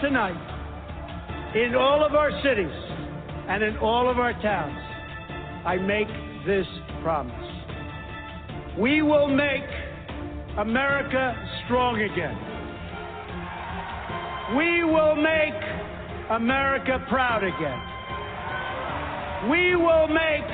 [0.00, 2.74] Tonight, in all of our cities
[3.48, 4.76] and in all of our towns,
[5.64, 6.08] I make
[6.44, 6.66] this
[7.02, 7.34] promise.
[8.76, 9.62] We will make
[10.58, 12.34] America strong again.
[14.56, 15.54] We will make
[16.30, 17.80] America proud again.
[19.50, 20.44] We will make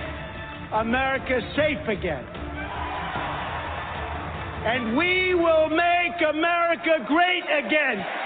[0.75, 2.25] America safe again.
[4.67, 8.26] And we will make America great again.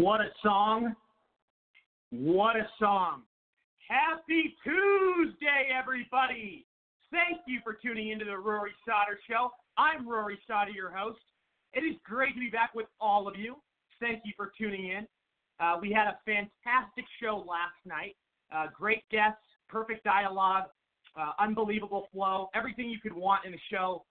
[0.00, 0.96] What a song.
[2.10, 3.24] What a song.
[3.86, 6.64] Happy Tuesday, everybody.
[7.10, 9.50] Thank you for tuning into the Rory Sauter Show.
[9.76, 11.20] I'm Rory Sauter, your host.
[11.74, 13.56] It is great to be back with all of you.
[14.00, 15.06] Thank you for tuning in.
[15.60, 18.16] Uh, we had a fantastic show last night.
[18.50, 20.70] Uh, great guests, perfect dialogue,
[21.20, 24.06] uh, unbelievable flow, everything you could want in a show.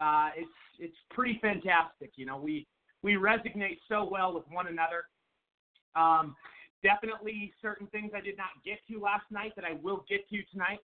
[0.00, 0.48] Uh, it's
[0.78, 2.12] it's pretty fantastic.
[2.14, 2.68] You know, we
[3.02, 5.06] we resonate so well with one another.
[5.96, 6.36] Um,
[6.82, 10.42] definitely certain things I did not get to last night that I will get to
[10.52, 10.80] tonight.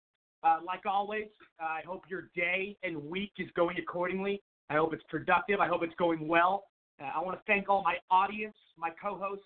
[0.45, 1.29] Uh, like always,
[1.61, 4.43] uh, I hope your day and week is going accordingly.
[4.69, 5.61] I hope it's productive.
[5.61, 6.65] I hope it's going well.
[7.01, 9.45] Uh, I want to thank all my audience, my co-hosts,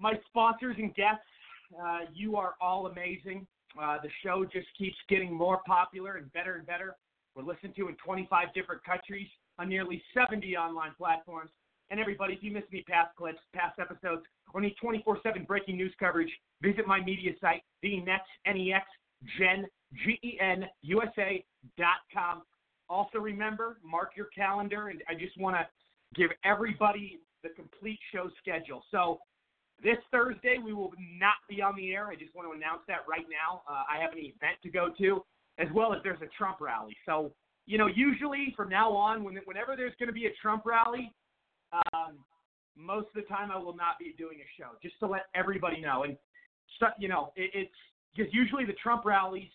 [0.00, 1.22] my sponsors and guests.
[1.78, 3.46] Uh, you are all amazing.
[3.80, 6.96] Uh, the show just keeps getting more popular and better and better.
[7.34, 11.50] We're listened to in 25 different countries on nearly 70 online platforms.
[11.90, 15.94] And everybody, if you missed any past clips, past episodes, or need 24/7 breaking news
[15.98, 16.30] coverage,
[16.62, 18.86] visit my media site, the Next N-E-X,
[19.38, 19.66] Gen,
[20.04, 20.68] G-E-N.
[22.88, 25.66] Also remember, mark your calendar, and I just want to
[26.14, 28.82] give everybody the complete show schedule.
[28.90, 29.20] So
[29.82, 32.08] this Thursday, we will not be on the air.
[32.08, 33.62] I just want to announce that right now.
[33.68, 35.22] Uh, I have an event to go to,
[35.58, 36.96] as well as there's a Trump rally.
[37.06, 37.32] So,
[37.66, 41.12] you know, usually from now on, when, whenever there's going to be a Trump rally,
[41.72, 42.18] um,
[42.76, 45.80] most of the time I will not be doing a show, just to let everybody
[45.80, 46.04] know.
[46.04, 46.16] And,
[46.98, 47.70] you know, it, it's
[48.16, 49.50] because usually the Trump rallies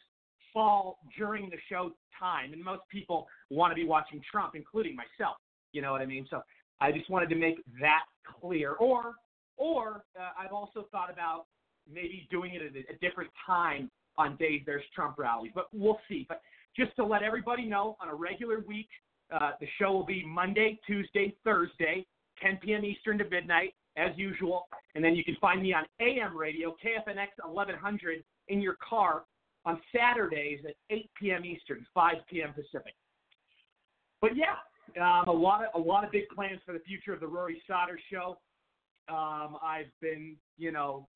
[0.54, 5.38] fall during the show time, and most people want to be watching Trump, including myself.
[5.72, 6.28] You know what I mean?
[6.30, 6.42] So
[6.80, 8.04] I just wanted to make that
[8.40, 8.74] clear.
[8.74, 9.14] Or,
[9.58, 11.46] or uh, I've also thought about
[11.92, 16.00] maybe doing it at a, a different time on days there's Trump rallies, but we'll
[16.08, 16.26] see.
[16.30, 16.42] But
[16.78, 18.90] just to let everybody know, on a regular week,
[19.32, 22.06] uh, the show will be Monday, Tuesday, Thursday,
[22.42, 22.84] 10 p.m.
[22.84, 24.68] Eastern to midnight, as usual.
[24.96, 29.24] And then you can find me on AM radio, KFNX 1100, in your car
[29.66, 31.46] on Saturdays at 8 p.m.
[31.46, 32.54] Eastern, 5 p.m.
[32.54, 32.94] Pacific.
[34.22, 34.56] But yeah,
[35.02, 37.62] um, a lot of a lot of big plans for the future of the Rory
[37.68, 38.38] Sauter Show.
[39.10, 41.08] Um, I've been, you know,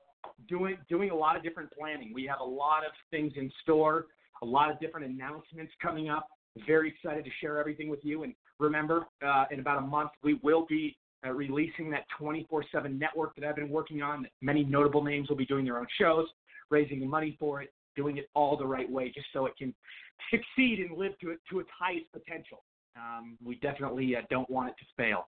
[0.47, 2.11] doing doing a lot of different planning.
[2.13, 4.07] We have a lot of things in store,
[4.41, 6.27] a lot of different announcements coming up.
[6.65, 8.23] Very excited to share everything with you.
[8.23, 13.35] And remember, uh, in about a month, we will be uh, releasing that 24/7 network
[13.35, 14.27] that I've been working on.
[14.41, 16.27] Many notable names will be doing their own shows,
[16.69, 19.73] raising the money for it, doing it all the right way, just so it can
[20.31, 22.63] succeed and live to it to its highest potential.
[22.95, 25.27] Um, we definitely uh, don't want it to fail.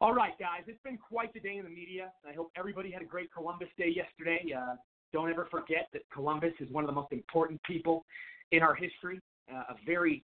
[0.00, 2.10] All right, guys, it's been quite the day in the media.
[2.28, 4.52] I hope everybody had a great Columbus Day yesterday.
[4.56, 4.74] Uh,
[5.12, 8.04] don't ever forget that Columbus is one of the most important people
[8.50, 9.20] in our history,
[9.52, 10.24] uh, a very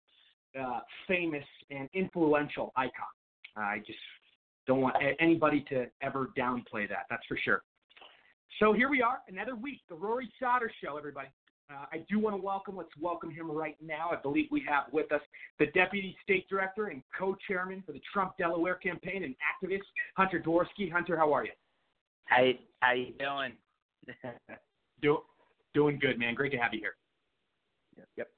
[0.60, 3.06] uh, famous and influential icon.
[3.56, 3.98] I just
[4.66, 7.06] don't want anybody to ever downplay that.
[7.08, 7.62] That's for sure.
[8.60, 11.28] So here we are, another week, the Rory Sauter Show, everybody.
[11.68, 14.10] Uh, I do want to welcome, let's welcome him right now.
[14.12, 15.20] I believe we have with us
[15.58, 19.82] the Deputy State Director and Co-Chairman for the Trump Delaware campaign and activist,
[20.16, 20.90] Hunter Dworsky.
[20.90, 21.50] Hunter, how are you?
[22.26, 22.50] How,
[22.80, 23.52] how you doing?
[25.02, 25.18] Do,
[25.74, 26.34] doing good, man.
[26.34, 26.96] Great to have you here.
[28.16, 28.28] Yep.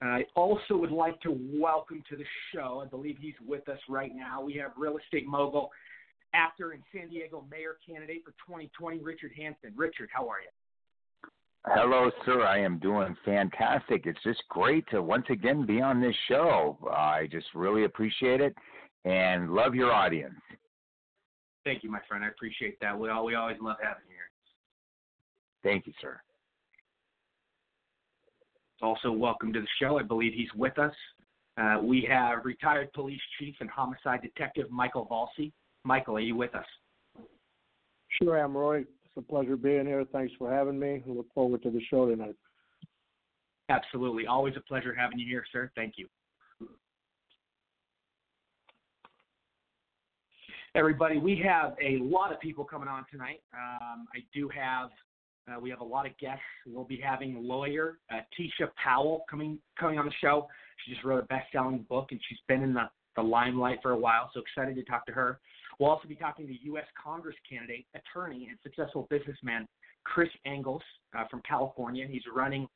[0.00, 2.24] I also would like to welcome to the
[2.54, 4.40] show, I believe he's with us right now.
[4.40, 5.70] We have real estate mogul,
[6.34, 9.72] actor, and San Diego mayor candidate for 2020, Richard Hansen.
[9.76, 10.48] Richard, how are you?
[11.66, 12.46] Hello, sir.
[12.46, 14.06] I am doing fantastic.
[14.06, 16.78] It's just great to once again be on this show.
[16.90, 18.54] I just really appreciate it
[19.04, 20.40] and love your audience.
[21.64, 22.24] Thank you, my friend.
[22.24, 22.98] I appreciate that.
[22.98, 24.30] We all we always love having you here.
[25.62, 26.20] Thank you, sir.
[28.80, 29.98] Also, welcome to the show.
[29.98, 30.94] I believe he's with us.
[31.60, 35.52] Uh, we have retired police chief and homicide detective Michael Valsi.
[35.84, 36.66] Michael, are you with us?
[38.22, 38.78] Sure I am, Roy.
[38.78, 40.04] It's a pleasure being here.
[40.12, 41.02] Thanks for having me.
[41.04, 42.36] I look forward to the show tonight.
[43.68, 44.26] Absolutely.
[44.26, 45.70] Always a pleasure having you here, sir.
[45.74, 46.06] Thank you.
[50.74, 53.40] Everybody, we have a lot of people coming on tonight.
[53.52, 54.90] Um, I do have,
[55.48, 56.42] uh, we have a lot of guests.
[56.66, 60.48] We'll be having lawyer uh, Teisha Powell coming coming on the show.
[60.84, 63.98] She just wrote a best-selling book, and she's been in the, the limelight for a
[63.98, 64.30] while.
[64.34, 65.40] So excited to talk to her.
[65.78, 66.84] We'll also be talking to U.S.
[67.02, 69.66] Congress candidate, attorney, and successful businessman
[70.04, 70.82] Chris Engels
[71.16, 72.06] uh, from California.
[72.08, 72.66] He's running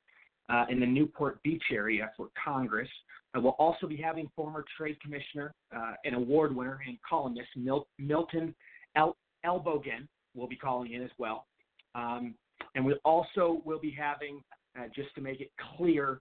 [0.48, 2.88] uh, in the Newport Beach area for Congress.
[3.34, 8.54] We'll also be having former trade commissioner uh, and award winner and columnist Mil- Milton
[8.94, 11.46] El- Elbogen will be calling in as well.
[11.94, 12.34] Um,
[12.74, 14.42] and we also will be having,
[14.78, 16.20] uh, just to make it clear,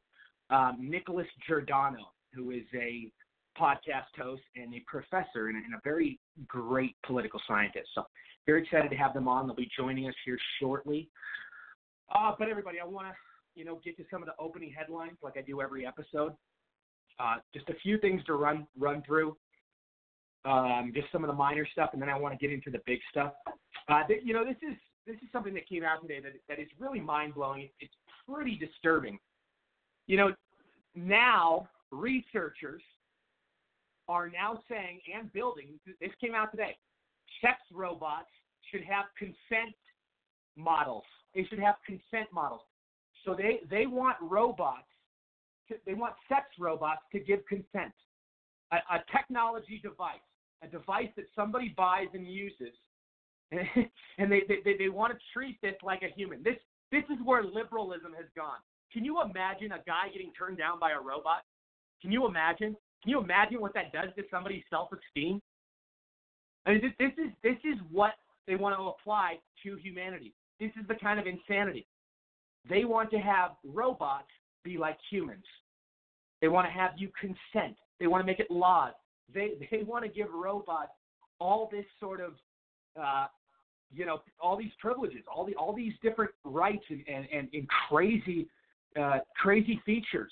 [0.49, 3.11] um, Nicholas Giordano, who is a
[3.59, 7.89] podcast host and a professor and a, and a very great political scientist.
[7.95, 8.03] So
[8.45, 9.47] very excited to have them on.
[9.47, 11.09] They'll be joining us here shortly.
[12.13, 13.13] Uh, but everybody, I want to
[13.55, 16.33] you know get to some of the opening headlines like I do every episode.
[17.19, 19.37] Uh, just a few things to run run through.
[20.43, 22.81] Um, just some of the minor stuff, and then I want to get into the
[22.85, 23.33] big stuff.
[23.87, 24.75] Uh, th- you know, this is
[25.07, 27.69] this is something that came out today that that is really mind blowing.
[27.79, 27.93] It's
[28.27, 29.19] pretty disturbing.
[30.07, 30.35] You know,
[30.95, 32.81] now researchers
[34.07, 36.75] are now saying and building, this came out today,
[37.41, 38.29] sex robots
[38.69, 39.75] should have consent
[40.57, 41.03] models.
[41.33, 42.61] They should have consent models.
[43.25, 44.87] So they, they want robots,
[45.69, 47.93] to, they want sex robots to give consent.
[48.71, 50.19] A, a technology device,
[50.63, 52.73] a device that somebody buys and uses,
[54.17, 56.41] and they, they, they want to treat this like a human.
[56.43, 56.55] This,
[56.91, 58.59] this is where liberalism has gone.
[58.93, 61.43] Can you imagine a guy getting turned down by a robot?
[62.01, 62.75] Can you imagine?
[63.03, 65.41] Can you imagine what that does to somebody's self-esteem?
[66.65, 68.11] I mean, this, this is this is what
[68.47, 70.33] they want to apply to humanity.
[70.59, 71.87] This is the kind of insanity.
[72.69, 74.27] They want to have robots
[74.63, 75.45] be like humans.
[76.41, 77.75] They want to have you consent.
[77.99, 78.93] They want to make it laws.
[79.33, 80.91] They they want to give robots
[81.39, 82.33] all this sort of
[83.01, 83.27] uh,
[83.93, 87.67] you know all these privileges, all the all these different rights and and, and, and
[87.89, 88.47] crazy
[88.99, 90.31] uh, crazy features.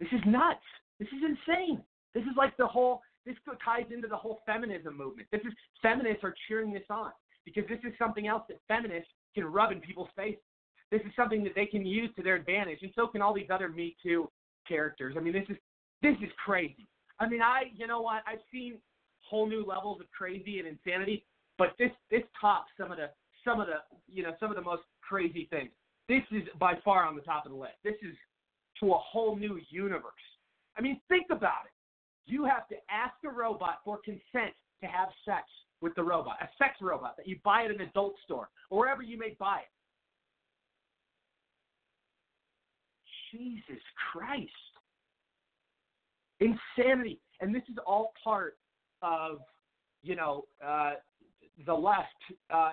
[0.00, 0.60] This is nuts.
[0.98, 1.82] This is insane.
[2.14, 3.02] This is like the whole.
[3.26, 5.28] This ties into the whole feminism movement.
[5.32, 7.10] This is feminists are cheering this on
[7.44, 10.42] because this is something else that feminists can rub in people's faces.
[10.90, 13.48] This is something that they can use to their advantage, and so can all these
[13.50, 14.28] other Me Too
[14.68, 15.14] characters.
[15.16, 15.56] I mean, this is
[16.02, 16.86] this is crazy.
[17.18, 18.22] I mean, I you know what?
[18.26, 18.78] I've seen
[19.28, 21.24] whole new levels of crazy and insanity,
[21.58, 23.10] but this this tops some of the
[23.44, 23.74] some of the
[24.08, 25.70] you know some of the most crazy things.
[26.08, 27.74] This is by far on the top of the list.
[27.82, 28.14] This is
[28.80, 30.12] to a whole new universe.
[30.76, 31.72] I mean, think about it.
[32.26, 35.44] You have to ask a robot for consent to have sex
[35.80, 39.02] with the robot, a sex robot that you buy at an adult store or wherever
[39.02, 39.70] you may buy it.
[43.30, 43.82] Jesus
[44.12, 44.50] Christ.
[46.40, 47.20] Insanity.
[47.40, 48.56] And this is all part
[49.02, 49.38] of,
[50.02, 50.94] you know, uh,
[51.66, 52.08] the left,
[52.52, 52.72] uh,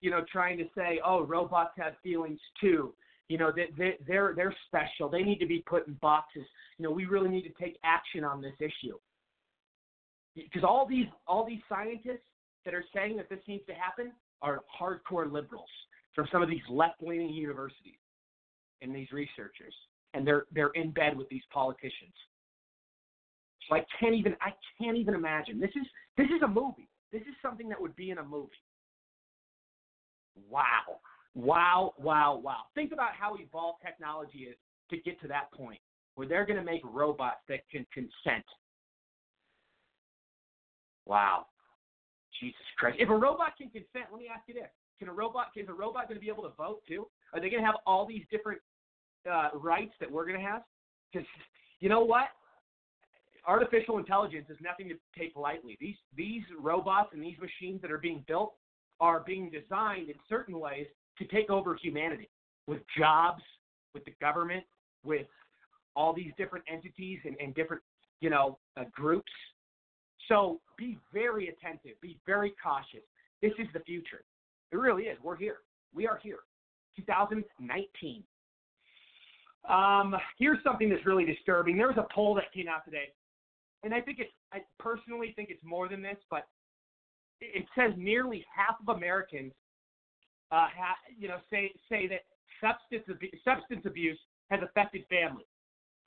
[0.00, 2.94] you know, trying to say, oh, robots have feelings too.
[3.28, 5.08] You know, they, they, they're they're special.
[5.08, 6.44] They need to be put in boxes.
[6.78, 8.96] You know, we really need to take action on this issue.
[10.34, 12.26] Because all these all these scientists
[12.64, 15.68] that are saying that this needs to happen are hardcore liberals
[16.14, 17.98] from some of these left-leaning universities
[18.82, 19.74] and these researchers,
[20.14, 22.14] and they're they're in bed with these politicians.
[23.68, 25.58] So I can't even I can't even imagine.
[25.58, 25.86] This is
[26.16, 26.88] this is a movie.
[27.12, 28.50] This is something that would be in a movie.
[30.50, 31.00] Wow.
[31.34, 32.62] Wow, wow, wow.
[32.74, 34.56] Think about how evolved technology is
[34.90, 35.80] to get to that point
[36.14, 38.44] where they're going to make robots that can consent.
[41.04, 41.46] Wow.
[42.40, 42.96] Jesus Christ.
[43.00, 44.70] If a robot can consent, let me ask you this.
[44.98, 47.06] Can a robot is a robot going to be able to vote too?
[47.32, 48.60] Are they going to have all these different
[49.30, 50.62] uh, rights that we're going to have?
[51.12, 51.26] Because
[51.80, 52.28] you know what?
[53.46, 55.76] Artificial intelligence is nothing to take lightly.
[55.80, 58.54] These these robots and these machines that are being built
[59.00, 60.86] are being designed in certain ways
[61.18, 62.28] to take over humanity
[62.66, 63.42] with jobs,
[63.94, 64.64] with the government,
[65.04, 65.26] with
[65.94, 67.82] all these different entities and, and different,
[68.20, 69.32] you know, uh, groups.
[70.28, 73.04] So be very attentive, be very cautious.
[73.42, 74.24] This is the future.
[74.72, 75.18] It really is.
[75.22, 75.58] We're here.
[75.94, 76.40] We are here.
[76.96, 78.22] 2019.
[79.68, 81.76] Um, here's something that's really disturbing.
[81.76, 83.08] There was a poll that came out today,
[83.86, 84.32] and I think it's.
[84.52, 86.46] I personally think it's more than this, but
[87.40, 89.52] it says nearly half of Americans
[90.50, 92.20] uh, ha- you know, say say that
[92.60, 94.18] substance abu- substance abuse
[94.50, 95.44] has affected family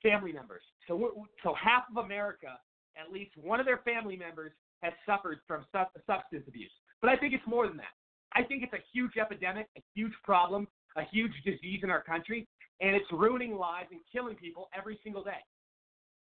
[0.02, 0.62] family members.
[0.88, 2.58] So so half of America,
[2.96, 6.72] at least one of their family members, has suffered from su- substance abuse.
[7.00, 7.94] But I think it's more than that.
[8.34, 12.46] I think it's a huge epidemic, a huge problem, a huge disease in our country,
[12.80, 15.40] and it's ruining lives and killing people every single day.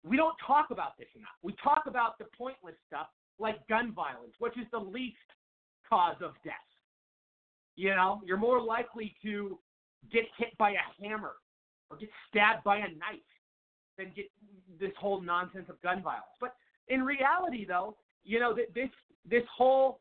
[0.05, 1.29] We don't talk about this enough.
[1.43, 5.17] We talk about the pointless stuff like gun violence, which is the least
[5.89, 6.55] cause of death.
[7.77, 9.59] You know, you're more likely to
[10.13, 11.35] get hit by a hammer
[11.91, 13.21] or get stabbed by a knife
[13.97, 14.27] than get
[14.81, 16.27] this whole nonsense of gun violence.
[16.41, 16.55] But
[16.89, 18.91] in reality, though, you know, this
[19.29, 20.01] this whole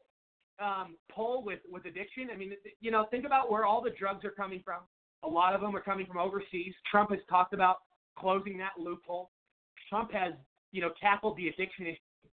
[0.60, 2.30] um, poll with with addiction.
[2.34, 4.82] I mean, you know, think about where all the drugs are coming from.
[5.24, 6.74] A lot of them are coming from overseas.
[6.90, 7.78] Trump has talked about
[8.18, 9.30] closing that loophole.
[9.90, 10.34] Trump has,
[10.72, 11.96] you know, tackled the addiction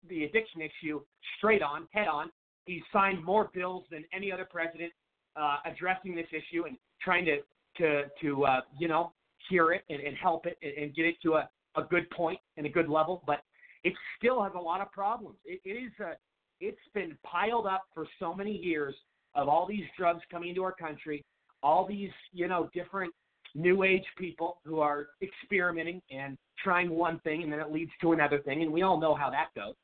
[0.07, 1.01] the addiction issue
[1.37, 2.29] straight on, head on.
[2.65, 4.93] He's signed more bills than any other president
[5.35, 7.37] uh, addressing this issue and trying to
[7.77, 9.11] to to uh, you know
[9.49, 12.39] hear it and, and help it and, and get it to a, a good point
[12.57, 13.41] and a good level, but
[13.83, 15.37] it still has a lot of problems.
[15.45, 16.13] It, it is a,
[16.59, 18.93] it's been piled up for so many years
[19.35, 21.23] of all these drugs coming into our country,
[21.63, 23.13] all these you know different
[23.55, 28.11] new age people who are experimenting and trying one thing and then it leads to
[28.11, 29.75] another thing, and we all know how that goes,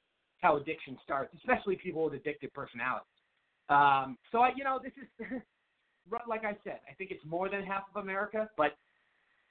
[0.41, 3.07] how addiction starts, especially people with addictive personalities.
[3.69, 5.41] Um, so I, you know, this is
[6.27, 8.77] like I said, I think it's more than half of America, but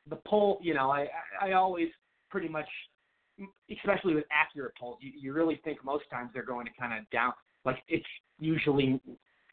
[0.08, 1.08] the poll, you know, I
[1.40, 1.88] I always
[2.30, 2.68] pretty much,
[3.70, 7.08] especially with accurate polls, you, you really think most times they're going to kind of
[7.10, 7.32] down.
[7.64, 8.06] Like it's
[8.38, 9.00] usually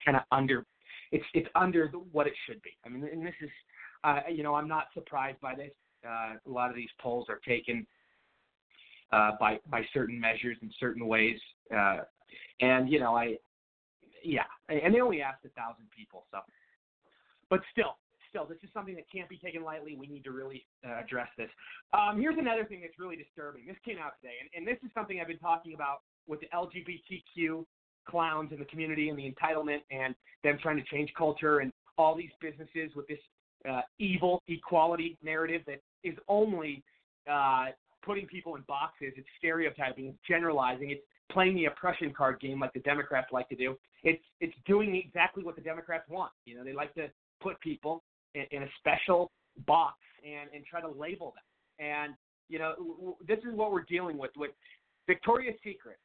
[0.04, 0.66] kind of under,
[1.12, 2.72] it's it's under the, what it should be.
[2.86, 3.50] I mean, and this is,
[4.04, 5.72] uh, you know, I'm not surprised by this.
[6.08, 7.86] Uh, a lot of these polls are taken
[9.12, 11.38] uh, by by certain measures in certain ways,
[11.76, 12.00] uh,
[12.62, 13.38] and you know, I,
[14.24, 16.40] yeah, and they only asked a thousand people, so,
[17.50, 17.98] but still,
[18.30, 19.96] still, this is something that can't be taken lightly.
[19.96, 21.50] We need to really uh, address this.
[21.94, 23.68] Um, here's another thing that's really disturbing.
[23.68, 26.48] This came out today, and, and this is something I've been talking about with the
[26.54, 27.66] LGBTQ
[28.08, 32.16] clowns in the community and the entitlement and them trying to change culture and all
[32.16, 33.20] these businesses with this
[33.70, 36.84] uh, evil equality narrative that is only
[37.30, 37.68] uh,
[38.04, 39.14] putting people in boxes.
[39.16, 40.08] It's stereotyping.
[40.08, 40.92] It's generalizing.
[40.92, 43.78] It's playing the oppression card game like the Democrats like to do.
[44.04, 46.32] It's it's doing exactly what the Democrats want.
[46.46, 47.08] You know, they like to
[47.42, 48.04] put people
[48.36, 49.32] in, in a special
[49.68, 51.86] box and and try to label them.
[51.88, 52.14] And
[52.50, 54.52] you know, w- w- this is what we're dealing with with
[55.08, 55.98] Victoria's Secret.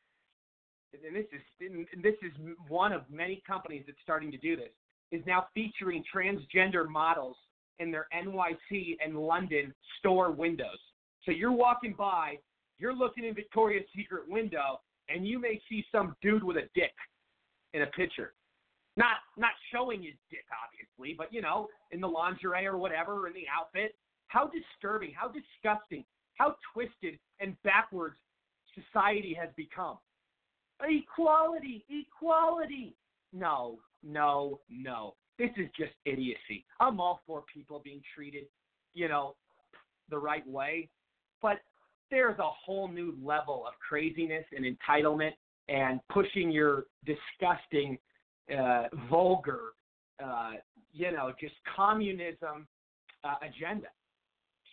[0.92, 2.32] And this is and this is
[2.68, 4.70] one of many companies that's starting to do this.
[5.12, 7.36] Is now featuring transgender models
[7.78, 10.78] in their NYC and London store windows.
[11.24, 12.38] So you're walking by,
[12.78, 16.94] you're looking in Victoria's Secret window, and you may see some dude with a dick
[17.74, 18.32] in a picture.
[18.96, 23.34] Not not showing his dick, obviously, but you know, in the lingerie or whatever, in
[23.34, 23.94] the outfit.
[24.28, 26.04] How disturbing, how disgusting,
[26.34, 28.16] how twisted and backwards
[28.74, 29.98] society has become.
[30.82, 32.94] Equality, equality.
[33.32, 35.14] No, no, no.
[35.38, 36.64] This is just idiocy.
[36.80, 38.44] I'm all for people being treated,
[38.94, 39.34] you know,
[40.08, 40.88] the right way,
[41.42, 41.58] but
[42.10, 45.32] there's a whole new level of craziness and entitlement
[45.68, 47.98] and pushing your disgusting,
[48.56, 49.72] uh, vulgar,
[50.24, 50.52] uh,
[50.92, 52.66] you know, just communism
[53.24, 53.88] uh, agenda,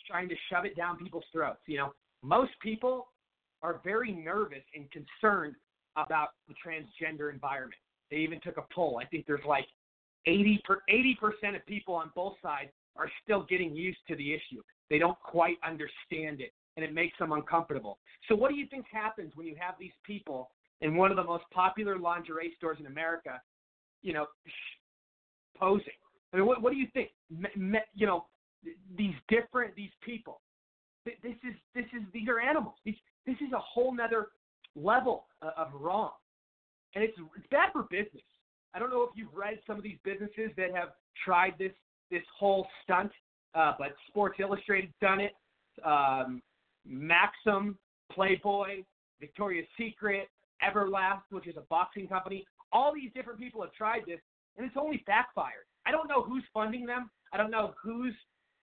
[0.08, 1.62] trying to shove it down people's throats.
[1.66, 3.08] You know, most people
[3.62, 5.56] are very nervous and concerned
[5.96, 7.80] about the transgender environment.
[8.12, 9.00] They even took a poll.
[9.02, 9.66] I think there's like
[10.26, 14.62] 80 per 80% of people on both sides are still getting used to the issue.
[14.90, 17.98] They don't quite understand it, and it makes them uncomfortable.
[18.28, 21.24] So, what do you think happens when you have these people in one of the
[21.24, 23.42] most popular lingerie stores in America,
[24.02, 24.28] you know,
[25.58, 25.94] posing?
[26.34, 27.10] I mean, what, what do you think?
[27.30, 28.26] Me, me, you know,
[28.98, 30.42] these different these people.
[31.06, 32.76] This is this is these are animals.
[32.86, 34.28] These this is a whole nother
[34.76, 36.12] level of, of wrong,
[36.96, 38.24] and it's it's bad for business.
[38.74, 40.90] I don't know if you've read some of these businesses that have
[41.24, 41.72] tried this
[42.12, 43.12] this whole stunt,
[43.56, 45.34] uh, but Sports Illustrated's done it.
[45.84, 46.42] Um,
[46.86, 47.78] Maxim,
[48.12, 48.84] Playboy,
[49.20, 50.28] Victoria's Secret,
[50.64, 52.46] Everlast, which is a boxing company.
[52.72, 54.20] All these different people have tried this,
[54.58, 55.66] and it's only backfired.
[55.86, 57.10] I don't know who's funding them.
[57.32, 58.14] I don't know who's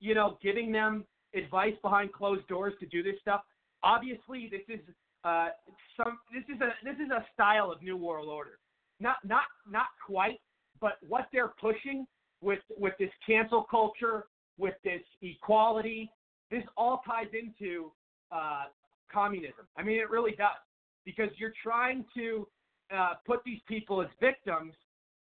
[0.01, 3.43] you know giving them advice behind closed doors to do this stuff.
[3.83, 4.81] Obviously, this is
[5.25, 5.49] uh,
[5.97, 8.59] some this is a this is a style of New World Order.
[9.01, 10.41] Not not not quite,
[10.81, 12.07] but what they're pushing
[12.43, 14.27] with with this cancel culture,
[14.59, 16.11] with this equality,
[16.51, 17.91] this all ties into
[18.33, 18.65] uh,
[19.13, 19.67] communism.
[19.77, 20.57] I mean, it really does
[21.05, 22.47] because you're trying to
[22.95, 24.75] uh, put these people as victims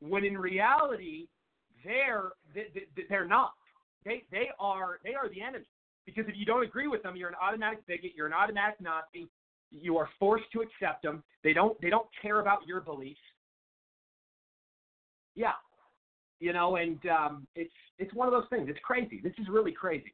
[0.00, 1.26] when in reality
[1.84, 3.52] they're they, they- they're not.
[4.04, 5.66] They they are they are the enemy
[6.06, 8.12] because if you don't agree with them, you're an automatic bigot.
[8.16, 9.28] You're an automatic Nazi.
[9.72, 11.24] You are forced to accept them.
[11.42, 13.18] They don't they don't care about your beliefs.
[15.36, 15.52] Yeah,
[16.40, 18.68] you know, and um, it's it's one of those things.
[18.68, 19.20] It's crazy.
[19.22, 20.12] This is really crazy.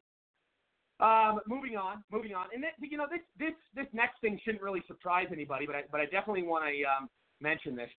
[0.99, 4.63] Um, moving on, moving on, and this, you know this this this next thing shouldn't
[4.63, 7.09] really surprise anybody, but I, but I definitely want to um,
[7.41, 7.89] mention this.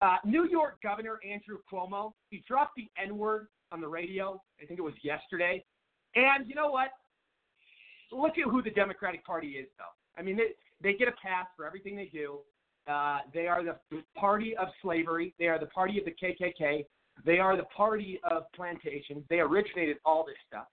[0.00, 4.40] Uh, New York Governor Andrew Cuomo he dropped the N word on the radio.
[4.62, 5.64] I think it was yesterday,
[6.14, 6.88] and you know what?
[8.12, 10.20] Look at who the Democratic Party is, though.
[10.20, 12.38] I mean, they they get a pass for everything they do.
[12.86, 13.76] Uh, they are the
[14.16, 15.34] party of slavery.
[15.38, 16.84] They are the party of the KKK.
[17.24, 19.24] They are the party of plantations.
[19.30, 20.66] They originated all this stuff.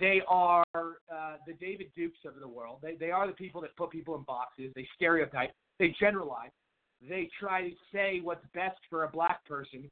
[0.00, 2.78] They are uh, the David Dukes of the world.
[2.82, 4.72] They, they are the people that put people in boxes.
[4.74, 5.52] They stereotype.
[5.78, 6.50] They generalize.
[7.08, 9.88] They try to say what's best for a black person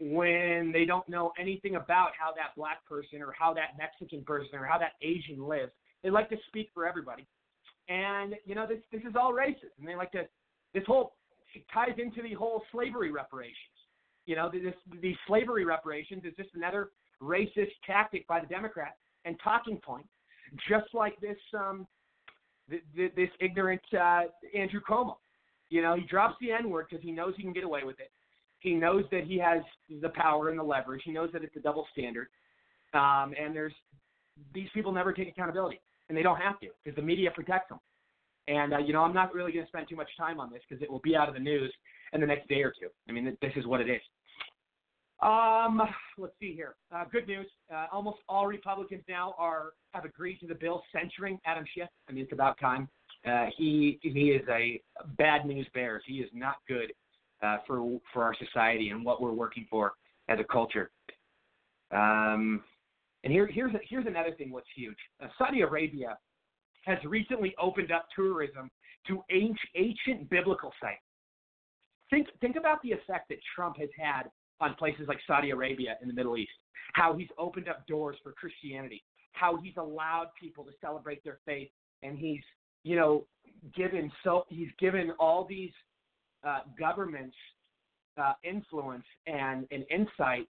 [0.00, 4.58] when they don't know anything about how that black person or how that Mexican person
[4.58, 5.72] or how that Asian lives.
[6.02, 7.26] They like to speak for everybody.
[7.88, 9.76] And, you know, this, this is all racist.
[9.78, 10.22] And they like to,
[10.74, 11.14] this whole,
[11.54, 13.56] it ties into the whole slavery reparations.
[14.26, 16.90] You know, this, these slavery reparations is just another
[17.22, 20.06] racist tactic by the Democrat and talking point,
[20.68, 21.86] just like this um,
[22.68, 24.22] th- th- this ignorant uh,
[24.56, 25.16] Andrew Cuomo.
[25.70, 28.00] You know, he drops the N word because he knows he can get away with
[28.00, 28.10] it.
[28.60, 29.62] He knows that he has
[30.00, 31.02] the power and the leverage.
[31.04, 32.28] He knows that it's a double standard.
[32.94, 33.72] Um, and there's
[34.54, 37.78] these people never take accountability, and they don't have to because the media protects them.
[38.48, 40.60] And uh, you know, I'm not really going to spend too much time on this
[40.68, 41.72] because it will be out of the news
[42.12, 42.88] in the next day or two.
[43.08, 44.00] I mean, this is what it is.
[45.22, 45.80] Um,
[46.18, 46.74] let's see here.
[46.94, 47.46] Uh, good news.
[47.72, 51.88] Uh, almost all Republicans now are have agreed to the bill censuring Adam Schiff.
[52.08, 52.88] I mean, it's about time.
[53.26, 54.80] Uh, he he is a
[55.16, 56.02] bad news bears.
[56.06, 56.92] He is not good
[57.42, 59.92] uh, for for our society and what we're working for
[60.28, 60.90] as a culture.
[61.90, 62.62] Um,
[63.22, 64.50] and here here's here's another thing.
[64.50, 64.98] What's huge?
[65.22, 66.18] Uh, Saudi Arabia
[66.86, 68.70] has recently opened up tourism
[69.08, 71.00] to ancient, biblical sites.
[72.10, 74.24] Think think about the effect that Trump has had
[74.60, 76.52] on places like Saudi Arabia in the Middle East.
[76.92, 79.02] How he's opened up doors for Christianity.
[79.32, 81.68] How he's allowed people to celebrate their faith,
[82.02, 82.42] and he's
[82.82, 83.26] you know
[83.74, 85.72] given so he's given all these
[86.46, 87.36] uh, governments
[88.16, 90.46] uh, influence and, and insight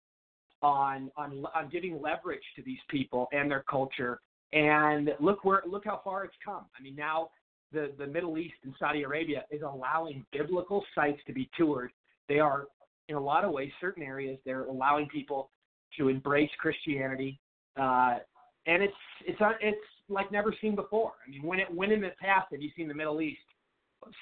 [0.63, 4.21] on, on on giving leverage to these people and their culture.
[4.55, 6.65] And look where look how far it's come.
[6.79, 7.31] I mean, now
[7.73, 11.91] the the Middle East and Saudi Arabia is allowing biblical sites to be toured.
[12.29, 12.69] They are,
[13.09, 15.51] in a lot of ways, certain areas they're allowing people
[15.99, 17.41] to embrace Christianity,
[17.77, 18.19] uh,
[18.67, 18.95] and it's
[19.27, 19.77] it's it's
[20.09, 21.13] like never seen before.
[21.27, 23.41] I mean, when it when in the past have you seen the Middle East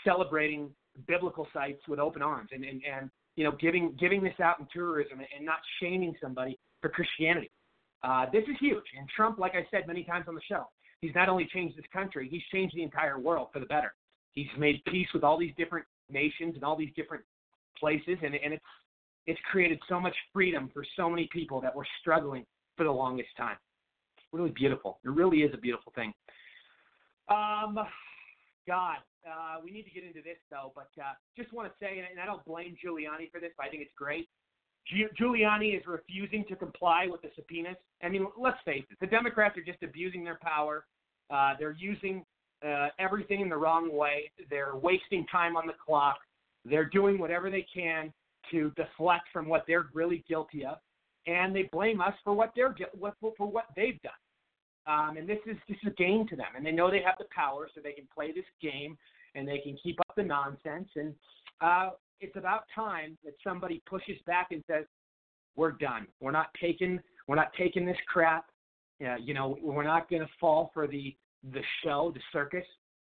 [0.02, 0.70] celebrating
[1.06, 4.66] biblical sites with open arms and and, and you know giving giving this out in
[4.72, 7.50] tourism and not shaming somebody for Christianity?
[8.04, 8.84] Uh, this is huge.
[8.98, 10.68] And Trump, like I said many times on the show,
[11.00, 13.94] he's not only changed this country, he's changed the entire world for the better.
[14.32, 17.22] He's made peace with all these different nations and all these different
[17.78, 18.64] places, and, and it's
[19.28, 22.44] it's created so much freedom for so many people that were struggling
[22.76, 23.56] for the longest time
[24.32, 24.98] really beautiful.
[25.04, 26.12] It really is a beautiful thing.
[27.28, 27.78] Um,
[28.66, 32.02] God, uh, we need to get into this though, but uh, just want to say,
[32.10, 34.28] and I don't blame Giuliani for this, but I think it's great.
[34.90, 37.76] Giuliani is refusing to comply with the subpoenas.
[38.02, 40.84] I mean, let's face it, the Democrats are just abusing their power.
[41.30, 42.24] Uh, they're using
[42.66, 44.30] uh, everything in the wrong way.
[44.50, 46.18] They're wasting time on the clock.
[46.64, 48.12] They're doing whatever they can
[48.50, 50.78] to deflect from what they're really guilty of,
[51.26, 54.12] and they blame us for what they're what for what they've done.
[54.86, 57.16] Um, and this is this is a game to them, and they know they have
[57.18, 58.98] the power, so they can play this game
[59.34, 60.88] and they can keep up the nonsense.
[60.96, 61.14] And
[61.60, 61.90] uh,
[62.22, 64.84] it's about time that somebody pushes back and says,
[65.56, 66.06] "We're done.
[66.20, 68.46] We're not taking we're not taking this crap.
[69.04, 71.14] Uh, you know, we're not going to fall for the
[71.52, 72.64] the show, the circus."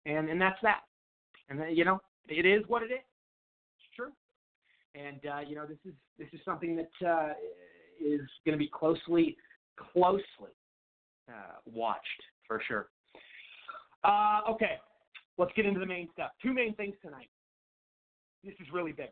[0.06, 0.80] And and that's that.
[1.48, 3.00] And then, you know, it is what it is.
[3.00, 4.12] It's true.
[4.94, 7.32] And uh, you know, this is this is something that uh,
[8.00, 9.36] is going to be closely
[9.92, 10.54] closely
[11.28, 12.88] uh, watched for sure.
[14.04, 14.78] Uh, okay,
[15.38, 16.30] let's get into the main stuff.
[16.42, 17.28] Two main things tonight.
[18.44, 19.10] This is really big.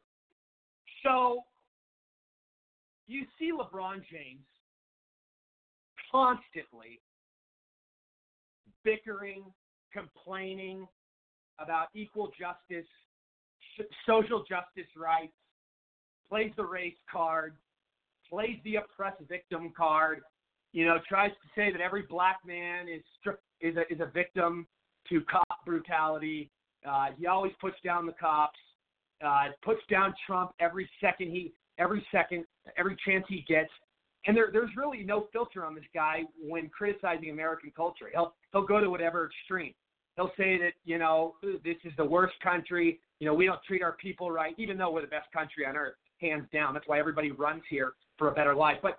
[1.05, 1.41] So,
[3.07, 4.45] you see LeBron James
[6.11, 7.01] constantly
[8.85, 9.45] bickering,
[9.93, 10.87] complaining
[11.59, 12.88] about equal justice,
[14.07, 15.33] social justice rights,
[16.29, 17.55] plays the race card,
[18.29, 20.21] plays the oppressed victim card,
[20.73, 23.03] you know, tries to say that every black man is
[23.61, 24.67] is a, is a victim
[25.09, 26.51] to cop brutality.
[26.87, 28.59] Uh, he always puts down the cops.
[29.25, 32.45] Uh, puts down Trump every second he every second
[32.77, 33.71] every chance he gets.
[34.27, 38.07] And there, there's really no filter on this guy when criticizing American culture.
[38.13, 39.75] He'll he'll go to whatever extreme.
[40.17, 43.01] He'll say that you know this is the worst country.
[43.21, 45.77] You know we don't treat our people right, even though we're the best country on
[45.77, 46.75] earth, hands down.
[46.75, 48.79] That's why everybody runs here for a better life.
[48.83, 48.97] But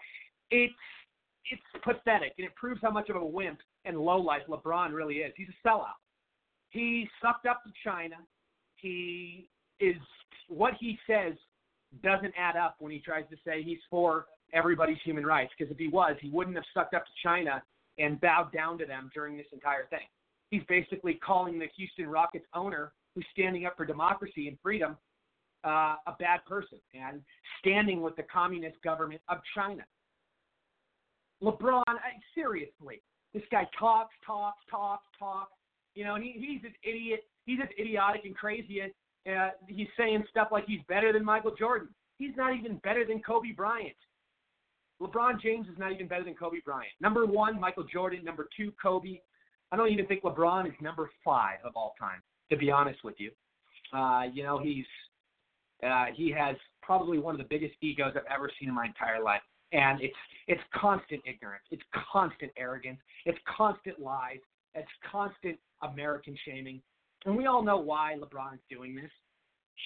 [0.52, 0.74] it's
[1.52, 5.34] it's pathetic, and it proves how much of a wimp and lowlife LeBron really is.
[5.36, 6.00] He's a sellout.
[6.70, 8.16] He sucked up to China.
[8.76, 9.96] He is
[10.48, 11.34] what he says
[12.04, 15.52] doesn't add up when he tries to say he's for everybody's human rights.
[15.58, 17.62] Because if he was, he wouldn't have sucked up to China
[17.98, 20.08] and bowed down to them during this entire thing.
[20.52, 24.98] He's basically calling the Houston Rockets owner, who's standing up for democracy and freedom,
[25.64, 27.22] uh, a bad person and
[27.60, 29.84] standing with the communist government of China.
[31.44, 33.02] LeBron, I, seriously,
[33.34, 35.52] this guy talks, talks, talks, talks.
[35.96, 37.22] You know, and he, he's an idiot.
[37.46, 38.92] He's as idiotic and crazy as
[39.28, 41.90] uh, he's saying stuff like he's better than Michael Jordan.
[42.18, 43.96] He's not even better than Kobe Bryant.
[45.02, 46.92] LeBron James is not even better than Kobe Bryant.
[47.00, 48.24] Number one, Michael Jordan.
[48.24, 49.20] Number two, Kobe.
[49.72, 53.16] I don't even think LeBron is number five of all time, to be honest with
[53.18, 53.32] you.
[53.98, 54.86] Uh, you know, he's
[55.84, 59.24] uh, he has probably one of the biggest egos I've ever seen in my entire
[59.24, 60.16] life and it's
[60.48, 64.40] it's constant ignorance, it's constant arrogance, it's constant lies,
[64.74, 66.82] it's constant American shaming,
[67.26, 69.12] and we all know why LeBron's doing this.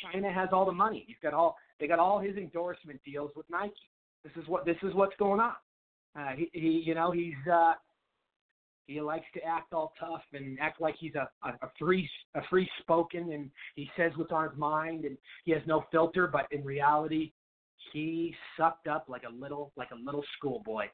[0.03, 1.03] China has all the money.
[1.07, 3.73] He's got all they got all his endorsement deals with Nike.
[4.23, 5.53] This is what this is what's going on.
[6.17, 7.73] Uh, he, he you know he's uh,
[8.85, 12.41] He likes to act all tough and act like he's a, a, a free a
[12.49, 16.27] free spoken and he says what's on his mind and he has no filter.
[16.27, 17.31] But in reality,
[17.91, 20.85] he sucked up like a little like a little schoolboy,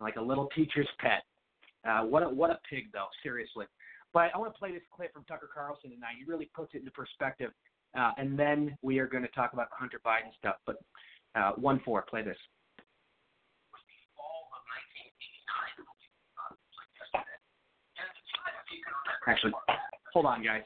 [0.00, 1.22] like a little teacher's pet.
[1.88, 3.66] Uh, what a what a pig though, seriously.
[4.12, 6.14] But I want to play this clip from Tucker Carlson tonight.
[6.18, 7.50] He really puts it into perspective.
[7.96, 10.56] Uh, and then we are going to talk about Hunter Biden stuff.
[10.66, 10.76] But
[11.34, 12.36] uh, one four, play this.
[19.28, 19.52] Actually,
[20.12, 20.62] hold on, guys.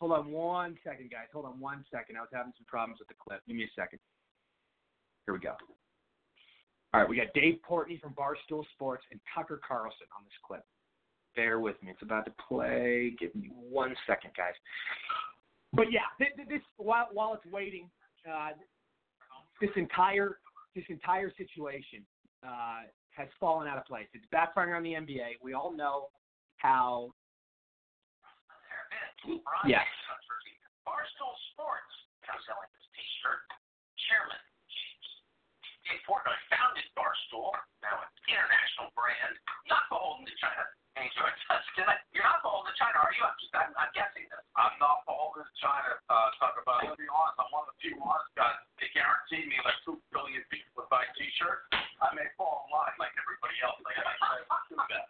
[0.00, 1.30] Hold on one second, guys.
[1.32, 2.16] Hold on one second.
[2.18, 3.40] I was having some problems with the clip.
[3.46, 4.00] Give me a second.
[5.26, 5.54] Here we go.
[6.92, 10.66] All right, we got Dave Portnoy from Barstool Sports and Tucker Carlson on this clip.
[11.34, 13.14] Bear with me; it's about to play.
[13.18, 14.54] Give me one second, guys.
[15.72, 17.88] But yeah, this, while while it's waiting,
[18.28, 18.50] uh,
[19.60, 20.38] this entire
[20.74, 22.04] this entire situation
[22.44, 24.06] uh, has fallen out of place.
[24.12, 25.40] It's backfiring on the NBA.
[25.42, 26.08] We all know
[26.56, 27.12] how.
[29.64, 29.86] Yes.
[30.82, 31.94] Barstool Sports
[32.26, 33.46] comes selling this T-shirt.
[34.10, 35.08] Chairman James
[35.86, 37.54] Dave Portnoy founded Barstool,
[37.86, 39.38] now an international brand,
[39.70, 40.66] not beholden to China.
[40.92, 42.04] And he us tonight.
[42.12, 43.24] You're not beholden to China, are you?
[43.24, 44.44] I'm just, I'm, I'm guessing this.
[44.52, 47.78] I'm not beholden to China, uh, Tucker, but I'll be honest, I'm one of the
[47.80, 48.60] few honest guys.
[48.76, 51.64] They guarantee me like two billion people would buy T-shirts.
[52.04, 53.80] I may fall in line like everybody else.
[53.80, 55.08] Like I say, do that.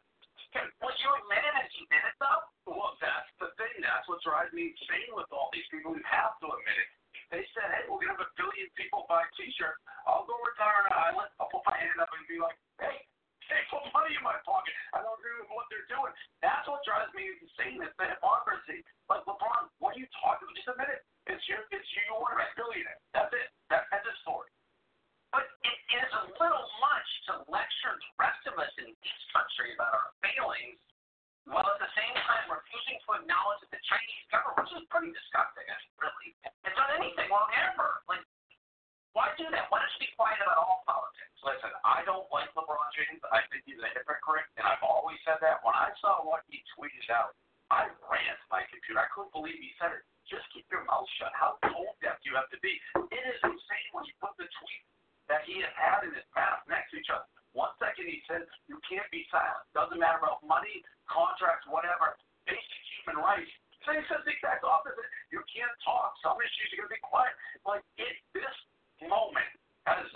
[0.55, 2.43] Okay, well, you admitted that you did it, though?
[2.71, 3.83] Well, that's the thing.
[3.83, 6.91] That's what drives me insane with all these people who have to admit it.
[7.35, 9.83] They said, hey, we're going to have a billion people buy T-shirts.
[10.07, 11.31] I'll go retire on an island.
[11.41, 13.03] I'll put my hand up and be like, hey,
[13.51, 14.75] hey, put money in my pocket.
[14.95, 16.13] I don't agree with what they're doing.
[16.45, 17.83] That's what drives me insane.
[17.83, 18.85] It's the hypocrisy.
[19.11, 20.59] Like, LeBron, what are you talking about?
[20.59, 21.03] Just admit it.
[21.31, 22.03] It's your, it's you.
[22.07, 23.01] You want to be a billionaire.
[23.15, 23.49] That's it.
[23.71, 24.51] That, that's the story.
[25.33, 29.73] But it is a little much to lecture the rest of us in this country
[29.73, 30.83] about our failings
[31.49, 35.11] while at the same time refusing to acknowledge that the Chinese government, which is pretty
[35.11, 36.29] disgusting, I mean, really,
[36.63, 38.05] has done anything wrong ever.
[38.07, 38.23] Like,
[39.13, 39.69] why do that?
[39.69, 41.33] Why don't you be quiet about all politics?
[41.45, 43.21] Listen, I don't like LeBron James.
[43.29, 45.61] I think he's a hypocrite, and I've always said that.
[45.61, 47.37] When I saw what he tweeted out,
[47.69, 49.01] I ran to my computer.
[49.01, 50.05] I couldn't believe he said it.
[50.31, 51.35] Just keep your mouth shut.
[51.37, 52.79] How tone deaf do you have to be?
[53.13, 54.85] It is insane when you put the tweet
[55.29, 57.27] that he has had in his mouth next to each other.
[57.53, 59.67] One second he says you can't be silent.
[59.77, 62.17] Doesn't matter about money, contracts, whatever.
[62.49, 63.51] Basic human rights.
[63.85, 65.05] Then he says the exact opposite.
[65.29, 66.17] You can't talk.
[66.25, 67.35] Some issues you're gonna be quiet.
[67.67, 68.57] Like it, this
[69.09, 69.51] moment
[69.87, 70.07] has.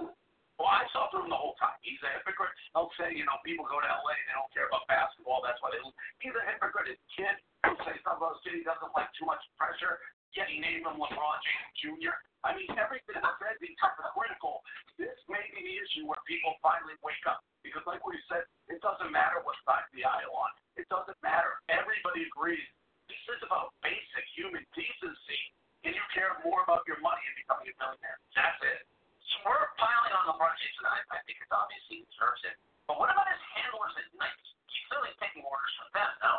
[0.56, 1.76] Well, I saw through him the whole time.
[1.84, 2.48] He's a hypocrite.
[2.72, 5.44] He'll say, you know, people go to LA, they don't care about basketball.
[5.44, 5.84] That's why they.
[6.24, 6.88] He's a hypocrite.
[6.88, 7.36] His kid.
[7.68, 8.54] He'll say something about his kid.
[8.60, 10.00] He doesn't like too much pressure.
[10.32, 12.16] Yet he named him LeBron James Jr.
[12.44, 14.60] I mean, everything that says he's hypocritical.
[14.96, 17.44] This may be the issue where people finally wake up.
[17.64, 20.52] Because, like we said, it doesn't matter what side of the aisle on.
[20.78, 21.58] It doesn't matter.
[21.72, 22.62] Everybody agrees.
[23.10, 25.40] This is about basic human decency.
[25.86, 28.18] And you care more about your money and becoming a millionaire.
[28.34, 28.82] That's it.
[29.30, 32.58] So we're piling on LeBron James, and I, I think it's obvious he deserves it.
[32.90, 34.34] But what about his handlers at night?
[34.66, 36.10] He's clearly taking orders from them.
[36.26, 36.36] Now,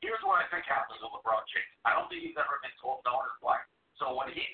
[0.00, 1.72] here's what I think happens with LeBron James.
[1.84, 3.66] I don't think he's ever been told no in his life.
[4.00, 4.44] So when he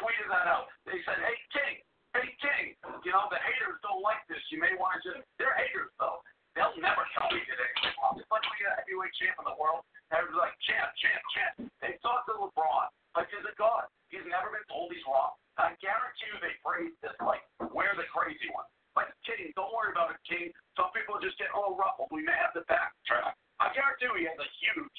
[0.00, 1.74] tweeted that out, they said, "Hey King,
[2.14, 2.64] hey King,
[3.02, 4.40] you know the haters don't like this.
[4.48, 6.22] You may want to just they're haters though.
[6.54, 8.14] They'll never tell me did anything wrong.
[8.16, 9.82] It's like we got a heavyweight champ in the world.
[10.14, 11.52] Everybody's like champ, champ, champ.
[11.82, 13.90] They talk to LeBron like he's a god.
[14.10, 15.34] He's never been told he's wrong.
[15.58, 18.66] I guarantee you they phrase this like we're the crazy one.
[18.94, 20.54] Like King, don't worry about it, King.
[20.78, 22.14] Some people just get a little ruffled.
[22.14, 23.34] We may have to backtrack.
[23.58, 24.98] I guarantee you he has a huge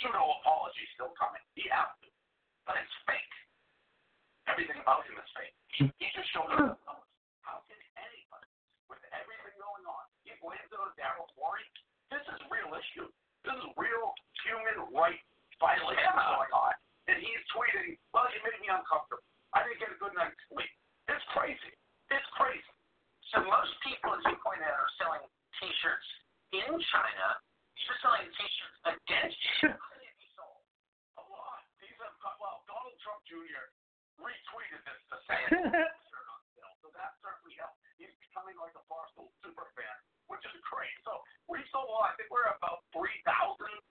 [0.00, 1.40] pseudo apology still coming.
[1.56, 2.08] He has to.
[2.68, 3.34] But it's fake.
[4.48, 5.56] Everything about him is fake.
[5.80, 6.80] He just showed up.
[7.44, 8.48] How can anybody,
[8.88, 11.64] with everything going on, he blames it on Daryl Morey?
[12.12, 13.08] This is real issue.
[13.44, 14.12] This is real
[14.44, 15.24] human rights
[15.60, 16.72] violation going on.
[17.08, 19.24] And he's tweeting, well, you made me uncomfortable.
[19.52, 20.72] I didn't get a good night's sleep.
[21.08, 21.72] It's crazy.
[22.08, 22.72] It's crazy.
[23.32, 25.24] So most people, as you pointed out, are selling
[25.60, 26.08] T-shirts
[26.56, 27.26] in China.
[27.76, 29.76] You're selling T-shirts against China.
[29.76, 30.64] How many have you sold?
[31.20, 31.60] A lot.
[31.82, 33.68] These have got, well, Donald Trump Jr.
[34.16, 35.60] retweeted this to say it.
[36.08, 36.74] shirt on sale.
[36.80, 37.78] So that certainly helped.
[38.00, 39.96] He's becoming like a Barstool super fan,
[40.32, 40.94] which is great.
[41.04, 41.20] So
[41.52, 43.04] we sold, well, I think we're about 3,000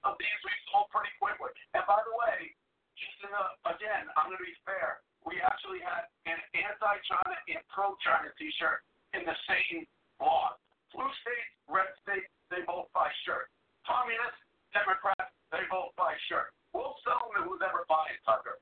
[0.10, 1.54] of these we sold pretty quickly.
[1.78, 2.52] And by the way,
[2.98, 5.02] just in a, again, I'm going to be fair.
[5.26, 8.84] We actually had an anti-China and pro-China T-shirt
[9.16, 9.88] in the same
[10.20, 10.60] blog.
[10.92, 13.50] Blue states, red states, they both buy shirts.
[13.88, 14.44] Communists,
[14.76, 16.54] Democrats, they both buy shirts.
[16.76, 18.60] We'll sell them to who's ever buying Tucker.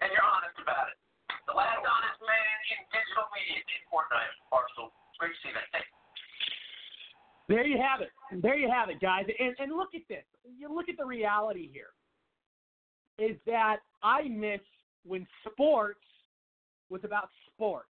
[0.00, 0.96] And you're honest about it.
[1.44, 4.94] The last honest man in digital media, Dave Portnoy, Barstool.
[5.20, 5.68] Great to see that.
[5.74, 5.96] Thank you.
[7.44, 8.08] There you have it.
[8.40, 9.24] there you it, guys.
[9.38, 10.24] And and look at this.
[10.58, 11.92] You look at the reality here.
[13.18, 14.60] Is that I miss
[15.04, 16.00] when sports
[16.90, 17.88] was about sports.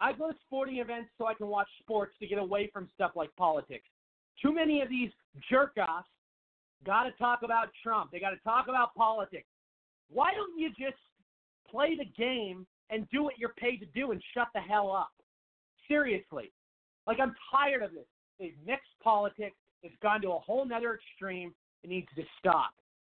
[0.00, 3.12] I go to sporting events so I can watch sports to get away from stuff
[3.14, 3.84] like politics.
[4.40, 5.10] Too many of these
[5.48, 6.08] jerk offs
[6.84, 8.10] got to talk about Trump.
[8.10, 9.46] They got to talk about politics.
[10.10, 10.98] Why don't you just
[11.70, 15.12] play the game and do what you're paid to do and shut the hell up?
[15.86, 16.50] Seriously.
[17.06, 18.06] Like, I'm tired of this.
[18.38, 19.56] They've mixed politics.
[19.82, 21.54] It's gone to a whole nother extreme.
[21.82, 22.70] It needs to stop.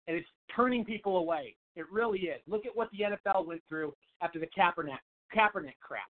[0.08, 1.56] And it's turning people away.
[1.75, 2.41] It really is.
[2.47, 4.97] Look at what the NFL went through after the Kaepernick,
[5.36, 6.10] Kaepernick crap.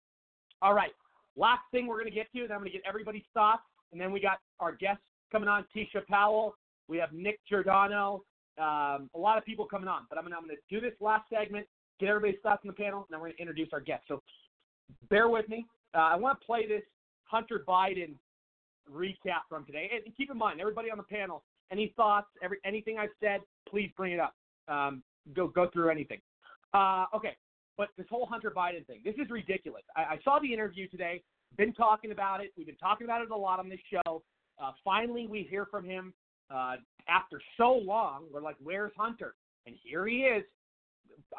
[0.62, 0.92] All right.
[1.36, 3.64] Last thing we're going to get to, then I'm going to get everybody's thoughts.
[3.92, 6.56] And then we got our guests coming on, Teisha Powell.
[6.88, 8.24] We have Nick Giordano.
[8.58, 10.08] Um, a lot of people coming on.
[10.10, 11.68] But I'm going, to, I'm going to do this last segment,
[12.00, 14.06] get everybody's thoughts on the panel, and then we're going to introduce our guests.
[14.08, 14.22] So
[15.10, 15.66] bear with me.
[15.94, 16.84] Uh, I want to play this
[17.26, 18.16] Hunter Biden
[18.92, 19.90] recap from today.
[19.94, 23.92] And keep in mind, everybody on the panel, any thoughts, every anything I've said, please
[23.96, 24.36] bring it up.
[24.68, 25.04] Um,
[25.36, 26.20] go go through anything.
[26.74, 27.36] Uh, okay,
[27.78, 29.84] but this whole Hunter Biden thing, this is ridiculous.
[29.96, 31.24] I, I saw the interview today.
[31.58, 32.52] Been talking about it.
[32.58, 34.24] We've been talking about it a lot on this show.
[34.62, 36.14] Uh, finally, we hear from him
[36.54, 36.76] uh,
[37.08, 38.26] after so long.
[38.32, 40.44] We're like, "Where's Hunter?" And here he is.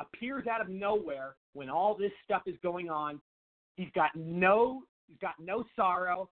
[0.01, 3.21] Appears out of nowhere when all this stuff is going on.
[3.77, 6.29] He's got no he's got no sorrow.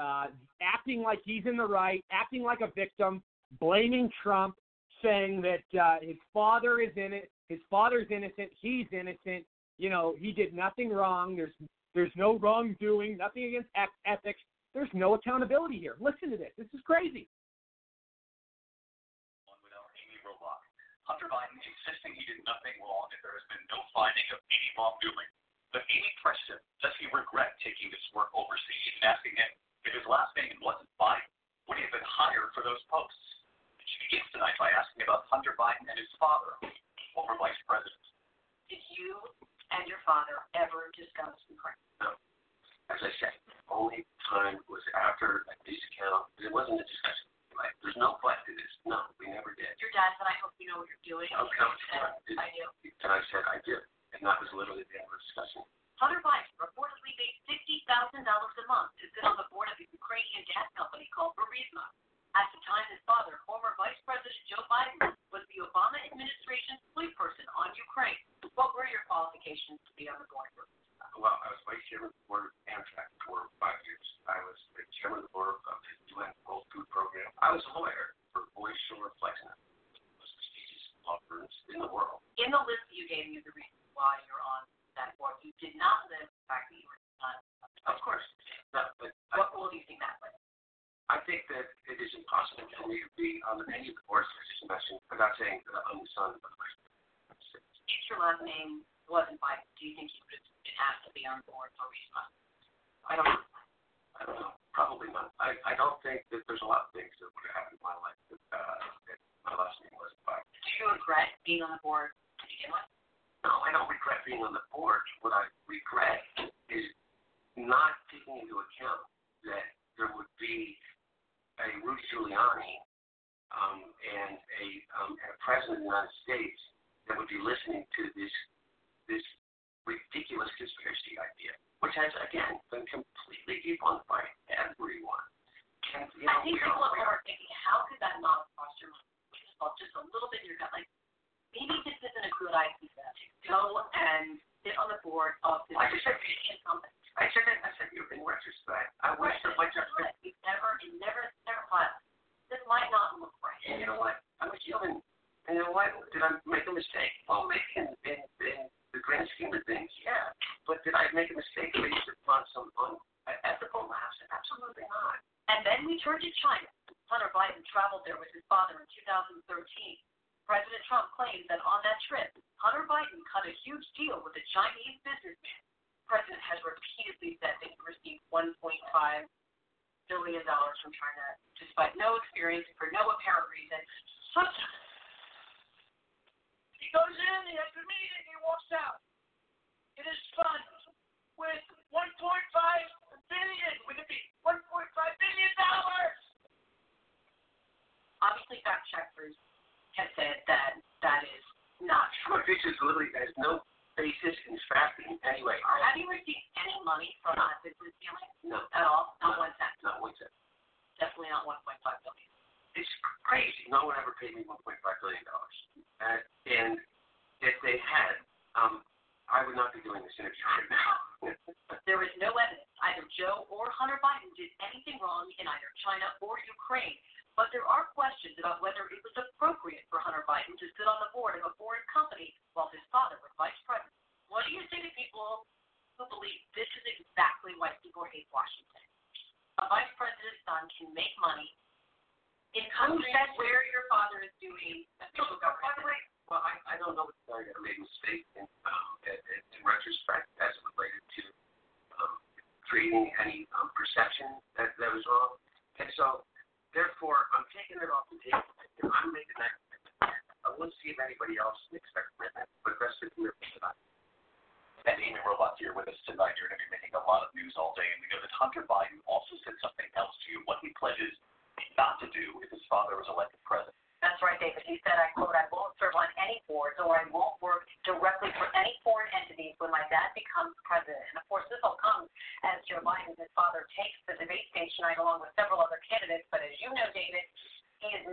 [0.00, 0.26] Uh,
[0.62, 3.22] acting like he's in the right, acting like a victim,
[3.60, 4.54] blaming Trump,
[5.02, 9.44] saying that uh, his father is in it, his father's innocent, he's innocent.
[9.78, 11.36] You know, he did nothing wrong.
[11.36, 11.54] There's
[11.94, 13.68] there's no wrongdoing, nothing against
[14.06, 14.40] ethics.
[14.74, 15.96] There's no accountability here.
[15.98, 16.52] Listen to this.
[16.58, 17.26] This is crazy.
[21.08, 24.68] Hunter Biden insisting he did nothing wrong and there has been no finding of any
[24.76, 25.30] wrongdoing.
[25.72, 29.50] But Amy pressed him, does he regret taking this work overseas and asking him
[29.88, 31.24] if his last name wasn't Biden,
[31.64, 33.24] would he have been hired for those posts?
[33.80, 36.60] And she begins tonight by asking about Hunter Biden and his father,
[37.16, 38.04] former vice president.
[38.68, 39.16] Did you
[39.72, 41.80] and your father ever discuss Ukraine?
[42.04, 42.12] No.
[42.92, 43.32] As I said,
[43.72, 46.28] only time was after a news account.
[46.36, 47.24] It wasn't a discussion.
[47.56, 47.72] Right?
[47.80, 48.72] There's no fight to this.
[48.84, 49.72] No, we never did.
[49.80, 51.26] Your dad said, I hope you know what you're doing.
[51.32, 51.64] Okay,
[51.96, 52.07] And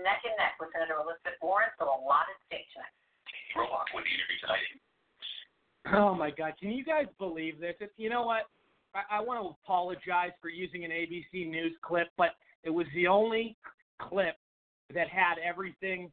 [0.05, 2.93] neck and neck with Senator Elizabeth Warren, so a lot at stake tonight.
[3.33, 4.69] Amy Robach with the interview tonight.
[5.97, 6.53] Oh my God!
[6.61, 7.73] Can you guys believe this?
[7.81, 8.45] It's, you know what?
[8.93, 13.07] I, I want to apologize for using an ABC News clip, but it was the
[13.07, 13.57] only
[13.99, 14.37] clip
[14.93, 16.11] that had everything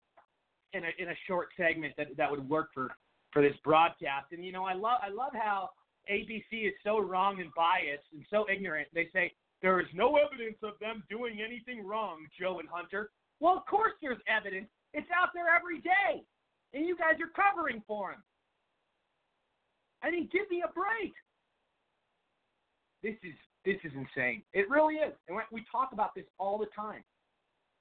[0.73, 2.91] in a in a short segment that that would work for
[3.33, 4.33] for this broadcast.
[4.33, 5.71] And you know, I love I love how
[6.11, 8.89] ABC is so wrong and biased and so ignorant.
[8.95, 13.11] They say there is no evidence of them doing anything wrong, Joe and Hunter.
[13.43, 14.69] Well, of course there's evidence.
[14.95, 16.23] It's out there every day,
[16.75, 18.23] and you guys are covering for him.
[20.01, 21.13] I mean, give me a break.
[23.03, 23.35] This is
[23.65, 24.45] this is insane.
[24.53, 25.13] It really is.
[25.29, 27.03] And we- talk about this all the time.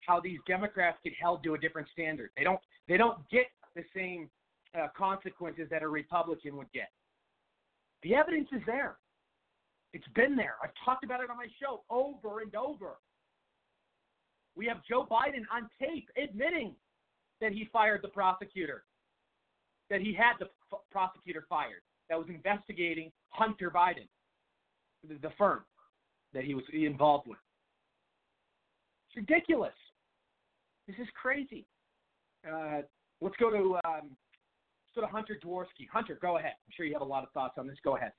[0.08, 2.32] How these Democrats get held to a different standard.
[2.36, 3.46] They don't they don't get
[3.76, 4.30] the same
[4.74, 6.90] uh, consequences that a Republican would get.
[8.02, 8.98] The evidence is there.
[9.94, 10.56] It's been there.
[10.64, 12.98] I've talked about it on my show over and over.
[14.56, 16.76] We have Joe Biden on tape admitting
[17.40, 18.84] that he fired the prosecutor,
[19.90, 24.08] that he had the f- prosecutor fired that was investigating Hunter Biden,
[25.08, 25.64] the, the firm
[26.34, 27.40] that he was involved with.
[29.10, 29.74] It's ridiculous.
[30.88, 31.66] This is crazy.
[32.48, 32.82] Uh,
[33.22, 35.88] let's go to um, let's go to Hunter Dworsky.
[35.92, 36.54] Hunter, go ahead.
[36.66, 37.78] I'm sure you have a lot of thoughts on this.
[37.84, 38.12] Go ahead.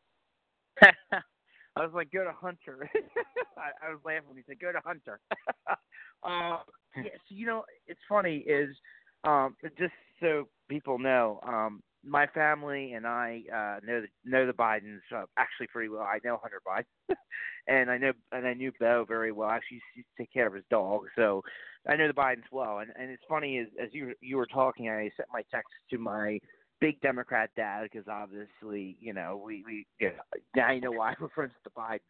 [1.76, 2.88] I was like, go to Hunter.
[3.56, 5.20] I, I was laughing when he said, go to Hunter.
[5.68, 6.58] uh,
[6.96, 8.76] yeah, so you know, it's funny is
[9.24, 14.52] um, just so people know, um, my family and I uh, know the, know the
[14.52, 16.02] Bidens uh, actually pretty well.
[16.02, 17.16] I know Hunter Biden,
[17.68, 19.48] and I know and I knew Beau very well.
[19.48, 21.42] Actually, used to take care of his dog, so
[21.88, 22.78] I know the Bidens well.
[22.78, 25.98] And and it's funny is as you you were talking, I sent my text to
[25.98, 26.40] my
[26.82, 31.14] big Democrat dad because obviously, you know, we we you know, now you know why
[31.20, 32.00] we're friends with the Bidens.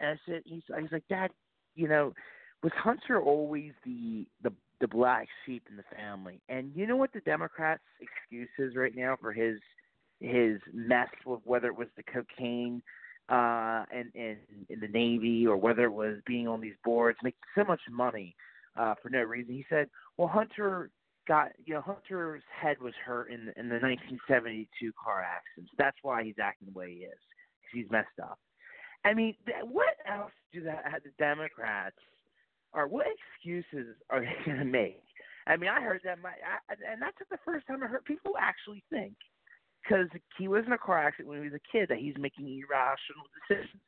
[0.00, 1.30] And I said, he's he's like, Dad,
[1.76, 2.12] you know,
[2.62, 6.40] was Hunter always the the the black sheep in the family?
[6.48, 9.58] And you know what the Democrats' excuse is right now for his
[10.20, 12.82] his mess with whether it was the cocaine
[13.28, 14.36] uh and in
[14.68, 18.34] in the Navy or whether it was being on these boards, making so much money
[18.76, 19.54] uh for no reason.
[19.54, 20.90] He said, Well Hunter
[21.28, 25.72] got you know Hunter's head was hurt in in the 1972 car accidents.
[25.78, 27.12] That's why he's acting the way he is.
[27.12, 28.38] 'cause He's messed up.
[29.04, 31.96] I mean, what else do that uh, the Democrats
[32.72, 35.02] or what excuses are they going to make?
[35.46, 38.34] I mean, I heard that, my, I, and that's the first time I heard people
[38.38, 39.14] actually think
[39.82, 40.06] because
[40.38, 43.26] he was in a car accident when he was a kid that he's making irrational
[43.48, 43.82] decisions.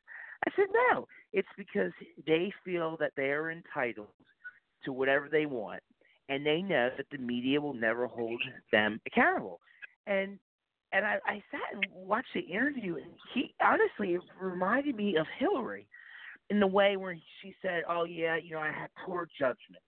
[0.45, 1.91] I said no, it's because
[2.27, 4.09] they feel that they are entitled
[4.83, 5.81] to whatever they want,
[6.29, 9.59] and they know that the media will never hold them accountable.
[10.07, 10.39] And
[10.91, 15.25] and I, I sat and watched the interview, and he honestly it reminded me of
[15.37, 15.87] Hillary
[16.49, 19.83] in the way where she said, "Oh yeah, you know, I had poor judgment.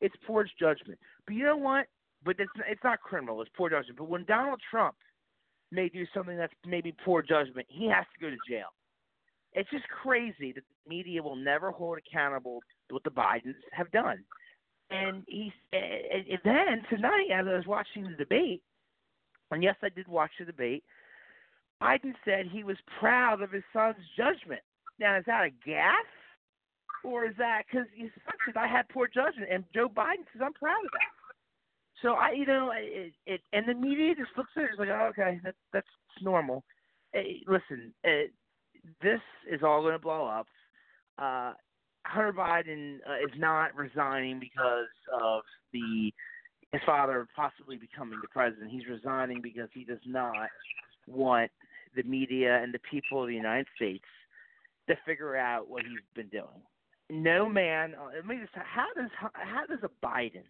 [0.00, 1.86] It's poor judgment." But you know what?
[2.24, 3.40] But it's it's not criminal.
[3.42, 3.98] It's poor judgment.
[3.98, 4.96] But when Donald Trump
[5.72, 8.68] may do something that's maybe poor judgment, he has to go to jail.
[9.52, 12.60] It's just crazy that the media will never hold accountable
[12.90, 14.24] what the Bidens have done.
[14.90, 18.62] And he and and then tonight, as I was watching the debate,
[19.50, 20.84] and yes, I did watch the debate.
[21.82, 24.60] Biden said he was proud of his son's judgment.
[24.98, 25.94] Now, is that a gaffe,
[27.04, 30.52] or is that because son said I had poor judgment, and Joe Biden says I'm
[30.52, 31.20] proud of that.
[32.02, 34.88] So I, you know, it, it and the media just looks at it it's like,
[34.88, 35.86] oh, okay, that, that's
[36.22, 36.64] normal.
[37.12, 38.32] Hey, listen, it,
[39.02, 39.20] this
[39.50, 40.46] is all going to blow up.
[41.18, 41.52] Uh,
[42.06, 45.42] Hunter Biden uh, is not resigning because of
[45.72, 46.12] the
[46.72, 48.70] his father possibly becoming the president.
[48.70, 50.48] He's resigning because he does not
[51.08, 51.50] want
[51.96, 54.04] the media and the people of the United States
[54.88, 56.62] to figure out what he's been doing.
[57.10, 57.94] No man.
[58.00, 58.52] uh, Let me just.
[58.54, 60.44] How does how does a Biden,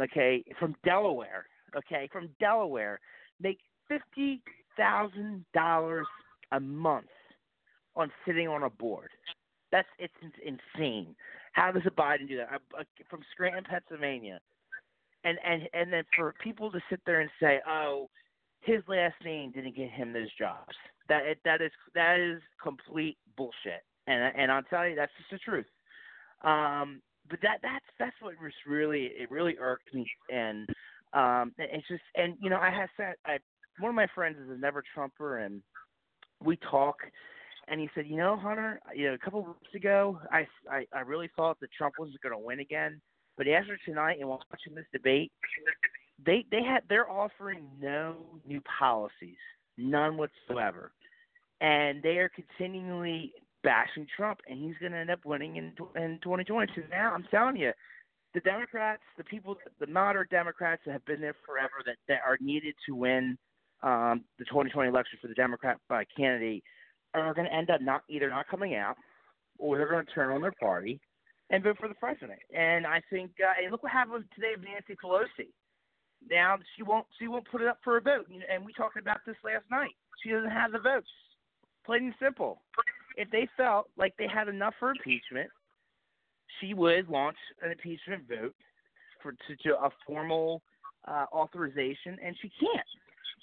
[0.00, 1.46] okay, from Delaware,
[1.76, 2.98] okay, from Delaware,
[3.40, 3.58] make
[3.88, 4.42] fifty
[4.76, 6.06] thousand dollars
[6.52, 7.06] a month
[7.94, 9.10] on sitting on a board?
[9.72, 10.14] That's it's
[10.44, 11.14] insane.
[11.52, 12.48] How does a Biden do that?
[12.50, 14.40] I, I, from Scranton, Pennsylvania,
[15.24, 18.08] and and and then for people to sit there and say, "Oh,
[18.60, 20.76] his last name didn't get him those jobs,"
[21.08, 23.82] that that is that is complete bullshit.
[24.06, 25.66] And and I'll tell you, that's just the truth.
[26.42, 30.68] Um, but that that's that's what was really it really irked me, and
[31.12, 33.38] um, it's just and you know I have said I
[33.78, 35.62] one of my friends is a never Trumper, and
[36.42, 36.96] we talk,
[37.68, 40.86] and he said, you know, Hunter, you know, a couple of weeks ago, I, I,
[40.92, 43.00] I really thought that Trump wasn't going to win again,
[43.36, 45.32] but after tonight and watching this debate,
[46.24, 49.36] they they had they're offering no new policies,
[49.76, 50.92] none whatsoever,
[51.60, 56.18] and they are continually bashing Trump, and he's going to end up winning in in
[56.22, 56.72] 2020.
[56.74, 57.72] So now I'm telling you,
[58.32, 62.38] the Democrats, the people, the moderate Democrats that have been there forever, that that are
[62.40, 63.36] needed to win
[63.82, 66.64] um, the 2020 election for the Democrat uh, candidate,
[67.22, 68.96] are going to end up not either not coming out,
[69.58, 71.00] or they're going to turn on their party
[71.50, 72.38] and vote for the president.
[72.54, 75.50] And I think, uh, and look what happened today with Nancy Pelosi.
[76.28, 79.18] Now she won't she won't put it up for a vote, and we talked about
[79.26, 79.94] this last night.
[80.22, 81.08] She doesn't have the votes.
[81.84, 82.62] Plain and simple.
[83.16, 85.48] If they felt like they had enough for impeachment,
[86.60, 88.54] she would launch an impeachment vote
[89.22, 90.62] for to, to a formal
[91.06, 92.86] uh, authorization, and she can't.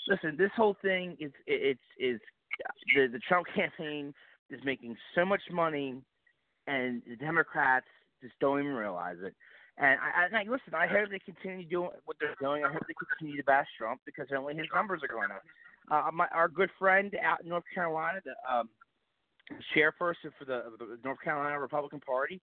[0.07, 2.19] Listen, this whole thing is it's is
[2.95, 4.13] the the Trump campaign
[4.49, 5.95] is making so much money,
[6.67, 7.87] and the Democrats
[8.21, 9.33] just don't even realize it.
[9.77, 10.73] And I, I, I listen.
[10.75, 12.63] I hope they continue doing what they're doing.
[12.63, 15.43] I hope they continue to bash Trump because only his numbers are going up.
[15.91, 18.69] Uh, my our good friend out in North Carolina, the um,
[19.75, 22.39] chairperson for the, the North Carolina Republican Party,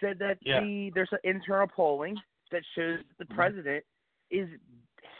[0.00, 0.60] said that Yeah.
[0.60, 2.16] the there's an internal polling
[2.52, 3.84] that shows the president
[4.30, 4.48] is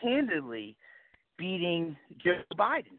[0.02, 0.76] handedly
[1.38, 2.98] beating Joe Biden.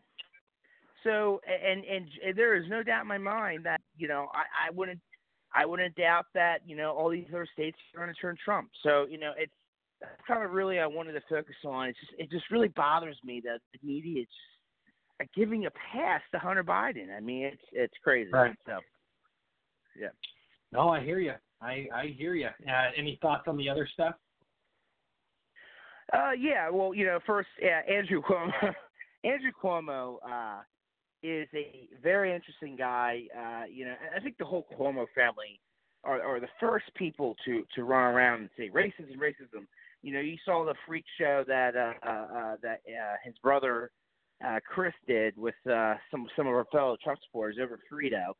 [1.04, 4.68] So and, and and there is no doubt in my mind that you know I,
[4.68, 5.00] I wouldn't
[5.54, 8.70] I wouldn't doubt that you know all these other states are going to turn Trump.
[8.84, 9.54] So you know it's
[10.02, 11.90] that's kind of really I wanted to focus on.
[11.90, 14.28] It's just it just really bothers me that the media is
[15.20, 17.16] just giving a pass to Hunter Biden.
[17.16, 18.32] I mean it's it's crazy.
[18.32, 18.56] Right.
[18.66, 18.80] So
[20.00, 20.10] yeah.
[20.72, 21.34] No, I hear you.
[21.62, 22.48] I I hear you.
[22.48, 24.16] Uh, any thoughts on the other stuff?
[26.14, 26.70] Uh, yeah.
[26.70, 28.52] Well, you know, first, yeah, Andrew Cuomo.
[29.24, 30.62] Andrew Cuomo uh,
[31.24, 33.24] is a very interesting guy.
[33.38, 35.60] Uh, you know, I think the whole Cuomo family
[36.04, 39.68] are, are the first people to to run around and say racism, racism.
[40.02, 43.92] You know, you saw the freak show that uh, uh, uh, that uh, his brother
[44.46, 48.34] uh, Chris did with uh, some some of our fellow Trump supporters over Fredo,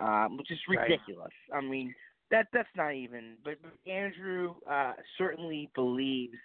[0.00, 0.82] um, which is Right.
[0.82, 1.32] ridiculous.
[1.52, 1.94] I mean,
[2.30, 3.36] that that's not even.
[3.44, 6.36] But, but Andrew uh, certainly believes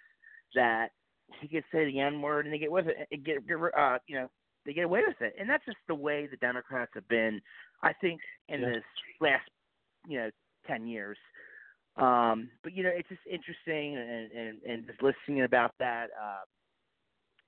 [0.54, 0.88] that
[1.40, 4.16] he could say the N word and they get with it, get, get uh, you
[4.16, 4.28] know,
[4.64, 7.40] they get away with it, and that's just the way the Democrats have been.
[7.82, 8.68] I think in Yeah.
[8.70, 8.84] this
[9.20, 9.48] last,
[10.06, 10.30] you know,
[10.66, 11.18] ten years.
[11.96, 16.10] Um, but you know, it's just interesting, and and and just listening about that.
[16.20, 16.44] Uh,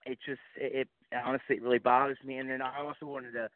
[0.07, 0.89] it just it, it
[1.25, 2.39] honestly it really bothers me.
[2.39, 3.49] And then I also wanted to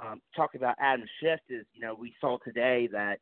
[0.00, 1.40] um, talk about Adam Schiff.
[1.48, 3.18] Is you know we saw today that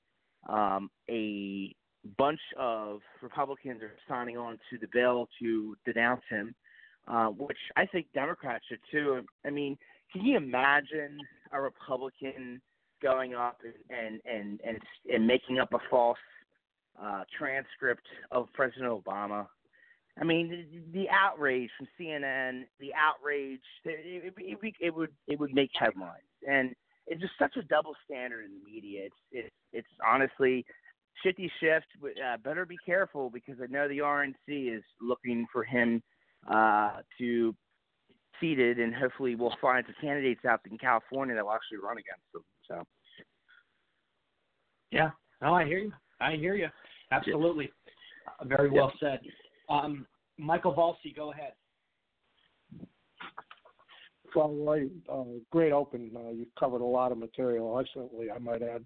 [0.49, 1.75] um, a
[2.17, 6.55] bunch of Republicans are signing on to the bill to denounce him,
[7.09, 9.23] uh, which I think Democrats should too.
[9.45, 9.77] I mean,
[10.13, 11.19] can you imagine
[11.53, 12.61] a Republican
[13.03, 13.59] going up
[13.91, 14.79] and and and
[15.13, 16.19] and, making up a false
[17.03, 19.47] uh, transcript of President Obama?
[20.21, 25.39] I mean, the, the outrage from CNN, the outrage, it, it, it, it would it
[25.39, 26.75] would make headlines, and
[27.07, 29.07] it's just such a double standard in the media.
[29.07, 30.65] It's it's it's honestly
[31.23, 31.83] shifty Schiff.
[32.03, 36.03] Uh, better be careful because I know the RNC is looking for him
[36.49, 37.55] uh, to
[38.41, 42.33] seated, and hopefully we'll find some candidates out in California that will actually run against
[42.33, 42.43] them.
[42.67, 42.83] So
[44.91, 45.11] Yeah.
[45.43, 45.93] No, I hear you.
[46.21, 46.69] I hear you.
[47.13, 47.71] Absolutely.
[48.27, 49.21] Uh, very well said.
[49.69, 50.07] Um,
[50.39, 51.53] Michael Valsi, go ahead.
[54.35, 56.11] Well, Roy, uh, great open.
[56.15, 58.85] Uh, you covered a lot of material excellently, I might add.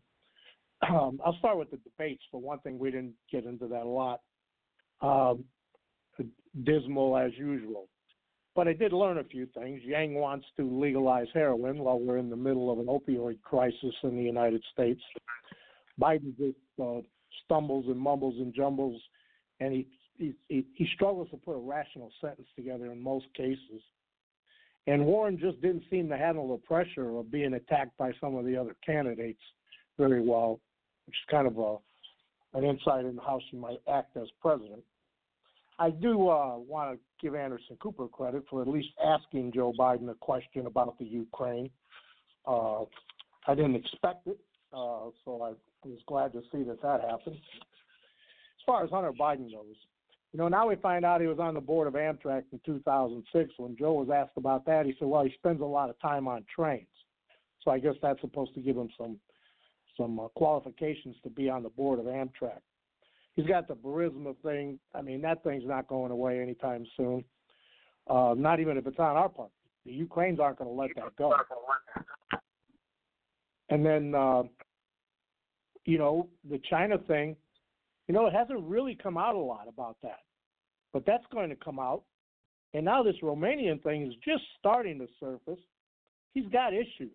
[0.89, 2.23] Um, I'll start with the debates.
[2.31, 4.21] For one thing, we didn't get into that a lot.
[5.01, 5.45] Um,
[6.65, 7.89] dismal as usual.
[8.55, 9.81] But I did learn a few things.
[9.85, 14.17] Yang wants to legalize heroin while we're in the middle of an opioid crisis in
[14.17, 15.01] the United States.
[16.01, 17.01] Biden just uh,
[17.45, 19.01] stumbles and mumbles and jumbles,
[19.61, 19.87] and he,
[20.17, 23.83] he he he struggles to put a rational sentence together in most cases.
[24.87, 28.45] And Warren just didn't seem to handle the pressure of being attacked by some of
[28.45, 29.41] the other candidates
[29.99, 30.61] very well,
[31.07, 31.77] which is kind of a
[32.57, 34.83] an insight into how she might act as president.
[35.79, 40.09] I do uh, want to give Anderson Cooper credit for at least asking Joe Biden
[40.09, 41.69] a question about the Ukraine.
[42.47, 42.83] Uh,
[43.47, 44.39] I didn't expect it,
[44.73, 45.53] uh, so I
[45.87, 47.37] was glad to see that that happened.
[47.37, 49.75] As far as Hunter Biden goes,
[50.33, 53.51] you know, now we find out he was on the board of Amtrak in 2006.
[53.57, 56.27] When Joe was asked about that, he said, "Well, he spends a lot of time
[56.27, 56.89] on trains,
[57.63, 59.19] so I guess that's supposed to give him some
[59.97, 62.61] some uh, qualifications to be on the board of Amtrak."
[63.35, 64.79] He's got the Burisma thing.
[64.95, 67.25] I mean, that thing's not going away anytime soon.
[68.09, 69.51] Uh, not even if it's on our part.
[69.85, 71.35] The Ukrainians aren't going to let that go.
[73.71, 74.43] And then, uh,
[75.85, 77.37] you know, the China thing,
[78.09, 80.21] you know, it hasn't really come out a lot about that.
[80.93, 82.05] But that's going to come out.
[82.73, 85.63] And now this Romanian thing is just starting to surface.
[86.35, 87.13] He's got issues.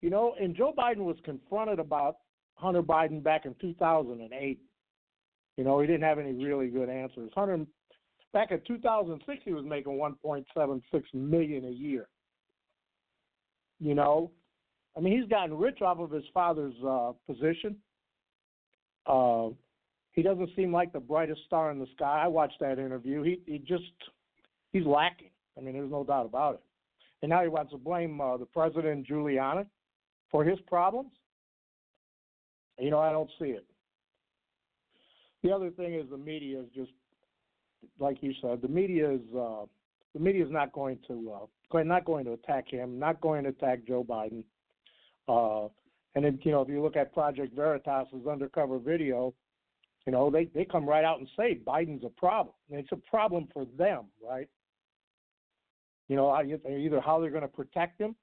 [0.00, 2.16] You know, and Joe Biden was confronted about
[2.54, 4.58] Hunter Biden back in 2008.
[5.60, 7.30] You know, he didn't have any really good answers.
[7.34, 7.66] Hunter,
[8.32, 10.80] back in 2006, he was making 1.76
[11.12, 12.08] million a year.
[13.78, 14.30] You know,
[14.96, 17.76] I mean, he's gotten rich off of his father's uh, position.
[19.06, 19.48] Uh,
[20.12, 22.22] he doesn't seem like the brightest star in the sky.
[22.24, 23.22] I watched that interview.
[23.22, 23.84] He he just
[24.72, 25.28] he's lacking.
[25.58, 26.62] I mean, there's no doubt about it.
[27.20, 29.66] And now he wants to blame uh, the president Giuliani
[30.30, 31.10] for his problems.
[32.78, 33.66] You know, I don't see it.
[35.42, 36.92] The other thing is the media is just
[37.98, 38.60] like you said.
[38.62, 39.64] The media is uh,
[40.14, 41.32] the media is not going to
[41.72, 44.44] uh, not going to attack him, not going to attack Joe Biden.
[45.28, 45.68] Uh,
[46.14, 49.32] and then you know, if you look at Project Veritas's undercover video,
[50.06, 52.54] you know they they come right out and say Biden's a problem.
[52.70, 54.48] And it's a problem for them, right?
[56.08, 58.16] You know, either how they're going to protect him,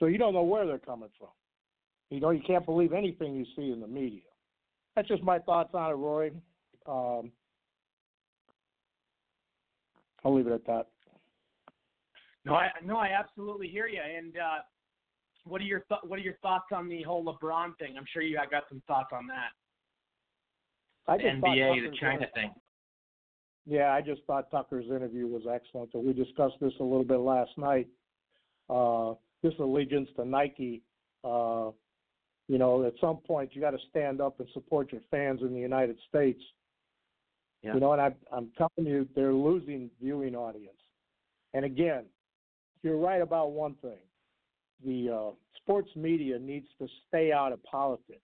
[0.00, 1.28] so you don't know where they're coming from.
[2.10, 4.31] You know, you can't believe anything you see in the media.
[4.94, 6.30] That's just my thoughts on it, Roy.
[6.86, 7.32] Um,
[10.24, 10.86] I'll leave it at that.
[12.44, 14.00] No, I no, I absolutely hear you.
[14.00, 14.62] And uh,
[15.44, 17.94] what are your th- what are your thoughts on the whole LeBron thing?
[17.96, 19.50] I'm sure you have got some thoughts on that.
[21.08, 22.52] I the NBA, the China thing.
[23.66, 25.90] Yeah, I just thought Tucker's interview was excellent.
[25.94, 27.88] And we discussed this a little bit last night.
[28.68, 30.82] Uh, this allegiance to Nike,
[31.24, 31.70] uh,
[32.52, 35.54] you know, at some point you got to stand up and support your fans in
[35.54, 36.42] the United States.
[37.62, 37.72] Yeah.
[37.72, 40.76] You know, and I, I'm telling you, they're losing viewing audience.
[41.54, 42.04] And again,
[42.82, 44.00] you're right about one thing:
[44.84, 45.30] the uh,
[45.62, 48.20] sports media needs to stay out of politics.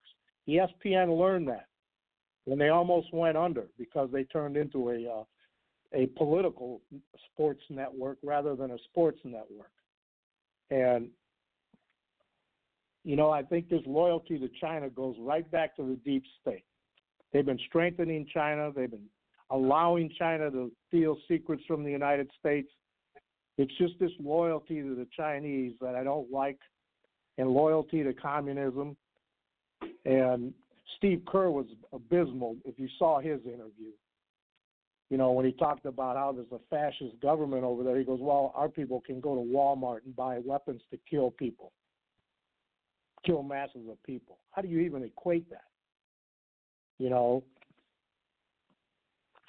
[0.47, 1.65] ESPN learned that
[2.45, 5.23] when they almost went under because they turned into a uh,
[5.95, 6.81] a political
[7.31, 9.71] sports network rather than a sports network.
[10.69, 11.09] And
[13.03, 16.63] you know, I think this loyalty to China goes right back to the deep state.
[17.31, 18.71] They've been strengthening China.
[18.75, 19.07] They've been
[19.51, 22.69] allowing China to steal secrets from the United States.
[23.57, 26.59] It's just this loyalty to the Chinese that I don't like,
[27.37, 28.95] and loyalty to communism.
[30.05, 30.53] And
[30.97, 33.91] Steve Kerr was abysmal if you saw his interview.
[35.09, 38.19] You know, when he talked about how there's a fascist government over there, he goes,
[38.21, 41.71] Well, our people can go to Walmart and buy weapons to kill people,
[43.25, 44.37] kill masses of people.
[44.51, 45.63] How do you even equate that?
[46.97, 47.43] You know,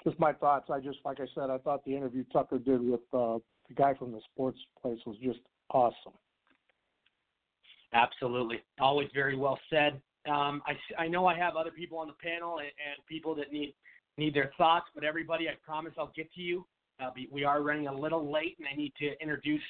[0.05, 0.71] just my thoughts.
[0.73, 3.95] I just, like I said, I thought the interview Tucker did with uh, the guy
[3.95, 5.41] from the sports place was just
[5.71, 6.13] awesome.
[7.93, 10.01] Absolutely, always very well said.
[10.29, 13.53] Um, I, I know I have other people on the panel and, and people that
[13.53, 13.75] need
[14.17, 16.67] need their thoughts, but everybody, I promise I'll get to you.
[17.03, 19.63] Uh, we are running a little late, and I need to introduce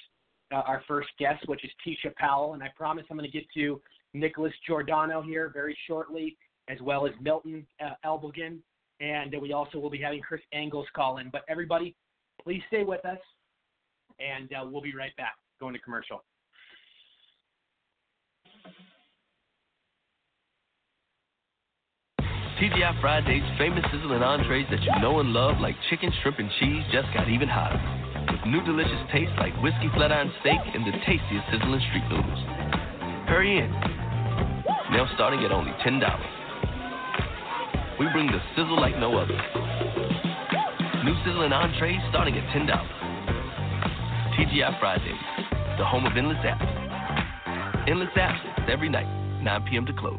[0.52, 3.46] uh, our first guest, which is Teisha Powell, and I promise I'm going to get
[3.54, 3.80] to
[4.14, 6.36] Nicholas Giordano here very shortly,
[6.68, 8.58] as well as Milton uh, Elbogen,
[9.00, 11.30] and we also will be having Chris Engels call in.
[11.30, 11.94] But everybody,
[12.42, 13.18] please stay with us,
[14.18, 15.34] and uh, we'll be right back.
[15.60, 16.22] Going to commercial.
[22.60, 26.82] TGI Friday's famous sizzling entrees that you know and love, like chicken, shrimp, and cheese,
[26.92, 28.09] just got even hotter.
[28.28, 32.42] With new delicious tastes like whiskey flat iron steak and the tastiest sizzling street noodles.
[33.30, 33.70] Hurry in.
[34.90, 36.02] Now starting at only $10.
[37.98, 39.38] We bring the sizzle like no other.
[41.04, 42.66] New sizzling entrees starting at $10.
[44.36, 45.22] TGI Fridays,
[45.78, 47.88] the home of endless apps.
[47.88, 49.08] Endless apps every night,
[49.42, 49.86] 9 p.m.
[49.86, 50.18] to close.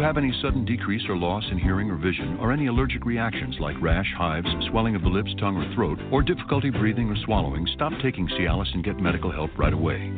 [0.00, 3.76] have any sudden decrease or loss in hearing or vision, or any allergic reactions like
[3.80, 7.92] rash, hives, swelling of the lips, tongue, or throat, or difficulty breathing or swallowing, stop
[8.02, 10.12] taking Cialis and get medical help right away.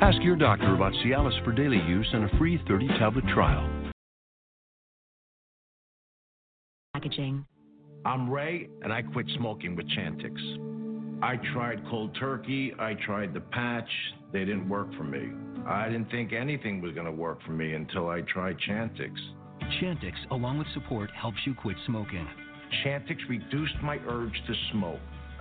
[0.00, 3.92] Ask your doctor about Cialis for daily use and a free 30 tablet trial.
[6.92, 7.44] Packaging.
[8.04, 10.36] I'm Ray, and I quit smoking with Chantix.
[11.22, 13.88] I tried cold turkey, I tried the patch,
[14.32, 15.30] they didn't work for me.
[15.66, 19.10] I didn't think anything was going to work for me until I tried Chantix.
[19.82, 22.26] Chantix, along with support, helps you quit smoking.
[22.84, 25.00] Chantix reduced my urge to smoke.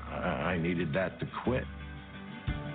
[0.09, 1.63] I I needed that to quit.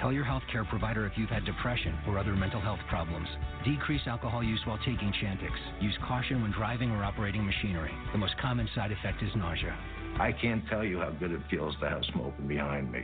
[0.00, 3.28] Tell your healthcare provider if you've had depression or other mental health problems.
[3.66, 5.52] Decrease alcohol use while taking Chantix.
[5.82, 7.92] Use caution when driving or operating machinery.
[8.12, 9.76] The most common side effect is nausea.
[10.18, 13.02] I can't tell you how good it feels to have smoking behind me.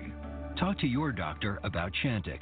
[0.59, 2.41] Talk to your doctor about Chantix.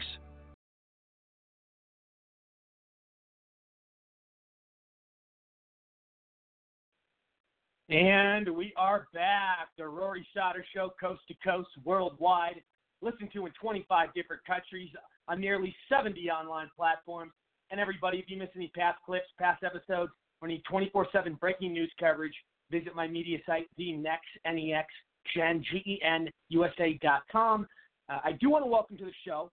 [7.88, 9.70] And we are back.
[9.76, 12.62] The Rory Sauter Show, coast to coast, worldwide.
[13.03, 14.90] Listened to in 25 different countries
[15.28, 17.32] on nearly 70 online platforms.
[17.70, 21.72] And everybody, if you miss any past clips, past episodes, or any 24 7 breaking
[21.72, 22.34] news coverage,
[22.70, 24.86] visit my media site, thenex, N-E-X,
[25.34, 27.66] Gen, G-E-N, USA.com.
[28.09, 29.51] Uh, I do want to welcome to the show.